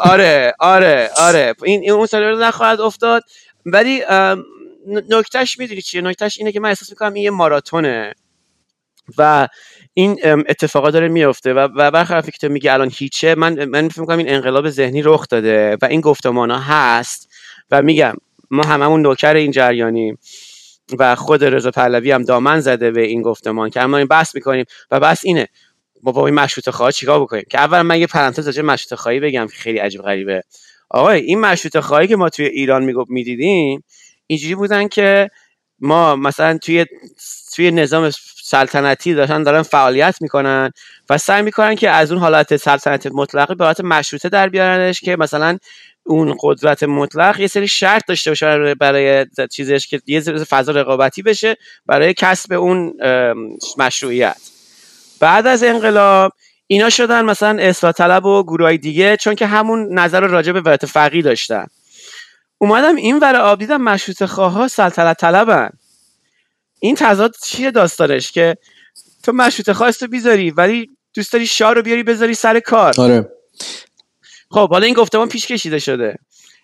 [0.00, 1.54] آره آره آره.
[1.64, 3.22] این اون سناریو نخواهد افتاد.
[3.66, 4.02] ولی
[4.86, 8.14] نکتهش می‌دونی چیه؟ نکتهش اینه که من احساس می‌کنم این یه ماراتونه.
[9.18, 9.48] و
[9.94, 14.00] این اتفاقا داره میفته و, و برخلاف که تو میگی الان هیچه من من فکر
[14.00, 17.28] می‌کنم این انقلاب ذهنی رخ داده و این گفتمان ها هست
[17.70, 18.14] و میگم
[18.50, 20.18] ما هممون نوکر این جریانیم
[20.98, 24.64] و خود رضا پهلوی هم دامن زده به این گفتمان که اما این بحث می‌کنیم
[24.90, 25.48] و بحث اینه
[26.02, 29.20] ما با این مشروط خواهی چیکار بکنیم؟ که اول من یه پرانتز راجع مشروط خواهی
[29.20, 30.42] بگم که خیلی عجیب غریبه.
[30.90, 33.84] آقای این مشروط خواهی که ما توی ایران می‌گفت می‌دیدیم
[34.26, 35.30] اینجوری بودن که
[35.80, 36.86] ما مثلا توی
[37.54, 38.10] توی نظام
[38.42, 40.70] سلطنتی داشتن دارن فعالیت می‌کنن
[41.10, 45.16] و سعی می‌کنن که از اون حالت سلطنت مطلقه به حالت مشروطه در بیارنش که
[45.16, 45.58] مثلا
[46.06, 51.56] اون قدرت مطلق یه سری شرط داشته باشه برای چیزش که یه فضا رقابتی بشه
[51.86, 52.94] برای کسب اون
[53.78, 54.51] مشروعیت.
[55.22, 56.32] بعد از انقلاب
[56.66, 60.86] اینا شدن مثلا اصلاح طلب و گروه دیگه چون که همون نظر راجع به ولایت
[60.86, 61.66] فقی داشتن.
[62.58, 65.70] اومدم این ور آب دیدم مشروط خواه سلطنت طلبن.
[66.80, 68.56] این تضاد چیه داستانش که
[69.22, 72.94] تو مشروط خواست بیذاری ولی دوست داری شاه رو بیاری بذاری سر کار.
[72.98, 73.28] آره.
[74.50, 76.16] خب حالا این گفتمان پیش کشیده شده.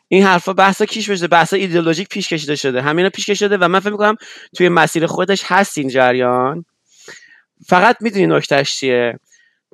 [0.08, 2.82] این حرفا بحثا کیش بشه بحثا ایدئولوژیک پیش کشیده شده.
[2.82, 4.16] همینا پیش کشیده و من فکر می‌کنم
[4.56, 6.64] توی مسیر خودش هست این جریان.
[7.66, 9.18] فقط می‌دونی نکتهش چیه؟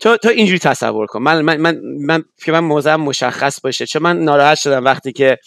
[0.01, 1.22] تو تو اینجوری تصور کن.
[1.22, 3.87] من من من, من که من موضعم مشخص باشه.
[3.87, 5.39] چون من ناراحت شدم وقتی که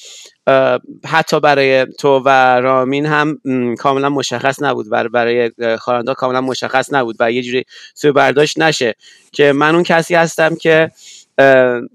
[1.05, 2.29] حتی برای تو و
[2.59, 3.39] رامین هم
[3.79, 4.89] کاملا مشخص نبود.
[4.89, 7.63] برای برای خواننده کاملا مشخص نبود و یه جوری
[7.93, 8.95] سوی برداشت نشه.
[9.31, 10.91] که من اون کسی هستم که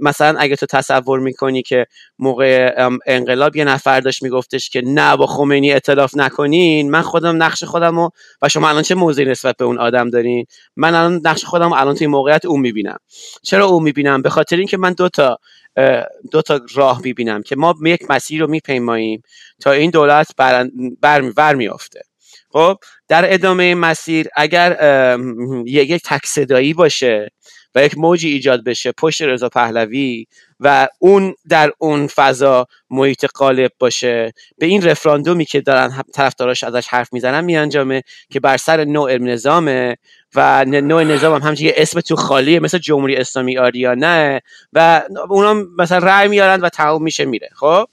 [0.00, 1.86] مثلا اگه تو تصور می‌کنی که
[2.18, 2.74] موقع
[3.06, 7.98] انقلاب یه نفر داشت میگفتش که نه با خمینی اطلاف نکنین من خودم نقش خودم
[7.98, 8.10] و,
[8.42, 11.94] و شما الان چه موضعی نسبت به اون آدم دارین؟ من الان نقش خودم الان
[11.94, 12.98] توی موقعیت اون می‌بینم.
[13.42, 15.38] چرا اون می‌بینم؟ به خاطر اینکه من دو تا
[16.30, 19.22] دو تا راه می‌بینم که ما یک مسیر رو میپیماییم
[19.60, 20.68] تا این دولت بر,
[21.36, 22.02] بر, میافته.
[22.50, 22.76] خب
[23.08, 24.76] در ادامه مسیر اگر
[25.66, 27.30] یک تک صدایی باشه
[27.74, 30.26] و یک موجی ایجاد بشه پشت رضا پهلوی
[30.60, 34.32] و اون در اون فضا محیط قالب باشه.
[34.58, 39.96] به این رفراندومی که دارن طرفداراش ازش حرف می‌زنن میانجامه که بر سر نوع نظامه
[40.34, 44.40] و نوع نظام هم همچنین اسم تو خالیه مثل جمهوری اسلامی آریانه
[44.72, 47.48] و اونا مثلا رأی میارن و تموم میشه میره.
[47.54, 47.84] خب؟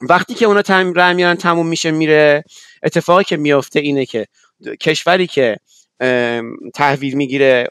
[0.00, 0.62] وقتی که اونا
[0.96, 2.44] رأی میارن تموم میشه میره.
[2.82, 4.26] اتفاقی که میافته اینه که
[4.80, 5.56] کشوری که
[6.74, 7.68] تحویل می‌گیره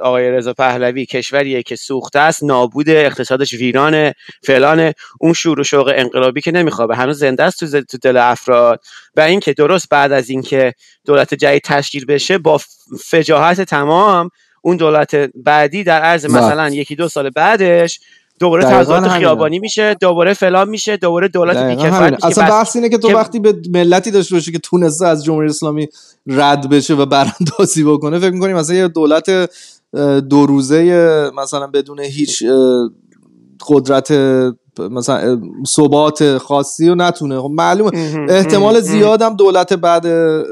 [0.00, 5.92] آقای رضا پهلوی کشوریه که سوخته است نابود اقتصادش ویران فلان اون شور و شوق
[5.96, 6.96] انقلابی که نمیخوابه.
[6.96, 8.80] هنوز زنده است تو دل افراد.
[9.16, 10.74] و اینکه درست بعد از اینکه
[11.06, 12.60] دولت جدید تشکیل بشه با
[13.04, 14.30] فجاهت تمام
[14.62, 16.36] اون دولت بعدی در عرض بله.
[16.36, 18.00] مثلا یکی دو سال بعدش
[18.38, 23.08] دوباره تظاهرات خیابانی میشه دوباره فلان میشه دوباره دولت بیکفایت اصلا بحث اینه که تو
[23.08, 25.88] وقتی به ملتی داشته باشی که تونسته از جمهوری اسلامی
[26.26, 29.50] رد بشه و براندازی بکنه فکر می‌کنیم مثلا یه دولت
[30.28, 32.42] دو روزه مثلا بدون هیچ
[33.68, 34.12] قدرت
[34.80, 35.40] مثلا
[35.76, 37.40] ثبات خاصی رو نتونه.
[37.40, 37.90] خب معلومه.
[38.28, 40.06] احتمال زیادم دولت بعد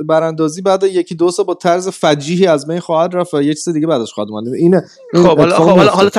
[0.06, 3.68] براندازی بعد یکی دو سال با طرز فجیحی از بین خواهد رفت و یه چیز
[3.68, 4.54] دیگه بعدش خواهد اومد.
[4.54, 6.10] اینه خب حالا خب حالا حالا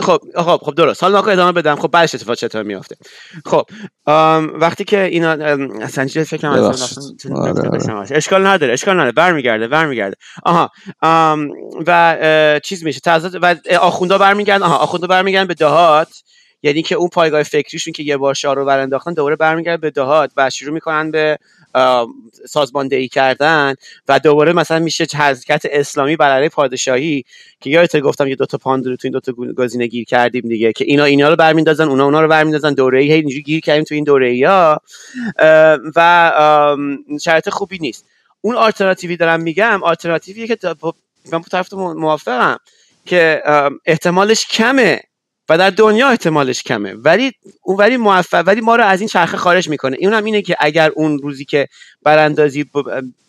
[0.00, 1.02] خب خب خب درست.
[1.02, 1.76] حالا ناکو ادامه بدم.
[1.76, 2.96] خب بعدش اتفاق چطور میافته؟
[3.46, 3.62] خب
[4.60, 5.30] وقتی که اینا
[5.82, 6.62] اصلا چه فکر کنم آره،
[7.92, 8.06] آره.
[8.10, 9.12] اشکال نداره اشکال نداره.
[9.12, 10.16] برمیگرده برمیگرده.
[10.42, 10.70] آها.
[11.86, 13.00] و چیز میشه.
[13.00, 14.62] تازه و آخوندا برمیگردن.
[14.62, 16.08] آها آخوندا برمیگردن به دهات.
[16.62, 20.30] یعنی که اون پایگاه فکریشون که یه بار شاه رو برانداختن دوباره برمیگرده به دهات
[20.36, 21.38] و شروع می‌کنن به
[22.48, 23.74] سازماندهی کردن
[24.08, 27.24] و دوباره مثلا میشه حرکت اسلامی برای پادشاهی
[27.60, 31.04] که یادت گفتم یه دوتا پاندرو تو این دوتا گزینه گیر کردیم دیگه که اینا
[31.04, 34.48] اینا رو برمیندازن اونا اونا رو برمیندازن دوره ای اینجوری گیر کردیم تو این دوره
[34.48, 34.80] ها.
[35.96, 36.76] و
[37.20, 38.06] شرط خوبی نیست.
[38.40, 40.58] اون آلترناتیوی دارم میگم آلترناتیویه که
[41.32, 42.58] من طرف موافقم
[43.06, 43.42] که
[43.86, 45.00] احتمالش کمه
[45.48, 46.94] و در دنیا احتمالش کمه.
[46.94, 47.32] ولی
[47.62, 49.96] اون ولی موفق ولی ما رو از این چرخه خارج می‌کنه.
[50.00, 51.68] این هم اینه که اگر اون روزی که
[52.02, 52.64] براندازی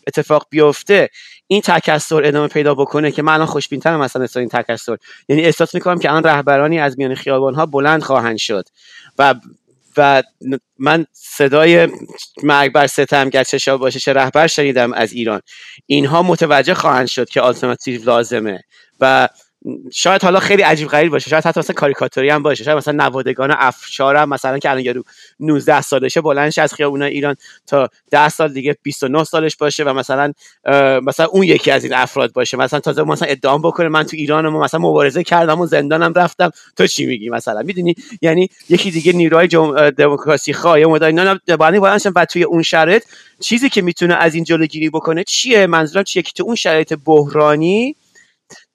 [0.07, 1.09] اتفاق بیفته
[1.47, 4.97] این تکسر ادامه پیدا بکنه که من الان خوشبینترم مثلا این تکسر.
[5.30, 8.65] یعنی احساس می‌کنم که الان رهبرانی از میان خیابان ها بلند خواهند شد.
[9.20, 9.36] و
[9.97, 10.24] و
[10.80, 11.88] من صدای
[12.43, 15.41] مرگ بر ستم چه باشه چه رهبر شنیدم از ایران.
[15.86, 18.59] اینها متوجه خواهند شد که آلترناتیو لازمه.
[18.99, 19.30] و
[19.93, 23.55] شاید حالا خیلی عجیب غریب باشه شاید حتی مثلا کاریکاتوری هم باشه شاید مثلا نوادگان
[23.57, 25.03] افشار هم مثلا که الان یارو
[25.39, 27.36] 19 سالشه بلندش از خیابون ایران
[27.68, 30.34] تا 10 سال دیگه 29 سالش باشه و مثلا
[31.03, 32.57] مثلا اون یکی از این افراد باشه.
[32.57, 36.51] مثلا تازه مثلا ادعام بکنه من تو ایرانم مثلا مبارزه کردم و زندانم رفتم.
[36.78, 39.47] تو چی میگی مثلا؟ می‌دونی؟ یعنی یکی دیگه نیروهای.
[39.97, 41.39] دموکراسی خواه یا اینا
[42.16, 43.03] و توی اون شرایط
[43.39, 47.95] چیزی که می‌تونه از این جلوگیری بکنه چیه؟ منظورم چیه که تو اون شرایط بحرانی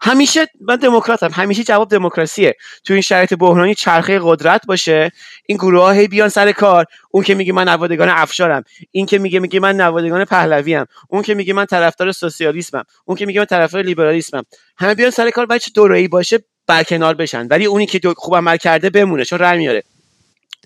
[0.05, 1.31] همیشه من دموکراتم.
[1.33, 2.57] همیشه جواب دموکراسیه.
[2.85, 5.13] تو این شرایط بحرانی چرخه قدرت باشه.
[5.47, 6.87] این گروه ها هی بیان سر کار.
[7.11, 8.65] اون که میگه من نوادگان افشارم.
[8.91, 12.85] این که میگه میگه من نوادگان پهلوی ام اون که میگه من طرفدار سوسیالیسمم.
[13.05, 14.43] اون که میگه من طرفدار لیبرالیسمم.
[14.77, 17.47] همه بیان سر کار بچه دورایی باشه برکنار بشن.
[17.47, 19.83] ولی اونی که خوب عمل کرده بمونه چون رای میاره.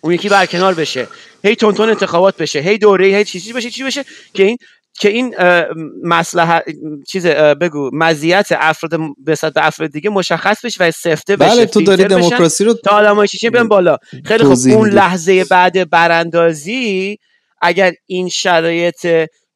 [0.03, 1.09] اون یکی برکنار بشه
[1.45, 4.59] هی تون انتخابات بشه هی دوره هی چیزی بشه چی بشه که این
[4.99, 5.35] که این
[6.05, 6.65] مصلحت
[7.09, 11.83] چیز بگو مزیت افراد به به افراد دیگه مشخص بشه و سفته بشه بله تو
[11.83, 14.89] داری دموکراسی رو تا آدمای شیشه بیان بالا خیلی خوب توضیح اون.
[14.89, 17.19] لحظه بعد براندازی
[17.63, 19.07] اگر این شرایط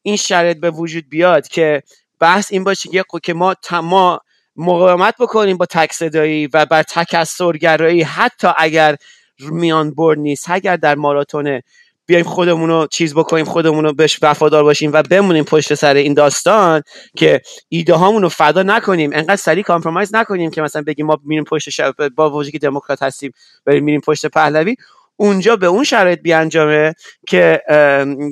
[0.01, 1.83] این شرایط به وجود بیاد که
[2.19, 4.19] بحث این باشه که که ما ما
[4.55, 8.95] مقاومت بکنیم با تک صدایی و بر تکثرگرایی حتی اگر
[9.39, 11.61] میان برد نیست اگر در ماراتون
[12.05, 16.13] بیایم خودمون رو چیز بکنیم خودمون رو بهش وفادار باشیم و بمونیم پشت سر این
[16.13, 16.81] داستان
[17.17, 19.09] که ایده هامون رو فدا نکنیم.
[19.13, 23.03] انقدر سریع کامپرومایز نکنیم که مثلا بگیم ما میریم پشت شب با وجودی که دموکرات
[23.03, 23.31] هستیم
[23.65, 24.75] بریم میریم پشت پهلوی.
[25.15, 26.93] اونجا به اون شرایط بیانجامه
[27.27, 27.61] که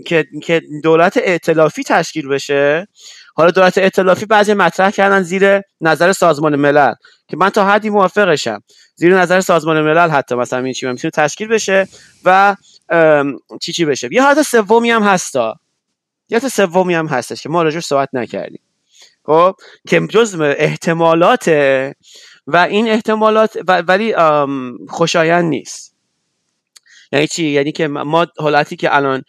[0.05, 2.87] که که دولت ائتلافی تشکیل بشه.
[3.35, 6.93] حالا دولت ائتلافی بعضی مطرح کردن زیر نظر سازمان ملل
[7.27, 8.63] که من تا حدی موافقشم.
[8.95, 11.87] زیر نظر سازمان ملل حتی مثلا این چی می‌تونه تشکیل بشه
[12.25, 12.55] و
[13.61, 15.55] چی چی بشه؟ یه حالت سومی هم هستا
[16.29, 18.61] یه حالت سومی هم هستش که ما راجعش صحبت نکردیم.
[19.25, 19.55] خب
[19.87, 21.47] که جزء احتمالات
[22.47, 24.15] و این احتمالات ولی
[24.89, 25.95] خوشایند نیست.
[27.11, 29.23] یعنی چی؟ یعنی که ما حالتی که الان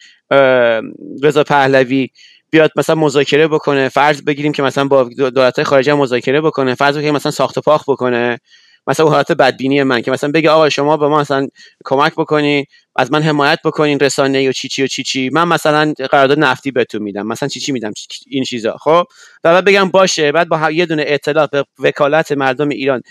[1.22, 2.10] رضا پهلوی
[2.50, 7.14] بیاد مثلا مذاکره بکنه فرض بگیریم که مثلا با دولت خارجی مذاکره بکنه فرض بگیریم
[7.14, 8.40] مثلا ساخت و پاخت بکنه.
[8.86, 11.48] مثلا اون حالت بدبینی من که مثلا بگه آقا شما به ما مثلا
[11.84, 12.64] کمک بکنین
[12.96, 15.30] از من حمایت بکنین رسانه و چی چی و چی چی.
[15.30, 17.92] من مثلا قرارداد نفتی بهتون میدم مثلا چی چی میدم
[18.26, 19.04] این چیزا خب؟
[19.44, 23.02] و بعد بگم باشه بعد با یه دونه اطلاف به وکالت مردم ایران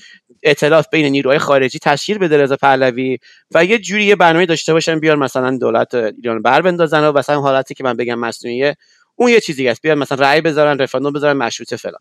[0.44, 3.18] اطلاف بین نیروهای خارجی تشکیل بده رضا پهلوی
[3.54, 7.42] و یه جوری یه برنامه داشته باشن بیان مثلا دولت ایران بر بندازن و مثلا
[7.42, 8.76] حالتی که من بگم مصنوعیه
[9.16, 9.82] اون یه چیزی است.
[9.82, 12.00] بیان مثلا رأی بذارن رفراندوم بذارن مشروطه فلان.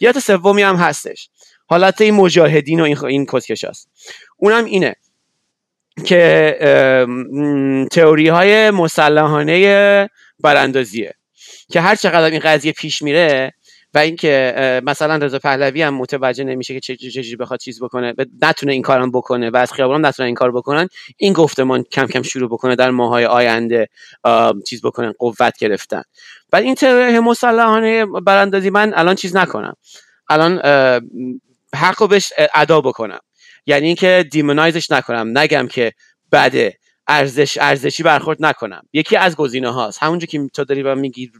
[0.00, 1.28] یه حالت سومی هم هستش.
[1.70, 3.88] حالت این مجاهدین و این, این کسکشاست
[4.36, 4.94] اونم اینه
[6.04, 6.56] که
[7.90, 10.10] تئوری های مسلحانه
[10.40, 11.14] براندازیه
[11.68, 13.52] که هر چقدر این قضیه پیش میره
[13.94, 18.24] و اینکه مثلا رضا پهلوی هم متوجه نمیشه که چه چجوری بخواد چیز بکنه و
[18.42, 22.22] نتونه این کارم بکنه و از خیابان نتونه این کار بکنن این گفتمان کم کم
[22.22, 23.88] شروع بکنه در ماهای آینده
[24.66, 26.02] چیز بکنن قوت گرفتن.
[26.52, 29.74] و این تئوری مسلحانه براندازی من الان چیز نکنم.
[30.28, 30.60] الان
[31.74, 33.20] حق رو بهش ادا بکنم.
[33.66, 35.92] یعنی اینکه دیمونایزش نکنم نگم که
[36.32, 36.74] بده
[37.08, 38.82] ارزش ارزشی برخورد نکنم.
[38.92, 40.02] یکی از گزینه هاست.
[40.02, 41.30] همونجا که تو داری من میگی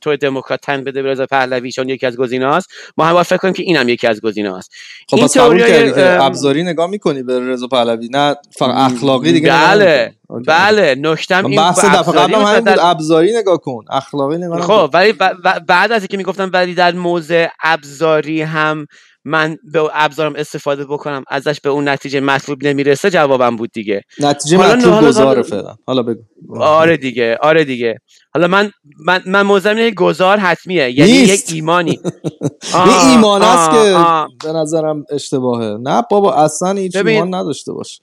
[0.00, 2.68] تو دموکرات تن بده به رضا پهلوی چون یکی از گزینه هاست.
[2.96, 4.70] ما هم فکر کنیم که اینم یکی از گزینه هاست.
[5.10, 9.50] خب این کردی که ام، ابزاری نگاه می‌کنی به رضا پهلوی؟ نه فقط اخلاقی دیگه
[9.50, 10.14] بله.
[10.46, 10.94] بله.
[10.98, 12.78] نکتم من این بحث دفعه قبلم همین بود.
[12.80, 13.84] ابزاری نگاه کن.
[13.90, 14.60] اخلاقی نگاه.
[14.60, 18.86] خب ولی ب- ب- بعد از اینکه می‌گفتم ولی در موضع ابزاری هم
[19.24, 24.56] من به ابزارم استفاده بکنم ازش به اون نتیجه مطلوب نمی‌رسه جوابم بود دیگه نتیجه
[24.56, 26.22] حالا مطلوب حالا- گذاره حالا- فعلا حالا بگو
[26.60, 27.98] آره دیگه آره دیگه
[28.34, 28.70] حالا من
[29.06, 31.48] من, من که گذار حتمیه یعنی نیست.
[31.50, 34.28] یک ایمانی این آه، ایمان است که آه.
[34.44, 36.96] به نظرم اشتباهه نه بابا اصلا هیچ.
[36.96, 38.00] ایمان نداشته باش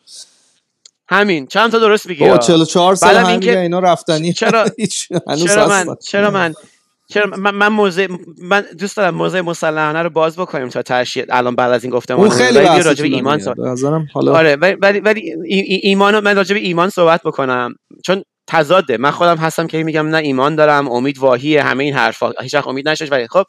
[1.09, 2.39] همین چند تا درست میگی بابا آه.
[2.39, 4.69] 44 سال بعدم هم اینکه- میگن اینا رفتنی چرا-
[5.47, 6.53] چرا من چرا من
[7.11, 8.07] چرا من, من موضع
[8.41, 12.15] من دوست دارم موضع مسلحانه رو باز بکنیم تا تشییع الان بعد از این گفتم
[12.15, 13.39] اون خیلی راجع به ایمان.
[13.39, 13.57] صحبت-
[14.13, 17.75] حالا آره ولی ولی, ولی ای- ای- ایمان رو- من راجع به ایمان صحبت بکنم.
[18.05, 18.97] چون تضاده.
[18.97, 22.31] من خودم هستم که میگم نه ایمان دارم امید واهیه همه این حرفا.
[22.41, 23.43] هیچ وقت امید نشش ولی خب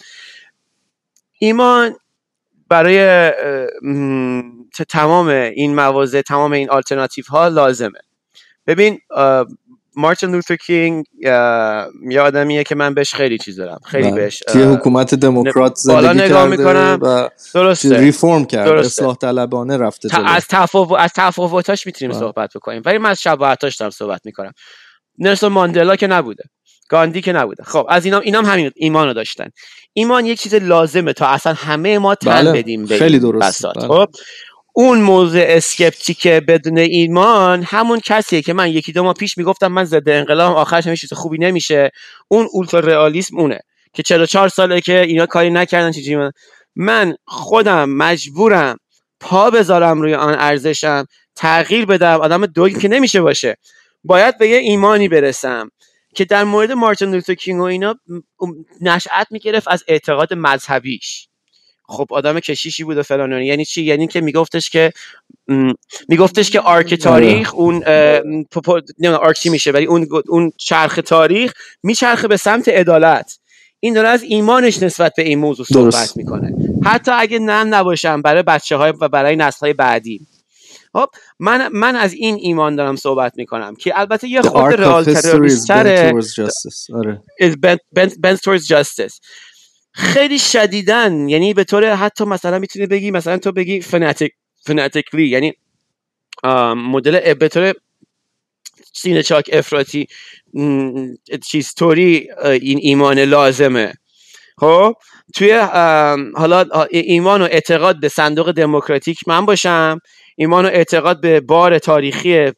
[1.38, 1.94] ایمان
[2.68, 3.30] برای
[4.88, 7.98] تمام این مواضع تمام این آلترناتیو ها لازمه.
[8.66, 8.98] ببین
[9.96, 11.04] مارتین لوتر کینگ
[12.10, 14.20] یه آدمیه که من بهش خیلی چیز دارم خیلی بله.
[14.20, 16.98] بهش توی حکومت دموکرات زندگی نگاه کرده می‌کنم.
[17.02, 19.02] و درسته ریفورم کرد درسته.
[19.02, 22.20] اصلاح طلبانه رفته جلو از تفاوت از تفاوتاش می‌تونیم بله.
[22.20, 24.52] صحبت بکنیم ولی من از شباهتاش دارم صحبت می‌کنم
[25.18, 26.44] نلسون ماندلا که نبوده
[26.88, 29.48] گاندی که نبوده خب از اینا اینام همین ایمانو داشتن
[29.92, 32.52] ایمان یک چیز لازمه تا اصلا همه ما تن بله.
[32.52, 33.18] بدیم به خیلی.
[33.18, 33.88] بساط بله.
[33.88, 34.08] خب
[34.74, 39.84] اون موضع اسکپتیک بدون ایمان همون کسیه که من یکی دو ماه پیش می‌گفتم من
[39.84, 41.90] ضد انقلاب آخرش هم چیز خوبی نمیشه.
[42.28, 43.60] اون اولترا رئالیسم اونه
[43.92, 46.32] که 44 ساله که اینا کاری نکردن چیزی من
[46.76, 48.76] من خودم مجبورم
[49.20, 51.06] پا بذارم روی آن ارزشم
[51.36, 53.56] تغییر بدم آدم دوگی که نمیشه باشه.
[54.04, 55.68] باید به یه ایمانی برسم
[56.14, 57.94] که در مورد مارتین لوتر کینگ و اینا
[58.80, 61.28] نشأت می‌گرفت از اعتقاد مذهبیش.
[61.88, 63.42] خب آدم کشیشی بود و فلان.
[63.42, 64.92] یعنی چی؟ یعنی که میگفتش که
[66.08, 67.80] میگفتش که arc تاریخ اون
[68.42, 71.52] پوپو- نمی‌دونم arc چی میشه ولی اون اون چرخ تاریخ
[71.82, 73.38] میچرخه به سمت عدالت.
[73.80, 76.16] این داره از ایمانش نسبت به این موضوع صحبت درست.
[76.16, 76.54] می‌کنه.
[76.84, 80.26] حتی اگه نه نباشم برای بچه های و برای نسل های بعدی.
[80.92, 81.06] خب
[81.38, 86.12] من من از این ایمان دارم صحبت می‌کنم که البته یه خود رئال تروریستره.
[86.94, 87.22] آره.
[87.42, 89.20] Is bent, bent, bent towards justice.
[89.92, 94.32] خیلی شدیدن یعنی به طور حتی مثلا می‌تونی بگی مثلا تو بگی فناتیک
[94.66, 95.52] فناتیکلی یعنی
[96.76, 97.74] مدل به طور
[98.92, 100.06] سینه چاک افراطی
[100.54, 101.06] م،
[101.48, 103.92] چیز طوری این ایمان لازمه.
[104.58, 104.94] خب
[105.34, 105.52] توی
[106.36, 109.98] حالا ایمان و اعتقاد به صندوق دموکراتیک من باشم.
[110.42, 112.52] ایمان و اعتقاد به بار تاریخی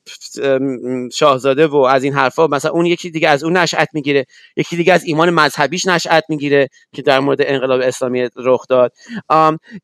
[1.12, 4.26] شاهزاده و از این حرفا مثلا اون یکی دیگه از اون نشأت می‌گیره
[4.56, 8.92] یکی دیگه از ایمان مذهبیش نشأت می‌گیره که در مورد انقلاب اسلامی رخ داد.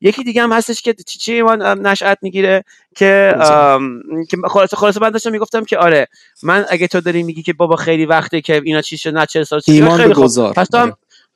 [0.01, 2.63] یکی دیگه هم هستش که چی چی ایمان نشأت می‌گیره
[2.95, 3.33] که
[4.29, 6.07] که خلاصه خلاصه من داشتم می‌گفتم که آره
[6.43, 9.43] من اگه تو داری میگی که بابا خیلی وقته که اینا چی شد نه چه
[9.43, 10.23] سال ایمان خیلی خوب.
[10.23, 10.53] گذار.
[10.53, 10.93] پس تو هم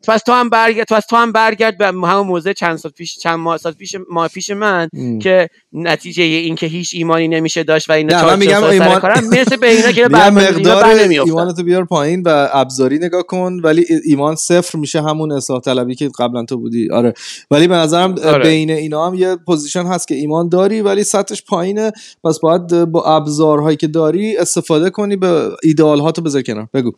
[0.07, 0.15] آره.
[0.15, 3.39] پس تو هم برگرد پس تو هم برگرد به همون موضع چند سال پیش چند
[3.39, 5.19] ماه سال پیش ماه پیش من ام.
[5.19, 9.57] که نتیجه این که هیچ ایمانی نمیشه داشت و اینا چهار میگم سال ایمان- می‌رسه
[9.57, 14.35] به اینا که برنامه مقدار نمیافتن ایمانتو بیار پایین و ابزاری نگاه کن ولی ایمان
[14.35, 17.13] صفر میشه همون اصلاح طلبی که قبلا تو بودی آره
[17.51, 18.43] ولی به نظرم آره.
[18.43, 21.91] بین اینا هم یه پوزیشن هست که ایمان داری ولی سطحش پایینه
[22.23, 26.91] پس باید با ابزارهایی که داری استفاده کنی به ایدئال هاتو بذار کنار بگو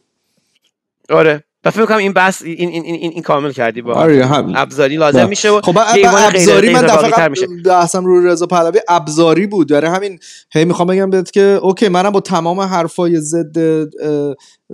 [1.09, 4.25] آره و فکر کنم این بحث این این این, این, این کامل کردی با آره
[4.25, 5.29] هم ابزاری لازم.
[5.29, 9.67] میشه و خب ابزاری من دفعه بحثم رو رضا پهلوی ابزاری بود.
[9.69, 10.19] داره همین
[10.51, 13.57] هی می‌خوام بگم بهت که اوکی منم با تمام حرفای ضد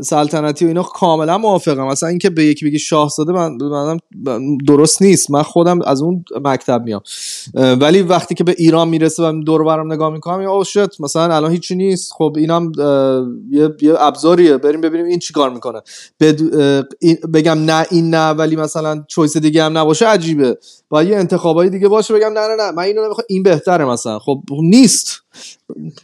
[0.01, 1.87] سلطنتی و اینا کاملا موافقم.
[1.87, 5.31] مثلا اینکه به یکی بگی شاهزاده من منم درست نیست.
[5.31, 7.01] من خودم از اون مکتب میام.
[7.53, 11.35] ولی وقتی که به ایران می‌رسه و دور برم نگاه می‌کنم یا او شت مثلا
[11.35, 12.13] الان هیچی نیست.
[12.13, 12.71] خب اینم
[13.49, 14.57] یه یه ابزاریه.
[14.57, 15.81] بریم ببینیم این چیکار می‌کنه.
[17.33, 20.57] بگم نه این نه ولی مثلا چویس دیگه هم نباشه عجیبه.
[20.89, 22.71] باید یه انتخابای دیگه باشه بگم نه نه نه.
[22.71, 23.25] من اینو نمی‌خوام.
[23.29, 24.19] این بهتره مثلا.
[24.19, 25.21] خب نیست.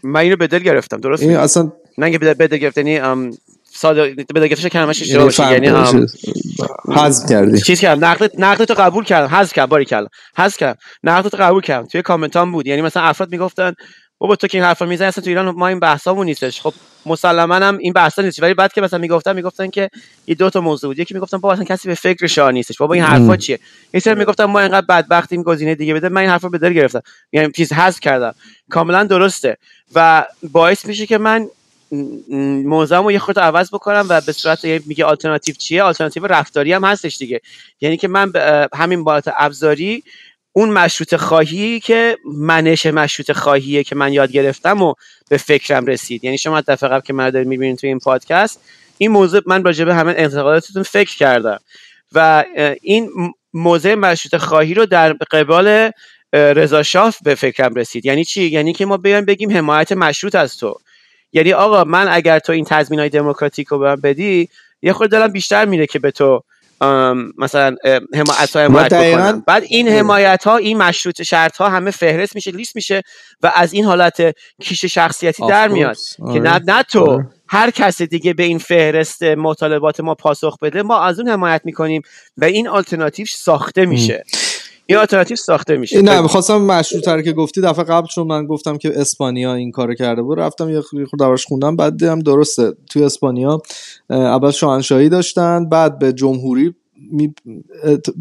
[0.04, 0.98] من اینو به دل گرفتم.
[0.98, 3.00] درست این میگی؟ اصلا نه اینکه به دل- به دل گرفت یعنی
[3.80, 5.68] ساده به گرفتش کلمش اشتباه باشه یعنی.
[5.68, 6.06] ام،
[6.96, 7.62] حذف کردی.
[7.62, 8.06] چیز کردم.
[8.06, 9.36] نقد نقد تو قبول کردم.
[9.36, 9.70] حذف کردم.
[9.70, 10.80] باری کردم حذف کردم.
[11.04, 11.88] نقد تو قبول کردم.
[11.88, 12.68] توی کامنت هم بود.
[12.68, 13.74] یعنی مثلا افراد می‌گفتن
[14.18, 16.62] بابا تو که این حرفا می‌زنی اصلا تو ایران ما این بحثامون نیستش.
[16.62, 16.74] خب
[17.06, 18.44] مسلما هم این بحثا نیست.
[18.44, 19.90] ولی بعد که مثلا می‌گفتن می‌گفتن که
[20.26, 21.00] این دو تا موضوع بود.
[21.00, 22.78] یکی می‌گفتن بابا اصلا کسی به فکر شاه نیستش.
[22.78, 23.38] بابا این حرفا.
[23.38, 23.60] چیه؟
[23.94, 27.02] یه سری می‌گفتن ما اینقدر بدبختیم گزینه دیگه بده من این حرفا به دل گرفتم.
[27.32, 28.36] یعنی چیز حذف کردم.
[28.70, 29.58] کاملا درسته.
[29.96, 31.48] و باعث میشه که من
[32.66, 36.84] موضوعم رو یه خورده عوض بکنم و به صورت میگه آلترناتیو چیه؟ آلترناتیو رفتاری هم
[36.84, 37.42] هستش دیگه.
[37.82, 38.32] یعنی که من
[38.74, 40.04] همین بالات ابزاری
[40.54, 44.94] اون مشروط خواهی که منش مشروط خواهیه که من یاد گرفتم و
[45.30, 46.24] به فکرم رسید.
[46.24, 48.62] یعنی شما دفعه قبل که من دارید می‌بینید توی این پادکست
[48.98, 51.60] این موضوع من راجع به همه انتقاداتتون فکر کردم.
[52.12, 52.46] و
[52.82, 53.10] این
[53.54, 55.92] موضع مشروط خواهی رو در قبال
[56.34, 58.06] رضا شاه به فکرم رسید.
[58.06, 60.76] یعنی چی؟ یعنی که ما بیایم بگیم حمایت مشروط از تو.
[61.34, 64.50] یعنی آقا من اگر تو این تضمین های دموکراتیک رو به من بدی
[64.82, 66.44] یه خورده دلم بیشتر میره که به تو
[67.38, 71.70] مثلا اه، حما- از تو حمایت بکنم بعد این حمایت ها این مشروط شرط ها
[71.70, 73.02] همه فهرست میشه لیست میشه
[73.44, 76.16] و از این حالت کیش شخصیتی در میاد course.
[76.16, 76.40] که آره.
[76.40, 77.28] نه نه تو آره.
[77.48, 82.02] هر کس دیگه به این فهرست مطالبات ما پاسخ بده ما از اون حمایت می‌کنیم
[82.38, 84.24] و این آلترناتیو ساخته میشه
[84.90, 86.22] این آلترناتیو ساخته میشه نه.
[86.22, 90.22] می‌خواستم مشروع تر که گفتی دفعه قبل چون من گفتم که اسپانیا این کارو کرده
[90.22, 93.62] بود رفتم یه خورده درش خوندم بعد دیدم درسته توی اسپانیا
[94.10, 96.76] اول شاهنشاهی داشتن بعد به جمهوری
[97.12, 97.34] می-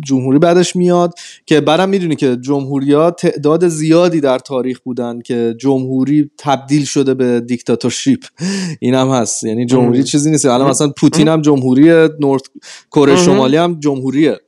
[0.06, 1.14] جمهوری بعدش میاد
[1.46, 7.14] که بعدم می‌دونی که جمهوری ها تعداد زیادی در تاریخ بودن که جمهوری تبدیل شده
[7.14, 8.24] به دیکتاتورشیپ
[8.80, 10.04] این هم هست یعنی جمهوری.
[10.04, 10.70] چیزی نیست الان.
[10.70, 12.42] مثلا پوتین هم جمهوری نورت
[12.90, 13.16] کره.
[13.16, 14.38] شمالی هم جمهوریه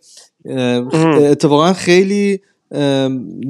[1.30, 2.41] اتفاقا خیلی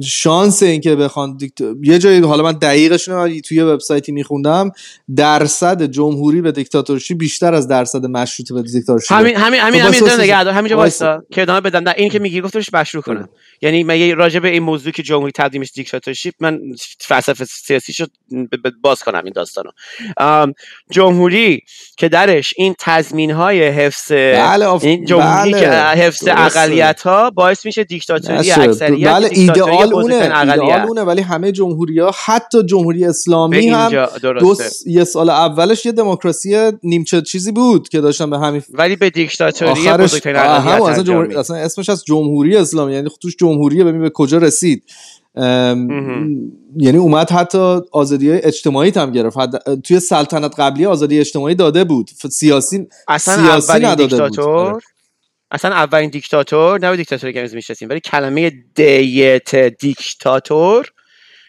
[0.03, 1.61] شانس این که بخوان دیکت...
[1.83, 4.71] یه جایی حالا من دقیقش رو توی وبسایتی میخوندم
[5.15, 9.13] درصد جمهوری به دیکتاتورشی بیشتر از درصد مشروط به دیکتاتورشی.
[9.13, 11.23] همین همین همین خب همین نگه همینجا وایسا.
[11.31, 11.83] که ادامه بدم.
[11.83, 13.29] در این که میگی گفتش مشروع کنم.
[13.61, 16.59] یعنی من یه راجع به این موضوع که جمهوری تبدیل میشه دیکتاتورشیپ من
[16.99, 18.11] فلسفه سیاسی شد
[18.81, 19.69] باز کنم این داستانو.
[20.91, 21.61] جمهوری
[21.97, 26.27] که درش این تضمین های حفظ بله آف- این جمهوری بله، که حفظ.
[26.27, 28.51] اقلیت ها باعث میشه دیکتاتوری.
[28.51, 34.07] اکثریت بله ایدئال اونه ایدئال اونه ولی همه جمهوری ها حتی جمهوری اسلامی هم
[34.39, 34.83] دو س...
[34.85, 39.71] یه سال اولش یه دموکراسی نیمچه چیزی بود که داشتن به همین ولی به دیکتاتوری
[39.71, 41.35] آخرش بزرگترین اصلا, جمهوری...
[41.35, 44.83] اصلا اسمش از جمهوری اسلامی یعنی توش جمهوریه ببین به کجا رسید.
[46.77, 49.37] یعنی اومد حتی آزادی های اجتماعی هم گرفت.
[49.37, 49.81] حد...
[49.81, 52.09] توی سلطنت قبلی آزادی اجتماعی داده بود.
[52.31, 54.11] سیاسی اصلا سیاسی نداده بود.
[54.11, 54.81] دیکتاتور؟ آره.
[55.51, 60.91] اصلا اولین دیکتاتور نه دیکتاتوری که امروز می‌شناسیم ولی کلمه دیت دیکتاتور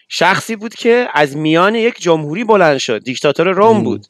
[0.09, 3.03] شخصی بود که از میان یک جمهوری بلند شد.
[3.03, 3.83] دیکتاتور روم.
[3.83, 4.05] بود.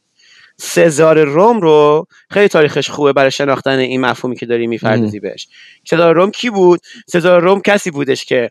[0.58, 5.48] سزار روم رو خیلی تاریخش خوبه برای شناختن این مفهومی که داری می‌پردازی بهش.
[5.90, 8.50] سزار روم کی بود؟ سزار روم کسی بودش که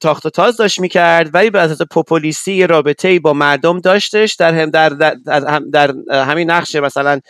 [0.00, 4.34] تاخت و تاز داشت می‌کرد ولی به اساس پوپولیستی یه رابطه با مردم داشتش.
[4.34, 7.20] در هم در, در, در, هم- در همین نقش مثلا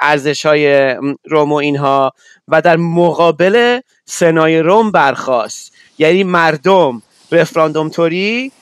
[0.00, 2.12] ارزش های روم و اینها
[2.48, 7.02] و در مقابل سنای روم برخواست یعنی مردم
[7.32, 8.52] رفراندوم توری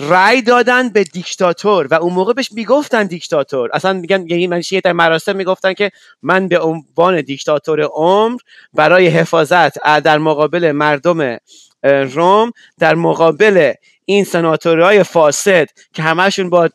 [0.00, 3.70] رأی دادن به دیکتاتور و اون موقع بهش می‌گفتن دیکتاتور.
[3.72, 5.90] اصلا میگن یعنی من در مراسم می‌گفتن که
[6.22, 8.38] من به عنوان دیکتاتور عمر
[8.74, 11.38] برای حفاظت در مقابل مردم
[11.82, 13.72] روم در مقابل
[14.04, 16.68] این سناتورهای فاسد که همشون با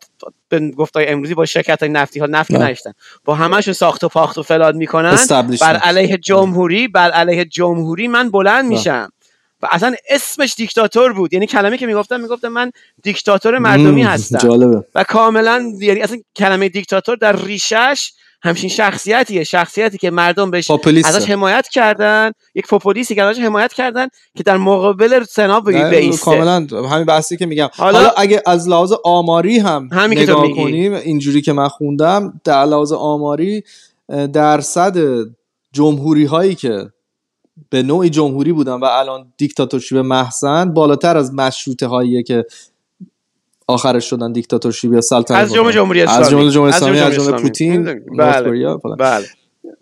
[0.49, 2.65] به گفتای امروزی با شرکت های نفتی ها نفت بله.
[2.65, 2.91] نشتن
[3.25, 5.17] با همشون ساخت و پاخت و فلان می‌کنن.
[5.61, 8.77] بر علیه جمهوری بر علیه جمهوری من بلند بله.
[8.77, 9.11] میشم.
[9.61, 11.34] و اصلا اسمش دیکتاتور بود.
[11.34, 12.71] یعنی کلمه که می‌گفتم می‌گفتم من
[13.03, 14.38] دیکتاتور مردمی هستم.
[14.38, 14.84] جالبه.
[14.95, 18.11] و کاملا یعنی اصلا کلمه دیکتاتور در ریشش
[18.48, 20.68] همچین شخصیتیه شخصیتی که مردم بهش.
[21.15, 26.68] ازش حمایت کردن یک پوپولیستی که ازش حمایت کردن که در مقابل سنا بیسته کاملا
[26.90, 30.49] همین بحثی که میگم حالا- حالا, اگه از لحاظ آماری هم نگاه.
[30.52, 33.64] کنیم اینجوری که من خوندم در لحاظ آماری
[34.34, 34.98] درصد
[35.74, 36.90] جمهوری هایی که
[37.69, 42.45] به نوعی جمهوری بودن و الان دیکتاتورشیپ محسن بالاتر از مشروطه هاییه که
[43.68, 45.73] آخرش شدن دیکتاتورشیپ یا سلطنت از جمله.
[45.73, 46.31] جمهوری از اسلامی.
[46.31, 47.41] جمله جمهوری از اسلامی از جمله اسلامی.
[47.41, 47.84] پوتین
[48.18, 48.77] بله.
[48.99, 49.26] بله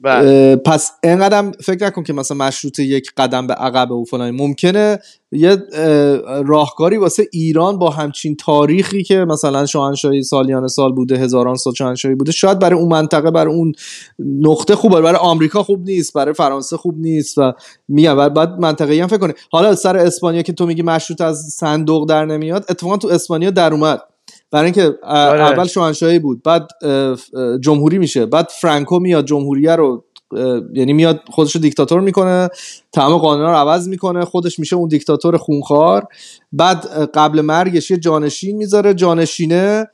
[0.04, 0.56] بله.
[0.56, 5.00] پس اینقدر فکر نکن که مثلا مشروط یک قدم به عقب و فلان ممکنه
[5.32, 11.56] یه اه، راهکاری واسه ایران با همچین تاریخی که مثلا شاهنشاهی سالیان سال بوده هزاران
[11.56, 13.74] سال شاهنشاهی بوده شاید برای اون منطقه برای اون
[14.20, 17.54] نقطه خوبه برای آمریکا خوب نیست برای فرانسه خوب نیست و
[17.88, 19.34] میگم بعد منطقه هم فکر کنی.
[19.52, 23.74] حالا سر اسپانیا که تو میگی مشروط از صندوق در نمیاد اتفاقا تو اسپانیا در
[23.74, 24.02] اومد.
[24.56, 25.42] برای اینکه آره.
[25.42, 26.68] اول شاهنشاهی بود بعد
[27.62, 30.04] جمهوری میشه بعد فرانکو میاد جمهوریه رو
[30.74, 32.50] یعنی میاد خودش رو دیکتاتور می‌کنه
[32.92, 36.08] تمام قانونا رو عوض می‌کنه خودش میشه اون دیکتاتور خونخوار
[36.52, 39.88] بعد قبل مرگش یه جانشین می‌ذاره جانشینه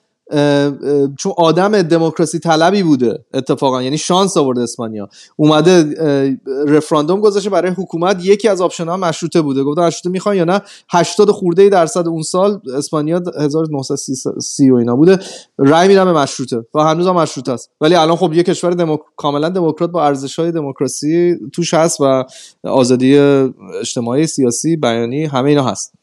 [1.17, 3.81] چون آدم دموکراسی طلبی بوده اتفاقا.
[3.83, 5.09] یعنی شانس آورده اسپانیا.
[5.35, 5.95] اومده
[6.67, 8.25] رفراندوم گذاشته برای حکومت.
[8.25, 9.63] یکی از option ها مشروطه بوده.
[9.63, 15.19] گفته مشروطه می‌خوان یا نه؟ 80 خورده درصد اون سال اسپانیا 1930 و اینا بوده.
[15.57, 17.69] رای میدم به مشروطه و هنوز هم مشروطه است.
[17.81, 18.99] ولی الان خب یه کشور دموک...
[19.15, 22.23] کاملا دموکرات با ارزش های دموکراسی توش هست و
[22.63, 23.17] آزادی
[23.81, 26.00] اجتماعی سیاسی بیانی همه اینا هست.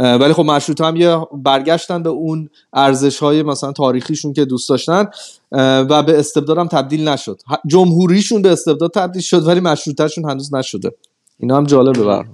[0.00, 5.06] ولی خب مشروطه هم یه برگشتن به اون ارزش های مثلا تاریخیشون که دوست داشتن
[5.52, 7.40] و به استبداد هم تبدیل نشد.
[7.66, 10.90] جمهوریشون به استبداد تبدیل شد ولی مشروطهشون هنوز نشده.
[11.38, 12.24] اینا هم جالبه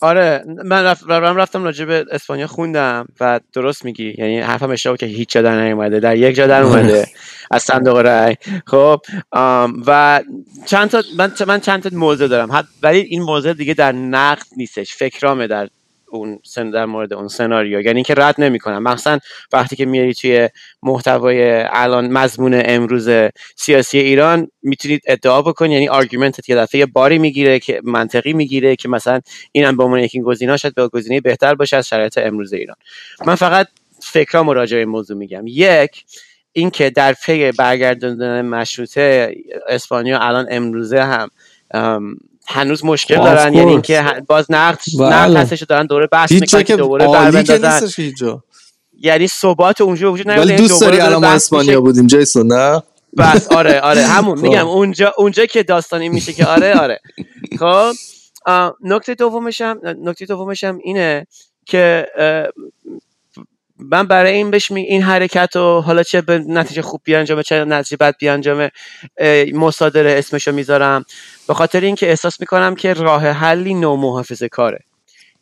[0.00, 5.06] آره من رفت رفتم راجع به اسپانیا خوندم و درست میگی یعنی حرفم اشتباه که
[5.06, 7.06] هیچ جا در نیومده در یک جا در اومده
[7.50, 8.36] از صندوق رای
[8.66, 9.00] خب
[9.86, 10.22] و
[10.66, 12.68] چند تا من من چند تا موضوع دارم.
[12.82, 15.68] ولی این موضوع دیگه در نقد نیستش فکرامه در
[16.16, 17.80] اون سن در مورد اون سناریو.
[17.80, 18.82] یعنی اینکه رد نمی‌کنم.
[18.82, 19.18] مثلا
[19.52, 20.48] وقتی که میاری توی
[20.82, 23.08] محتوای الان مضمون امروز
[23.56, 28.88] سیاسی ایران می‌تونید ادعا بکنی یعنی آرگومنتت یه دفعه باری می‌گیره که منطقی می‌گیره که
[28.88, 29.20] مثلا
[29.52, 32.76] اینم به عنوان یکی گزینه شاید به گزینه بهتر باشه از شرایط امروز ایران.
[33.26, 33.68] من فقط
[34.00, 35.44] فکرام راجع به موضوع میگم.
[35.46, 36.04] یک
[36.52, 39.34] اینکه در پی برگرداندن مشروطه
[39.68, 41.30] اسپانیا الان امروزه هم
[42.46, 43.70] هنوز مشکل دارن یعنی.
[43.70, 45.14] اینکه باز نقد بله.
[45.14, 47.42] نقد هستش دارن دوره بحث می‌کنن که دوباره
[48.18, 48.42] جا
[49.02, 52.82] یعنی ثبات اونجا وجود نداره ولی یعنی دوست داری الان اسپانیا بودیم جیسون نه
[53.18, 54.42] بس آره آره همون خب.
[54.42, 57.00] میگم اونجا اونجا که داستانی میشه که آره آره
[57.58, 57.92] خب
[58.84, 61.26] نکته دومشم نکته دومشم اینه
[61.66, 62.06] که
[63.90, 67.96] من برای این بهش این حرکت رو حالا چه به نتیجه خوب بیانجامه چه نتیجه
[67.96, 68.70] بد بیانجامه
[69.54, 71.04] مصادره اسمشو می‌ذارم.
[71.48, 74.78] به خاطر اینکه احساس می‌کنم که راه حلی نو محافظه کاره.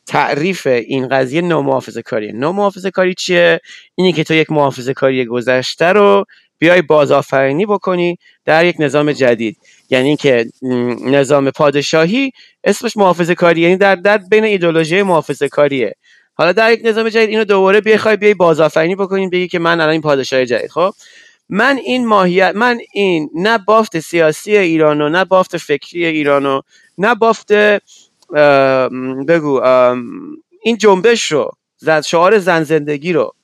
[0.07, 2.33] تعریف این قضیه نو محافظه کاریه.
[2.33, 3.61] نو محافظه کاری چیه؟
[3.95, 6.25] اینی که تو یک محافظه کاری گذشته رو
[6.59, 9.57] بیای بازآفرینی بکنی در یک نظام جدید.
[9.91, 12.31] یعنی که م، نظام پادشاهی
[12.65, 15.95] اسمش محافظه کاری یعنی در در بین ایدولوژی محافظه کاریه.
[16.41, 19.89] حالا در یک نظام جدید اینو دوباره بیای بیای بازآفرینی بکنین بگی که من الان
[19.93, 20.93] این پادشاه جدید خب؟
[21.49, 26.61] من این ماهیت من این نه بافت سیاسی ایرانو نه بافت فکری ایرانو
[26.99, 27.53] نه بافت
[29.29, 29.62] بگو
[30.62, 31.51] این جنبش رو
[32.07, 33.35] شعار زن زندگی رو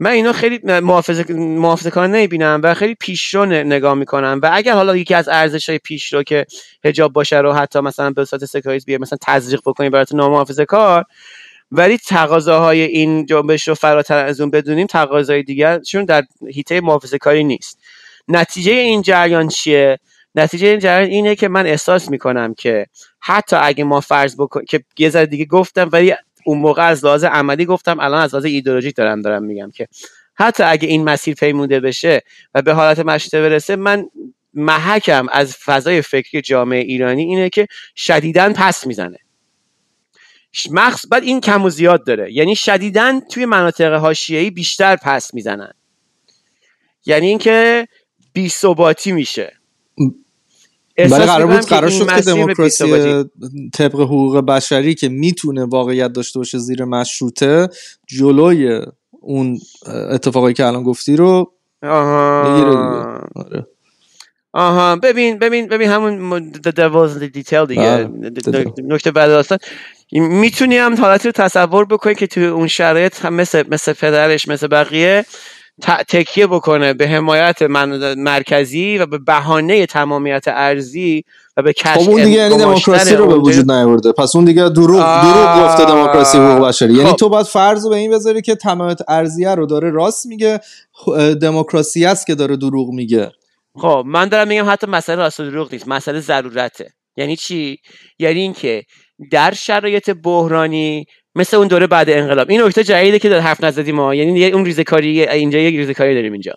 [0.00, 4.74] من اینا خیلی محافظه محافظه کار نمی‌بینم و خیلی پیشرو ن- نگاه می‌کنم و اگر
[4.74, 6.46] حالا یکی از ارزش های پیشرو که
[6.84, 11.04] حجاب باشه رو حتی مثلا به صورت سکایز بیه مثلا تزریق بکنی برای نامحافظه کار
[11.72, 16.22] ولی تقاضاهای این جنبش رو فراتر از اون بدونیم تقاضای دیگرشون در
[16.54, 17.78] حیطه محافظه کاری نیست.
[18.28, 19.98] نتیجه این جریان چیه؟
[20.34, 22.86] نتیجه این جریان اینه که من احساس می‌کنم که
[23.20, 26.14] حتی اگه ما فرض بکن که یه ذره دیگه گفتم ولی
[26.44, 29.88] اون موقع از لحاظ عملی گفتم الان از لحاظ ایدئولوژیک دارم دارم میگم که
[30.34, 32.22] حتی اگه این مسیر پیموده بشه
[32.54, 34.04] و به حالت مشته برسه من
[34.54, 37.66] محکم از فضای فکری جامعه ایرانی اینه که
[37.96, 39.18] شدیداً پس می‌زنه.
[40.70, 42.32] مخص بعد این کم و زیاد داره.
[42.32, 45.72] یعنی شدیداً توی مناطق حاشیه‌ای بیشتر پس می‌زنن.
[47.06, 47.88] یعنی اینکه
[48.32, 49.52] بی ثباتی میشه.
[50.98, 53.24] ولی قرار بود قرار شد که دموکراسی
[53.74, 57.68] طبق حقوق بشری که می‌تونه واقعیت داشته باشه زیر مشروطه
[58.06, 58.80] جلوی
[59.20, 61.52] اون اتفاقی که الان گفتی رو
[61.82, 63.28] آها.
[63.36, 63.66] آره.
[64.52, 64.96] آها.
[64.96, 68.04] ببین ببین ببین همون the detail دیگه.
[68.04, 68.72] بله.
[68.78, 69.58] نکته بعد داستان
[70.12, 74.66] می‌تونی هم حالتی رو تصور بکنی که توی اون شرایط هم مثل مثل پدرش مثل
[74.66, 75.24] بقیه
[76.08, 81.24] تکیه بکنه به حمایت من مرکزی و به بهانه تمامیت ارزی
[81.56, 84.12] و به کشف خب اون دیگه یعنی دموکراسی رو به وجود نیاورده.
[84.12, 86.94] پس اون دیگه دروغ دروغ گفته دموکراسی حقوق بشری.
[86.94, 87.16] یعنی خب.
[87.16, 90.60] تو باید فرض رو به این بذاری که تمامیت ارزیه رو داره راست میگه
[91.42, 93.32] دموکراسی است که داره دروغ میگه.
[93.74, 96.90] خب من دارم میگم حتی مسئله راست و دروغ نیست مسئله ضرورته.
[97.16, 97.78] یعنی چی؟
[98.18, 98.82] یعنی اینکه
[99.30, 102.50] در شرایط بحرانی مثل اون دوره بعد انقلاب.
[102.50, 106.32] این نکته جدیده که در حرف نزدیم ما یعنی اون ریزکاری اینجا یک ریزکاری داریم
[106.32, 106.52] اینجا.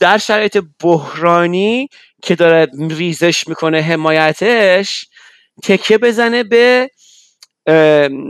[0.00, 1.88] در شرایط بحرانی
[2.22, 5.06] که داره ریزش می‌کنه حمایتش
[5.62, 6.90] تکیه بزنه به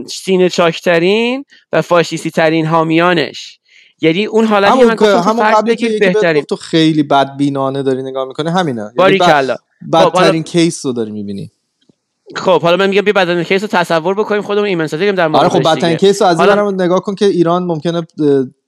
[0.09, 3.59] سینه چاکترین و فاشیستی ترین حامیانش.
[4.01, 6.45] یعنی اون حالتی همون, من گفتم همون فرض قبلی که بهترین.
[6.45, 8.81] تو خیلی بدبینانه داری نگاه می‌کنه همینه.
[8.81, 9.57] یعنی باری بد- کلا
[9.93, 11.51] بدترین case رو داری می‌بینی.
[12.37, 15.29] خب حالا من میگم بیا بدترین case رو تصور بکنیم خودمون ایمن سازی کنیم در
[15.37, 15.97] آره خب بدترین دیگه.
[15.97, 18.07] کیس رو از این حالا- نگاه کن که ایران ممکنه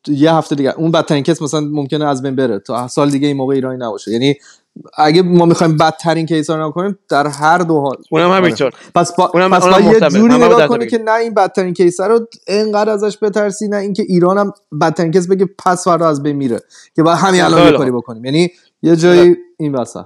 [0.09, 2.59] یه هفته دیگه اون بدترین case مثلا ممکنه از بین بره.
[2.59, 4.11] تا سال دیگه این موقع ایرانی نباشه.
[4.11, 4.35] یعنی
[4.99, 7.97] اگه ما می‌خوایم بدترین case رو نگاه کنیم در هر دو حال.
[8.11, 8.35] اونم آره.
[8.37, 10.09] همینطور پس با اونم- پس اونم باید یه.
[10.09, 10.87] جوری نگاه کنی.
[10.87, 15.29] که نه این بدترین case رو انقدر ازش بترسی نه اینکه ایران هم بدترین case
[15.29, 16.61] بگه پس فردا از بین میره.
[16.97, 18.25] که باید همین الان کاری بکنیم.
[18.25, 18.51] یعنی
[18.83, 20.05] یه جایی این وسط.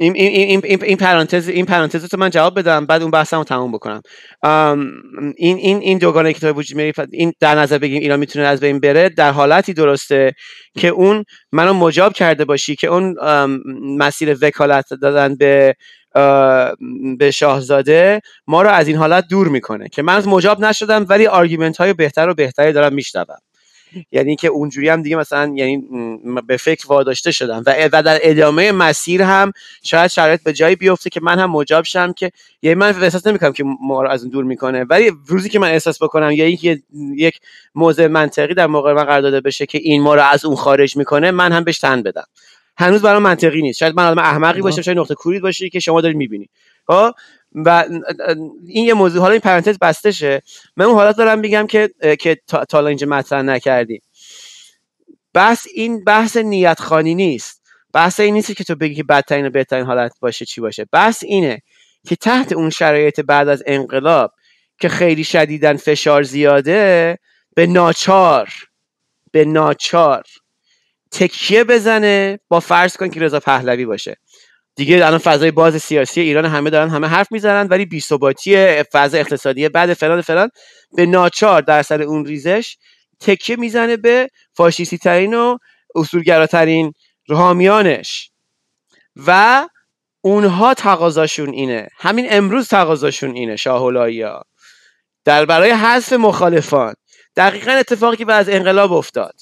[0.00, 3.72] این این این این پرانتز این پرانتز رو من جواب بدم بعد اون بحثمو تموم
[3.72, 4.02] بکنم.
[5.36, 8.60] این این این دوگانه که تو وجود میاری این در نظر بگیریم ایران می‌تونه از
[8.60, 10.32] بین بره در حالتی درسته
[10.78, 13.14] که اون منو مجاب کرده باشی که اون
[13.98, 15.74] مسیر وکالت دادن به
[17.18, 21.26] به شاهزاده ما رو از این حالت دور می‌کنه که من از مجاب نشدم ولی
[21.26, 23.38] argument های بهتر و بهتری دارم میشنوم.
[24.12, 25.84] یعنی که اونجوری هم دیگه مثلا یعنی
[26.46, 27.62] به فکر واداشته شدم.
[27.66, 29.52] و و در ادامه مسیر هم
[29.82, 32.30] شاید شرایط به جایی بیفته که من هم مجاب شم که
[32.62, 34.84] یعنی من احساس نمی‌کنم که ما رو از اون دور می‌کنه.
[34.84, 36.82] ولی روزی که من احساس بکنم یا اینکه
[37.16, 37.40] یک
[37.74, 40.96] موضع منطقی در موقع من قرار داده بشه که این ما رو از اون خارج
[40.96, 42.26] می‌کنه من هم بهش تن بدم.
[42.76, 43.78] هنوز برام منطقی نیست.
[43.78, 46.50] شاید من آدم احمقی باشم شاید نقطه کورید باشه که شما دارید می‌بینید
[46.86, 47.10] خب؟
[47.64, 47.84] و
[48.66, 50.42] این یه موضوع حالا این پرانتز بسته شه
[50.76, 54.02] من اون حالت دارم میگم که که تا تا اینجا مطرح نکردیم.
[55.34, 57.62] بحث این بحث نیت خانی نیست.
[57.92, 60.86] بحث این نیست که تو بگی که بدترین و بهترین حالت باشه چی باشه.
[60.92, 61.62] بحث اینه
[62.08, 64.32] که تحت اون شرایط بعد از انقلاب
[64.80, 67.18] که خیلی شدیدن فشار زیاده
[67.54, 68.48] به ناچار
[69.32, 70.22] به ناچار
[71.10, 74.16] تکیه بزنه با فرض کن که رضا پهلوی باشه.
[74.78, 79.68] دیگه الان فضای باز سیاسی ایران همه دارن همه حرف می‌زنن ولی بی‌ثباتی فضا اقتصادی
[79.68, 80.50] بعد فلان فلان
[80.96, 82.76] به ناچار در سر اون ریزش
[83.20, 85.58] تکیه می‌زنه به فاشیستی ترین و
[85.94, 86.92] اصولگراترین
[87.28, 88.30] حامیانش.
[89.26, 89.68] و
[90.20, 91.88] اونها تقاضاشون اینه.
[91.98, 94.42] همین امروز تقاضاشون اینه شاهولایی ها
[95.24, 96.94] در برای حذف مخالفان.
[97.36, 99.34] دقیقا اتفاقی که بعد از انقلاب افتاد.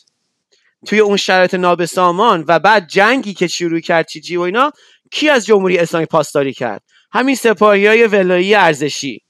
[0.87, 4.73] توی اون شرایط نابسامان و بعد جنگی که شروع کرد چیجی و اینا
[5.13, 9.21] کی از جمهوری اسلامی پاسداری کرد؟ همین سپاهی های ولایی ارزشی.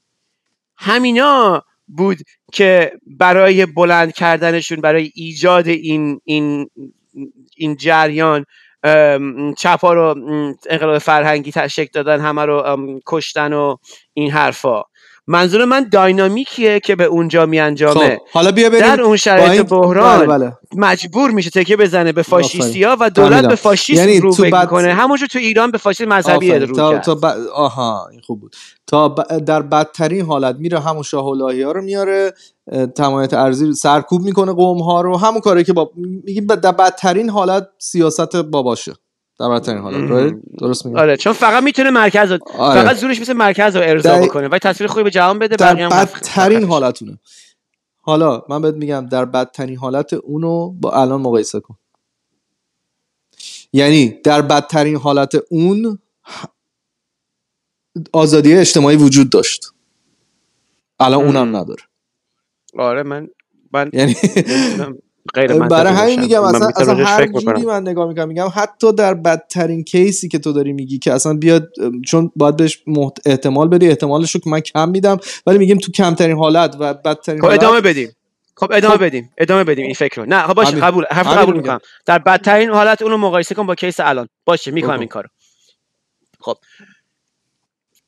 [0.77, 2.19] همینا بود
[2.53, 6.71] که برای بلند کردنشون برای ایجاد این این
[7.57, 8.45] این جریان
[9.59, 10.15] چپا رو
[10.71, 13.77] انقلاب فرهنگی تشکل دادن همه رو کشتن و
[14.15, 14.83] این حرفا.
[15.29, 19.51] منظور من داینامیکیه که به اونجا می انجامه خب حالا بیا بریم در اون شرایط
[19.51, 20.53] این- بحران بله بله.
[20.77, 23.49] مجبور میشه تکیه بزنه به فاشیستی ها و دولت.
[23.49, 26.53] به فاشیسم یعنی رو فکر بد- همونجور تو ایران به فاشیسم مذهبی.
[26.53, 27.25] رو تا, تا ب...
[27.55, 28.57] آها این خوب بود.
[28.87, 29.39] تا ب...
[29.39, 32.35] در بدترین حالت میره همون شاه الهی ها رو میاره
[32.97, 35.17] تمایت ارزی سرکوب می‌کنه قوم ها رو.
[35.17, 35.91] همون کاری که با
[36.25, 38.93] میگیم در بدترین حالت سیاست باباشه.
[39.39, 42.83] در بدترین حالت؟ درست میگم؟ آره چون فقط می‌تونه مرکز رو آره.
[42.83, 44.49] فقط زورش مثل مرکز رو ارضا بکنه.
[44.49, 47.19] و تصویر خوبی به جهان بده در بدترین حالتونه.
[47.97, 51.77] حالا من بهت میگم در بدترین حالت اونو با الان مقایسه کن.
[53.73, 55.99] یعنی در بدترین حالت اون
[58.13, 59.67] آزادی اجتماعی وجود داشت.
[61.01, 61.25] الان.
[61.25, 61.83] اونم نداره.
[62.79, 63.29] آره من
[63.73, 64.17] من یعنی
[65.35, 66.21] غیر منطقی برای همین.
[66.21, 67.63] میگم من اصلا, هر جوری.
[67.63, 71.69] من نگاه می‌کنم میگم حتی در بدترین کیسی که تو داری میگی که اصلا بیاد
[72.07, 73.13] چون باید بهش محت...
[73.27, 77.41] احتمال بدی احتمالش رو که من کم میدم ولی میگیم تو کمترین حالت و بدترین
[77.41, 78.13] خب حالت ادامه بدیم
[78.57, 79.05] خب ادامه خب.
[79.05, 80.77] بدیم ادامه بدیم این فکر رو نه خب باشه.
[80.77, 81.57] قبول حرف قبول.
[81.57, 85.01] می‌کنم در بدترین حالت اونو مقایسه کن با کیس الان باشه می‌کنم.
[85.01, 85.29] این کارو
[86.41, 86.57] خب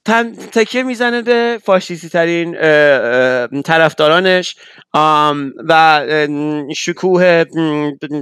[0.09, 2.53] تن تکیه می‌زنه به فاشیستی ترین
[3.63, 4.57] طرفدارانش
[5.69, 6.03] و
[6.77, 7.45] شکوه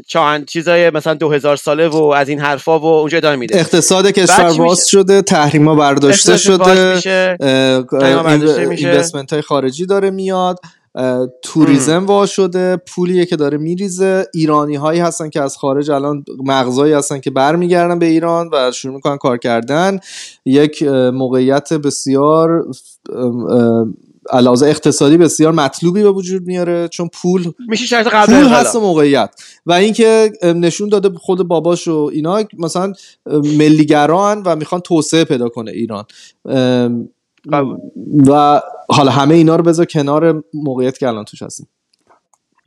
[0.08, 4.06] چند چیزای مثلا دو هزار ساله و از این حرفا و اونجا ادامه میده اقتصاد
[4.06, 7.00] کشور میشه؟ شده تحریما برداشته باز شده.
[8.70, 10.58] اینوستمنت های خارجی داره میاد
[11.43, 14.27] توریزم وا شده پولیه که داره میریزه.
[14.35, 18.94] ایرانی هایی هستن که از خارج الان مغزایی هستن که برمیگردن به ایران و شروع
[18.94, 19.98] می‌کنن کار کردن.
[20.44, 20.82] یک
[21.12, 22.66] موقعیت بسیار
[24.31, 26.89] علاوه اقتصادی بسیار مطلوبی به وجود میاره.
[26.89, 28.52] چون پول میشه شرط قبل پول.
[28.52, 29.31] هست و موقعیت.
[29.66, 32.93] و اینکه نشون داده خود باباش و اینا مثلا
[33.59, 36.05] ملیگران و می‌خوان توسعه پیدا کنه ایران.
[38.27, 41.68] و حالا همه اینا رو بذار کنار موقعیت که الان توش هستیم.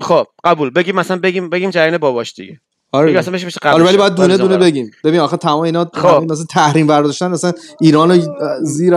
[0.01, 0.69] خب قبول.
[0.69, 2.59] بگیم مثلا بگیم بگیم جریان باباش دیگه.
[2.91, 3.19] آره.
[3.19, 4.91] اصلا بشه قبل آره ولی باید دونه دونه بگیم.
[5.03, 6.07] ببین آخه تمام اینا خب.
[6.31, 7.51] مثلا تحریم برداشتن مثلا
[7.81, 8.27] ایران
[8.61, 8.93] زیر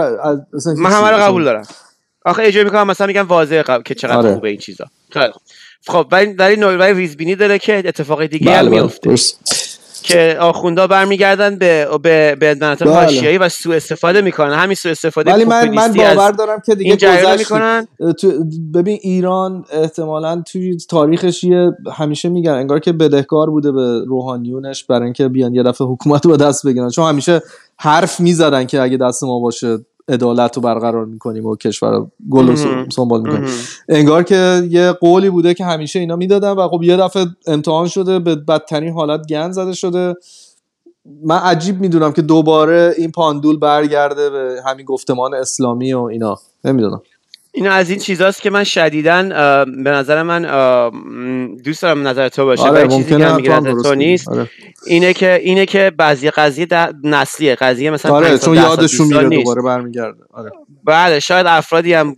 [0.52, 1.66] مثلا من همه رو قبول دارم.
[2.24, 4.34] آخه اجازه می‌کنم مثلا میگم واضحه قبل که چقدر آره.
[4.34, 4.84] خوبه این چیزا.
[5.86, 9.61] خب ولی ولی نوع- ریزبینی داره که اتفاق دیگه بله هم بله میفته درست.
[10.02, 12.94] که آخوندا برمیگردن به به به مناطق بله.
[12.94, 14.54] حاشیه‌ای و سوء استفاده می‌کنن.
[14.54, 17.86] همین سوء استفاده ولی من من باور دارم که دیگه گذشتیم می‌کنن.
[18.20, 18.32] تو
[18.74, 25.04] ببین ایران احتمالا توی تاریخش یه همیشه میگن انگار که بدهکار بوده به روحانیونش برای
[25.04, 26.88] اینکه بیان یه دفعه حکومت رو به دست بگیرن.
[26.88, 27.42] چون همیشه
[27.78, 32.56] حرف می‌زدن که اگه دست ما باشه عدالت رو برقرار می‌کنیم و کشور گل رو.
[32.90, 33.50] سنبال می‌کنیم.
[33.88, 38.18] انگار که یه قولی بوده که همیشه اینا می‌دادن و خب یه دفعه امتحان شده
[38.18, 40.14] به بدترین حالت گند زده شده
[41.24, 47.02] من عجیب می‌دونم که دوباره این پاندول برگرده به همین گفتمان اسلامی و اینا نمی‌دونم
[47.54, 49.28] این از این چیزاست که من شدیدن
[49.84, 50.42] به نظر من
[51.64, 53.94] دوست دارم نظر تو باشه آره ولی چیزی که میگه نظر تو.
[53.94, 54.50] نیست آره,
[54.86, 56.66] اینه که اینه که بعضی قضیه
[57.04, 59.40] نسلیه قضیه مثلا آره چون یادشون 20 سال میره نیست.
[59.40, 60.50] دوباره برمیگرده آره
[60.84, 62.16] بله شاید افرادی هم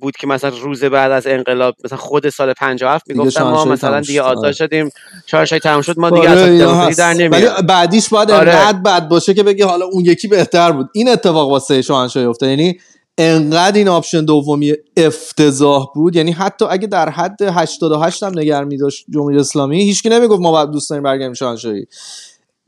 [0.00, 4.00] بود که مثلا روز بعد از انقلاب مثلا خود سال 57 دیگه می‌گفتن ما مثلا
[4.00, 4.22] دیگه.
[4.22, 4.52] آزاد آره.
[4.52, 4.90] شدیم
[5.26, 6.98] شاهنشاهی تموم شد ما دیگه آره، هست.
[6.98, 8.72] در ولی نمیاد بعدیش باید آره.
[8.72, 12.78] بد باشه که بگی حالا اون یکی بهتر بود این اتفاق واسه شاهنشاهی افتاد یعنی
[13.18, 19.06] انقدر این آپشن دومی افتضاح بود؟ یعنی حتی اگه در حد 88 هم نگر میداشت
[19.10, 21.86] جمهوری اسلامی هیچکی نمی‌گفت ما باید دوست داریم برگردیم شاهنشاهی.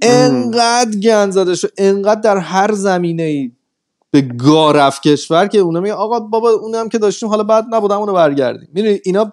[0.02, 3.50] انقدر گند زده شد انقدر در هر زمینه ای
[4.10, 8.12] به گارف کشور که اونا میگن آقا بابا اونم که داشتیم حالا بعد نبود اونو
[8.12, 9.32] برگردیم می‌دونی اینا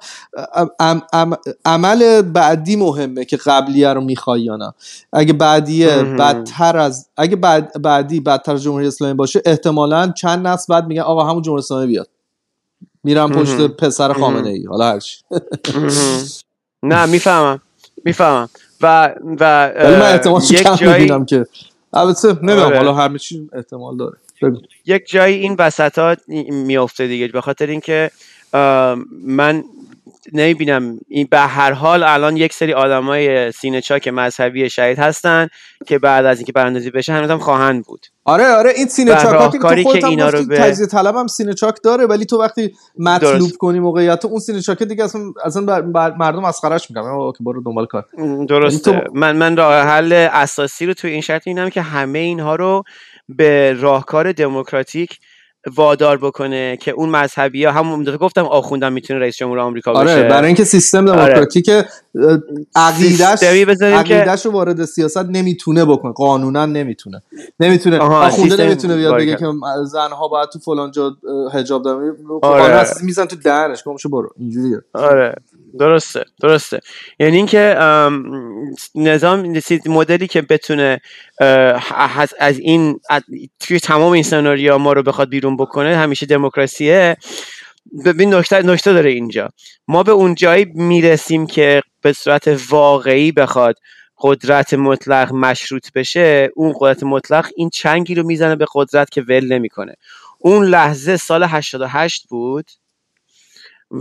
[0.79, 4.73] ام- ام- عمل بعدی مهمه که قبلیه رو می‌خوای یا نه
[5.13, 6.03] اگه بعدیه.
[6.03, 11.01] بدتر از اگه بعد بعدی بدتر از جمهوری اسلامی باشه احتمالا چند نسل بعد میگن
[11.01, 12.09] آقا همون جمهوری اسلامی بیاد
[13.03, 13.67] میرم پشت.
[13.67, 15.17] پسر خامنه ای حالا هرچی.
[16.83, 17.61] نه می‌فهمم
[18.05, 18.49] می‌فهمم
[18.81, 19.69] و و
[19.99, 21.45] من یک کم جایی که
[21.93, 22.77] البته نمی‌دونم آره.
[22.77, 24.17] حالا همه چی احتمال داره.
[24.85, 26.15] یک جایی این وسط ها
[26.51, 28.11] میفته دیگه به خاطر اینکه
[29.25, 29.63] من
[30.33, 30.99] نمی‌بینم.
[31.07, 35.47] این به هر حال الان یک سری آدمای سینه چاک مذهبی شهید هستن
[35.87, 38.05] که بعد از اینکه براندازی بشه هنوزم خواهند بود.
[38.25, 41.53] آره آره این سینه و چاکاتی که تو اینا رو به- تجزیه طلب هم سینه
[41.53, 43.57] چاک داره ولی تو وقتی مطلوب درست.
[43.57, 47.63] کنی موقعیت اون سینه چاک دیگه اصلا اصلا بر- بر- مردم مسخرهش می‌کنن که برو
[47.63, 48.05] دنبال کار.
[48.49, 48.91] درسته.
[48.91, 52.55] یعنی تو- من من راه حل اساسی رو توی این شرط اینم که همه اینها
[52.55, 52.83] رو
[53.29, 55.19] به راهکار دموکراتیک
[55.75, 60.27] وادار بکنه که اون مذهبی ها همون گفتم آخوندم می‌تونه رئیس جمهور آمریکا آره بشه
[60.27, 61.17] برای اینکه سیستم آره.
[61.23, 61.83] دموکراتیک اه،
[62.75, 63.43] عقیدش
[63.83, 66.11] عقیدش رو وارد سیاست نمی‌تونه بکنه.
[66.11, 67.21] قانونا نمی‌تونه.
[67.59, 67.97] نمی‌تونه.
[67.99, 69.35] آخونده نمی‌تونه بیاد بگه.
[69.35, 69.45] که
[69.85, 71.11] زنها باید تو فلان جا
[71.53, 72.15] حجاب دارن.
[72.41, 72.63] آره.
[72.63, 73.83] اساسی میزن تو دهنش.
[73.83, 74.29] گمشو برو.
[74.37, 74.81] اینجوریه.
[74.93, 75.35] آره.
[75.79, 76.79] درسته درسته.
[77.19, 78.23] یعنی اینکه ام،
[78.95, 79.53] نظام
[79.85, 81.01] مدلی که بتونه
[82.39, 83.23] از, این از-
[83.59, 87.17] توی تمام این سناریو ما رو بخواد بیرون بکنه همیشه دموکراسیه.
[88.05, 89.49] ببین نکته نکته داره اینجا.
[89.87, 93.75] ما به اون جایی می‌رسیم که به صورت واقعی بخواد
[94.21, 99.53] قدرت مطلق مشروط بشه اون قدرت مطلق این چنگی رو می‌زنه به قدرت که ول
[99.53, 99.93] نمی‌کنه.
[100.39, 102.65] اون لحظه سال 88 بود.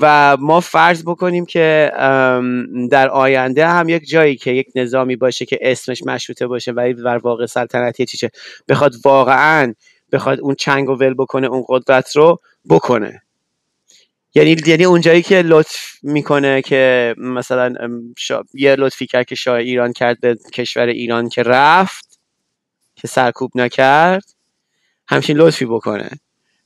[0.00, 1.90] و ما فرض بکنیم که
[2.90, 7.18] در آینده هم یک جایی که یک نظامی باشه که اسمش مشروطه باشه ولی در
[7.18, 8.30] واقع سلطنتی چیشه
[8.68, 9.74] بخواد واقعا
[10.12, 12.38] بخواد اون چنگ و ول بکنه اون قدرت رو
[12.70, 13.22] بکنه.
[14.34, 17.74] یعنی یعنی اونجایی که لطف می‌کنه که مثلا
[18.54, 22.20] یه لطفی کرد که شاه ایران کرد به کشور ایران که رفت
[22.94, 24.24] که سرکوب نکرد
[25.08, 26.10] همچین لطفی بکنه.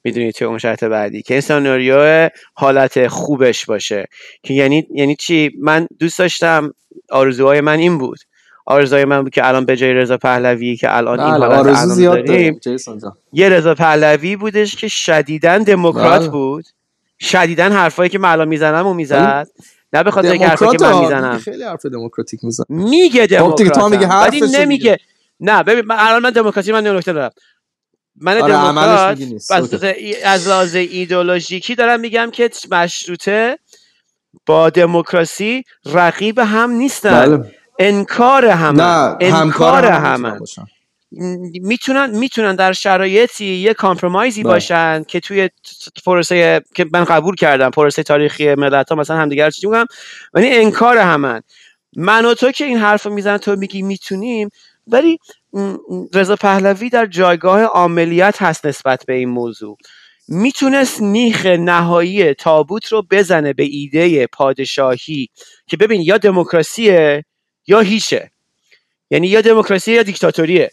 [0.07, 1.23] می‌دونید توی اون شرط بعدی.
[1.23, 4.07] که این سناریو حالت خوبش باشه.
[4.43, 6.73] که یعنی یعنی چی؟ من دوست داشتم
[7.11, 8.19] آرزوهای من این بود.
[8.66, 11.95] آرزوهای من بود که الان به جای رضا پهلوی که الان این بله، حالت آرزو
[11.95, 12.61] زیاد داریم.
[13.33, 16.31] یه رضا پهلوی بودش که شدیدن دموکرات بله.
[16.31, 16.65] بود.
[17.20, 19.49] شدیدن حرفایی که من الان می‌زنم و می‌زد.
[19.93, 21.39] نه به خاطر اینکه حرفایی که دموکرات من می‌زنم.
[21.39, 24.99] خیلی حرف دموکراتیک میزن میگه خب دموکراتم ولی نمیگه.
[25.41, 27.31] نه ببین من الان من دموکراسی من نکته دارم
[28.20, 29.18] من آره، دموکرات.
[29.51, 29.84] از
[30.24, 33.59] از لحاظ ایدئولوژیکی دارم میگم که مشروطه
[34.47, 37.36] با دموکراسی رقیب هم نیستن.
[37.36, 37.52] بله.
[37.78, 40.40] انکار نه همکار انکار هم
[41.62, 42.10] می‌تونن.
[42.10, 44.52] می‌تونن در شرایطی یه کامپرومایزی بله.
[44.52, 45.51] باشن که توی
[46.05, 49.86] پروسه که من قبول کردم پروسه تاریخی ملت ها مثلا همدیگر چی میگم.
[50.34, 51.43] ولی انکار همن.
[51.97, 54.51] من و تو که این حرف رو میزن تو میگی می‌تونیم
[54.86, 55.18] ولی
[56.15, 59.77] رضا پهلوی در جایگاه عاملیت هست نسبت به این موضوع.
[60.28, 65.28] می‌تونست نیخ نهایی تابوت رو بزنه به ایده پادشاهی
[65.66, 67.24] که ببین یا دموکراسیه
[67.66, 68.31] یا هیچه.
[69.11, 70.70] یعنی یا دموکراسی یا دیکتاتوریه.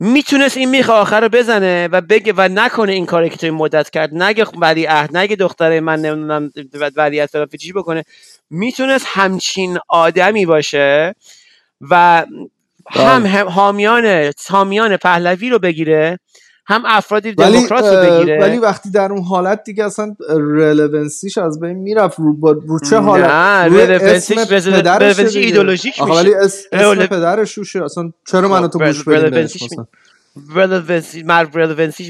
[0.00, 3.90] می‌تونست این میخ آخر رو بزنه و بگه و نکنه این کاری که تو مدت
[3.90, 4.14] کرد.
[4.14, 6.50] نگه ولی عهد نگه دختره من نمی‌دونم
[7.32, 8.04] فلان چی بکنه.
[8.50, 11.14] می‌تونست همچین آدمی باشه
[11.80, 12.26] و
[12.90, 13.28] هم, بله.
[13.28, 16.18] هم حامیان حامیان پهلوی رو بگیره
[16.66, 21.76] هم افرادی دموکرات رو بگیره ولی وقتی در اون حالت دیگه اصلا رلونسیش از بین
[21.78, 23.24] می‌رفت رو, با- رو چه نه، حالت
[24.00, 24.34] اسم
[25.24, 25.46] relevancy دیگه.
[25.46, 26.20] ایدئولوژیک آخه میشه.
[26.22, 29.62] ولی اس- اسم rele- پدرش روشه اصلا چرا من تو گوش بدیم relevancyش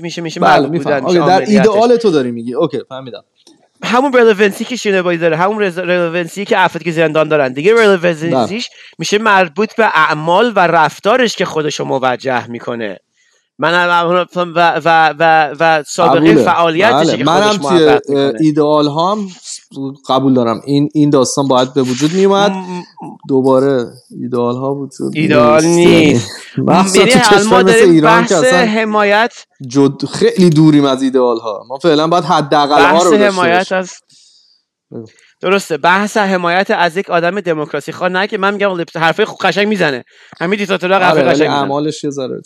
[0.02, 1.40] میشه میشه بله بودن در.
[1.40, 3.24] ایدئال تو داری میگی اوکی فهمیدم
[3.88, 9.18] همون رلوونسی که شینوایی داره همون رلوونسی که افرادی که زندان دارن دیگه رلوونسیش میشه
[9.18, 12.98] مربوط به اعمال و رفتارش که خودشو موجه می‌کنه
[13.58, 16.34] من و و و و, و سابقه.
[16.34, 17.16] فعالیتش بله.
[17.16, 18.00] که منم
[18.40, 19.28] ایدئال هم
[20.08, 20.60] قبول دارم.
[20.64, 22.52] این این داستان باید به وجود میومد
[23.28, 23.84] دوباره
[24.22, 26.30] ایدئال ها وجود ایدئال نیست.
[26.58, 29.32] مخصوصا تو کشور مثل ایران که اصلا حمایت
[29.68, 33.72] جد خیلی دوریم از ایدئال ها ما فعلا باید حداقل ها رو حمایت.
[33.72, 33.92] از.
[35.40, 35.76] درسته.
[35.76, 37.92] بحث حمایت از یک آدم دموکراسی.
[37.92, 40.04] خواه نه که من میگم حرفای خوب قشنگ می‌زنه.
[40.40, 41.58] همین دیکتاتورها حرفای آره قشنگ می‌زنه.
[41.58, 42.40] اعمالش یه ذره.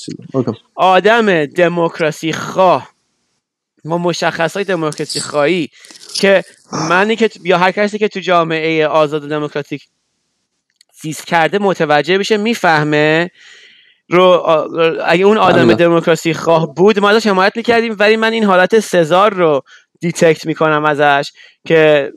[0.74, 2.91] آدم دموکراسی خواه.
[3.85, 5.69] ما مشخص های دموکراسی خواهی
[6.15, 6.45] که
[6.91, 9.89] منی که یا هر کسی که تو جامعه آزاد و دموکراتیک
[11.03, 13.31] زیست کرده متوجه بشه می‌فهمه
[14.09, 14.23] رو
[15.07, 15.75] اگه اون آدم فهمیدم.
[15.75, 19.63] دموکراسی خواه بود ما ازش حمایت می‌کردیم ولی من این حالت سزار رو
[20.01, 21.33] detect می‌کنم ازش
[21.67, 22.13] که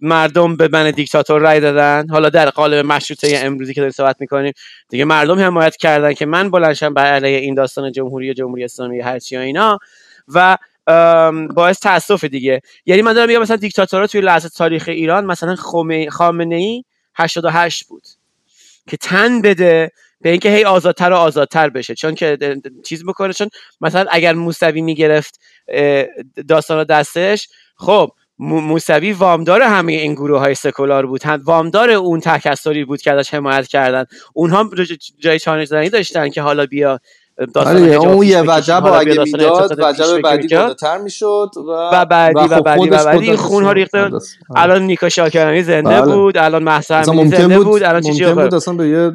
[0.00, 4.52] مردم به من دیکتاتور رای دادن حالا در قالب مشروطه امروزی که داریم صحبت می‌کنیم
[4.88, 9.00] دیگه مردم حمایت کردن که من بلند شم بر علیه این داستان جمهوری جمهوری اسلامی
[9.00, 9.78] هرچی و اینا
[10.28, 10.58] و
[11.54, 12.60] باعث تاسف دیگه.
[12.86, 15.56] یعنی من دارم میگم مثلا دیکتاتورها توی لحظه تاریخ ایران مثلا
[16.10, 16.84] خامنه ای
[17.14, 18.02] 88 بود
[18.88, 19.90] که تن بده
[20.20, 21.94] به اینکه هی آزادتر و آزادتر بشه.
[21.94, 22.38] چون که
[22.84, 23.48] چیز بکنه چون
[23.80, 25.40] مثلا اگر موسوی می‌گرفت
[26.48, 31.22] داستان دستش خب مو- موسوی وامدار همه این گروه های سکولار بود.
[31.22, 34.04] هم وامدار اون تکسری بود که ازش حمایت کردن.
[34.34, 34.70] اونها
[35.18, 37.00] جای چانش زنی داشتن که حالا بیا
[37.54, 40.48] آره اون یه وجب اگه می‌داد وجب بعدی.
[40.48, 43.98] بالاتر می‌شد و و بعدی و خب بعدی و بعدی خون ها ریخته.
[43.98, 44.18] آره.
[44.56, 46.14] الان نیکا شاکرانی زنده بله.
[46.14, 49.12] بود الان ممکن زنده بود, بود الان چی ممکن بود اصلا به یه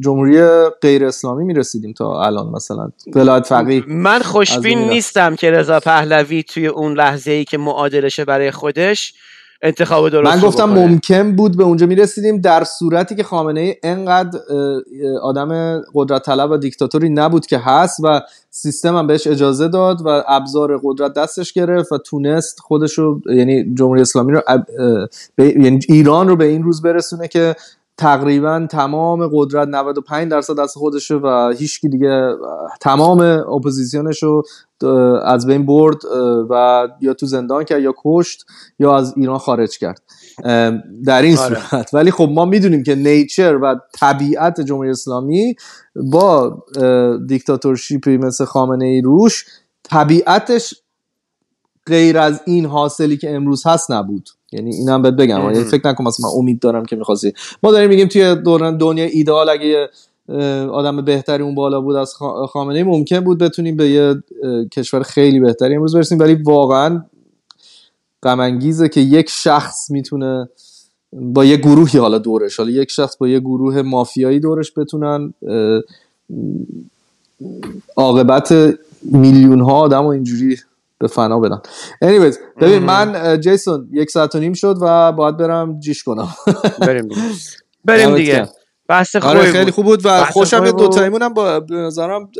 [0.00, 0.42] جمهوری
[0.82, 4.78] غیر اسلامی می‌رسیدیم تا الان مثلا ولایت فقیه من خوشبین.
[4.78, 9.14] نیستم که رضا پهلوی توی اون لحظه ای که معادلشه برای خودش
[9.62, 10.86] انتخاب درست من گفتم بکنه.
[10.86, 14.38] ممکن بود به اونجا می‌رسیدیم در صورتی که خامنه ای انقدر
[15.22, 18.20] آدم قدرت طلب و دیکتاتوری نبود که هست و
[18.50, 23.74] سیستم هم بهش اجازه داد و ابزار قدرت دستش گرفت و تونست خودش رو یعنی
[23.74, 24.42] جمهوری اسلامی رو
[25.38, 27.56] یعنی ایران رو به این روز برسونه که
[28.00, 32.34] تقریبا تمام قدرت 95 درصد دست خودشه و هیچکی دیگه
[32.80, 34.42] تمام اپوزیسیونش رو
[35.24, 35.96] از بین برد
[36.50, 38.44] و یا تو زندان کرد یا کشت
[38.78, 40.02] یا از ایران خارج کرد.
[41.04, 41.60] در این آره.
[41.70, 41.94] صورت.
[41.94, 45.54] ولی خب ما می‌دونیم که nature و طبیعت جمهوری اسلامی
[46.12, 46.62] با
[47.26, 49.44] dictatorship ی مثل خامنه ای روش
[49.82, 50.74] طبیعتش
[51.86, 54.28] غیر از این حاصلی که امروز هست نبود.
[54.52, 57.32] یعنی اینم بهت بگم یعنی فکر نکن مثلا من امید دارم که می‌خواستی
[57.62, 59.88] ما داریم میگیم توی دوران دنیا ایدئال اگه
[60.72, 62.14] آدم بهتری اون بالا بود از
[62.48, 64.14] خامنه ای ممکن بود بتونیم به یه
[64.72, 67.04] کشور خیلی بهتری امروز برسیم ولی واقعا
[68.22, 68.58] غم
[68.92, 70.48] که یک شخص می‌تونه
[71.12, 75.34] با یه گروهی حالا دورش حالا یک شخص با یه گروه مافیایی دورش بتونن
[77.96, 80.56] عاقبت میلیون ها آدم و اینجوری
[81.00, 81.60] به فنا بدن
[82.04, 86.28] anyways ببین من جیسون یک ساعت و نیم شد و باید برم جیش کنم.
[86.86, 87.20] بریم دیگه.
[87.84, 88.48] بریم دیگه.
[88.88, 92.30] بحث آره خیلی خوب بود و خوشم دو تایمون هم با به نظرم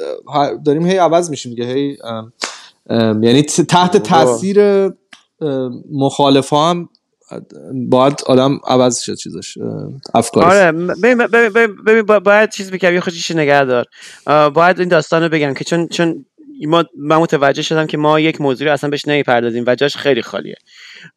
[0.67, 1.65] داریم هی عوض میشیم دیگه.
[1.65, 1.99] هی
[2.91, 4.91] یعنی تحت تاثیر
[5.93, 6.89] مخالف هم
[7.89, 9.59] باید آدم عوض شد چیزش
[10.15, 10.47] افکارش.
[10.47, 10.73] آره
[11.87, 13.87] ببین باید چیز بگم یه خودش نگه دار
[14.51, 16.25] باید این داستان رو بگم که چون چون
[16.67, 20.23] ما من متوجه شدم که ما یک موضوع رو اصلا بهش نمی‌پردازیم و جاش خیلی
[20.23, 20.57] خالیه.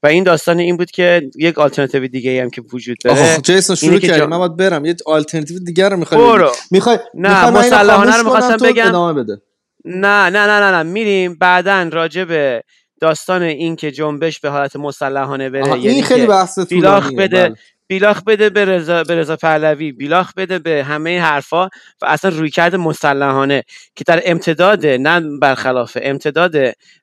[0.04, 3.38] و این داستان این بود که یک آلترناتیو دیگه هم که وجود داره.
[3.38, 4.18] جیسون شروع کردیم.
[4.18, 4.28] جا...
[4.28, 4.86] من باید برم.
[4.86, 6.52] یه آلترناتیو دیگه رو می‌خوای برو.
[6.72, 9.16] می‌خوای نه مسلحانه رو می‌خواستم بگم.
[9.16, 9.42] بده.
[9.86, 10.84] نه نه نه نه نه.
[10.84, 12.64] میریم بعدا راجع به
[13.02, 15.68] داستان این که جنبش به حالت مسلحانه بره.
[15.68, 17.28] یعنی این خیلی بحث بده.
[17.28, 17.56] بله.
[17.88, 21.66] بیلاخ بده به رضا به رضا پهلوی بیلاخ بده به همه حرفا
[22.02, 23.64] و اصلا رویکرد مسلحانه
[23.96, 26.56] که در امتداد نه برخلاف امتداد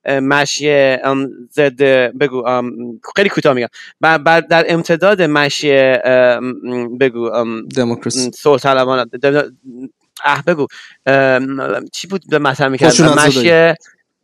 [0.09, 0.97] مشی
[1.53, 1.83] ضد
[2.19, 2.63] بگو
[3.17, 3.69] خیلی کوتاه میگم.
[4.51, 5.73] در امتداد مشی
[7.01, 7.31] بگو
[7.77, 8.31] دموکراسی.
[8.63, 9.11] طلبان
[10.25, 10.67] اه بگو
[11.93, 13.75] چی بود به مطرح می‌کرد مشی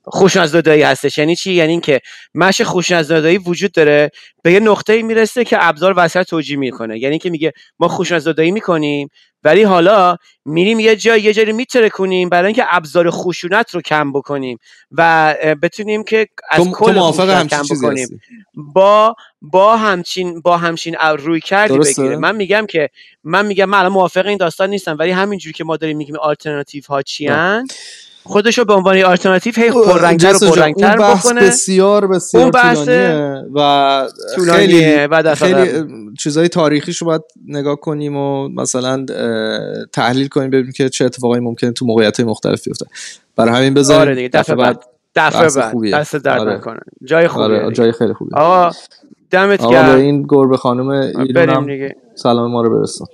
[0.07, 1.19] خوشنزدادایی هستش.
[1.19, 2.01] یعنی چی؟ یعنی اینکه
[2.35, 4.11] مش خوشنزدادایی وجود داره.
[4.43, 6.99] به یه نقطه می‌رسه که ابزار وسط توجیه می‌کنه.
[6.99, 9.09] یعنی که میگه ما خوشنزدادایی می‌کنیم
[9.45, 14.13] ولی حالا میریم یه جای یه جایی میتره کنیم برای اینکه ابزار خشونت رو کم
[14.13, 14.59] بکنیم
[14.93, 17.13] و بتونیم که از کل
[17.49, 18.21] کم بکنیم.
[18.55, 22.91] با با همچین با همچین روی کردی بگیره من میگم که
[23.25, 26.83] من میگم من الان موافق این داستان نیستم ولی همینجوری که ما داریم میگیم آلترناتیو
[26.89, 27.29] ها چی
[28.27, 31.41] خودشو به عنوان آلترناتیو هی پررنگتر و پررنگتر بکنه.
[31.41, 32.89] بسیار بسیار اون بحث
[33.55, 34.09] و
[34.51, 35.87] خیلی و خیلی
[36.19, 39.07] چیزای تاریخیش رو باید نگاه کنیم و مثلا
[39.93, 42.87] تحلیل کنیم ببینیم که چه اتفاقایی ممکنه تو موقعیت مختلف بیفته.
[43.37, 44.85] برای همین بذاریم آره دیگه دفعه بعد
[45.15, 46.55] دفعه بعد دست درد آره.
[46.55, 46.81] نکنه.
[47.05, 48.39] جای خوبیه آره جای خیلی خوبیه.
[48.39, 48.77] آقا
[49.31, 49.97] دمت گرم.
[49.97, 53.07] این گربه خانم ایران سلام ما رو برسون.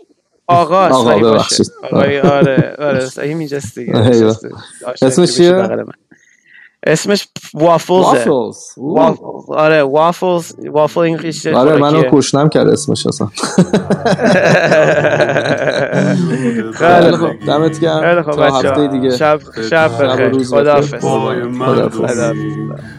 [0.47, 1.73] آقا آقا ببخشید.
[1.93, 3.06] آقای آره آره.
[3.06, 3.94] صحیح میجست دیگه
[5.02, 5.66] اسمش چیه؟
[6.86, 8.26] اسمش وافلز.
[9.48, 13.28] آره وافلز وافل انگلیش آره منو کشنم کرد اسمش اصلا.
[16.74, 17.30] خیلی خوب.
[17.46, 18.22] دمت گرم.
[18.22, 19.16] تا هفته دیگه.
[19.16, 19.40] شب
[19.70, 20.44] شب بخیر.
[20.44, 21.04] خداحافظ.
[21.04, 22.32] خداحافظ.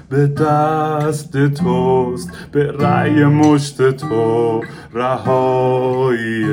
[0.10, 4.62] به دست توست به رأی مشت تو
[4.94, 6.46] رهایی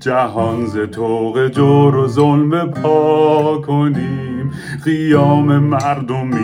[0.00, 4.52] جهان ز توق جور و ظلم پا کنیم.
[4.84, 6.43] قیام مردمی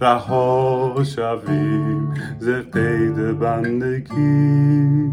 [0.00, 5.12] رها شویم ز قید بندگی.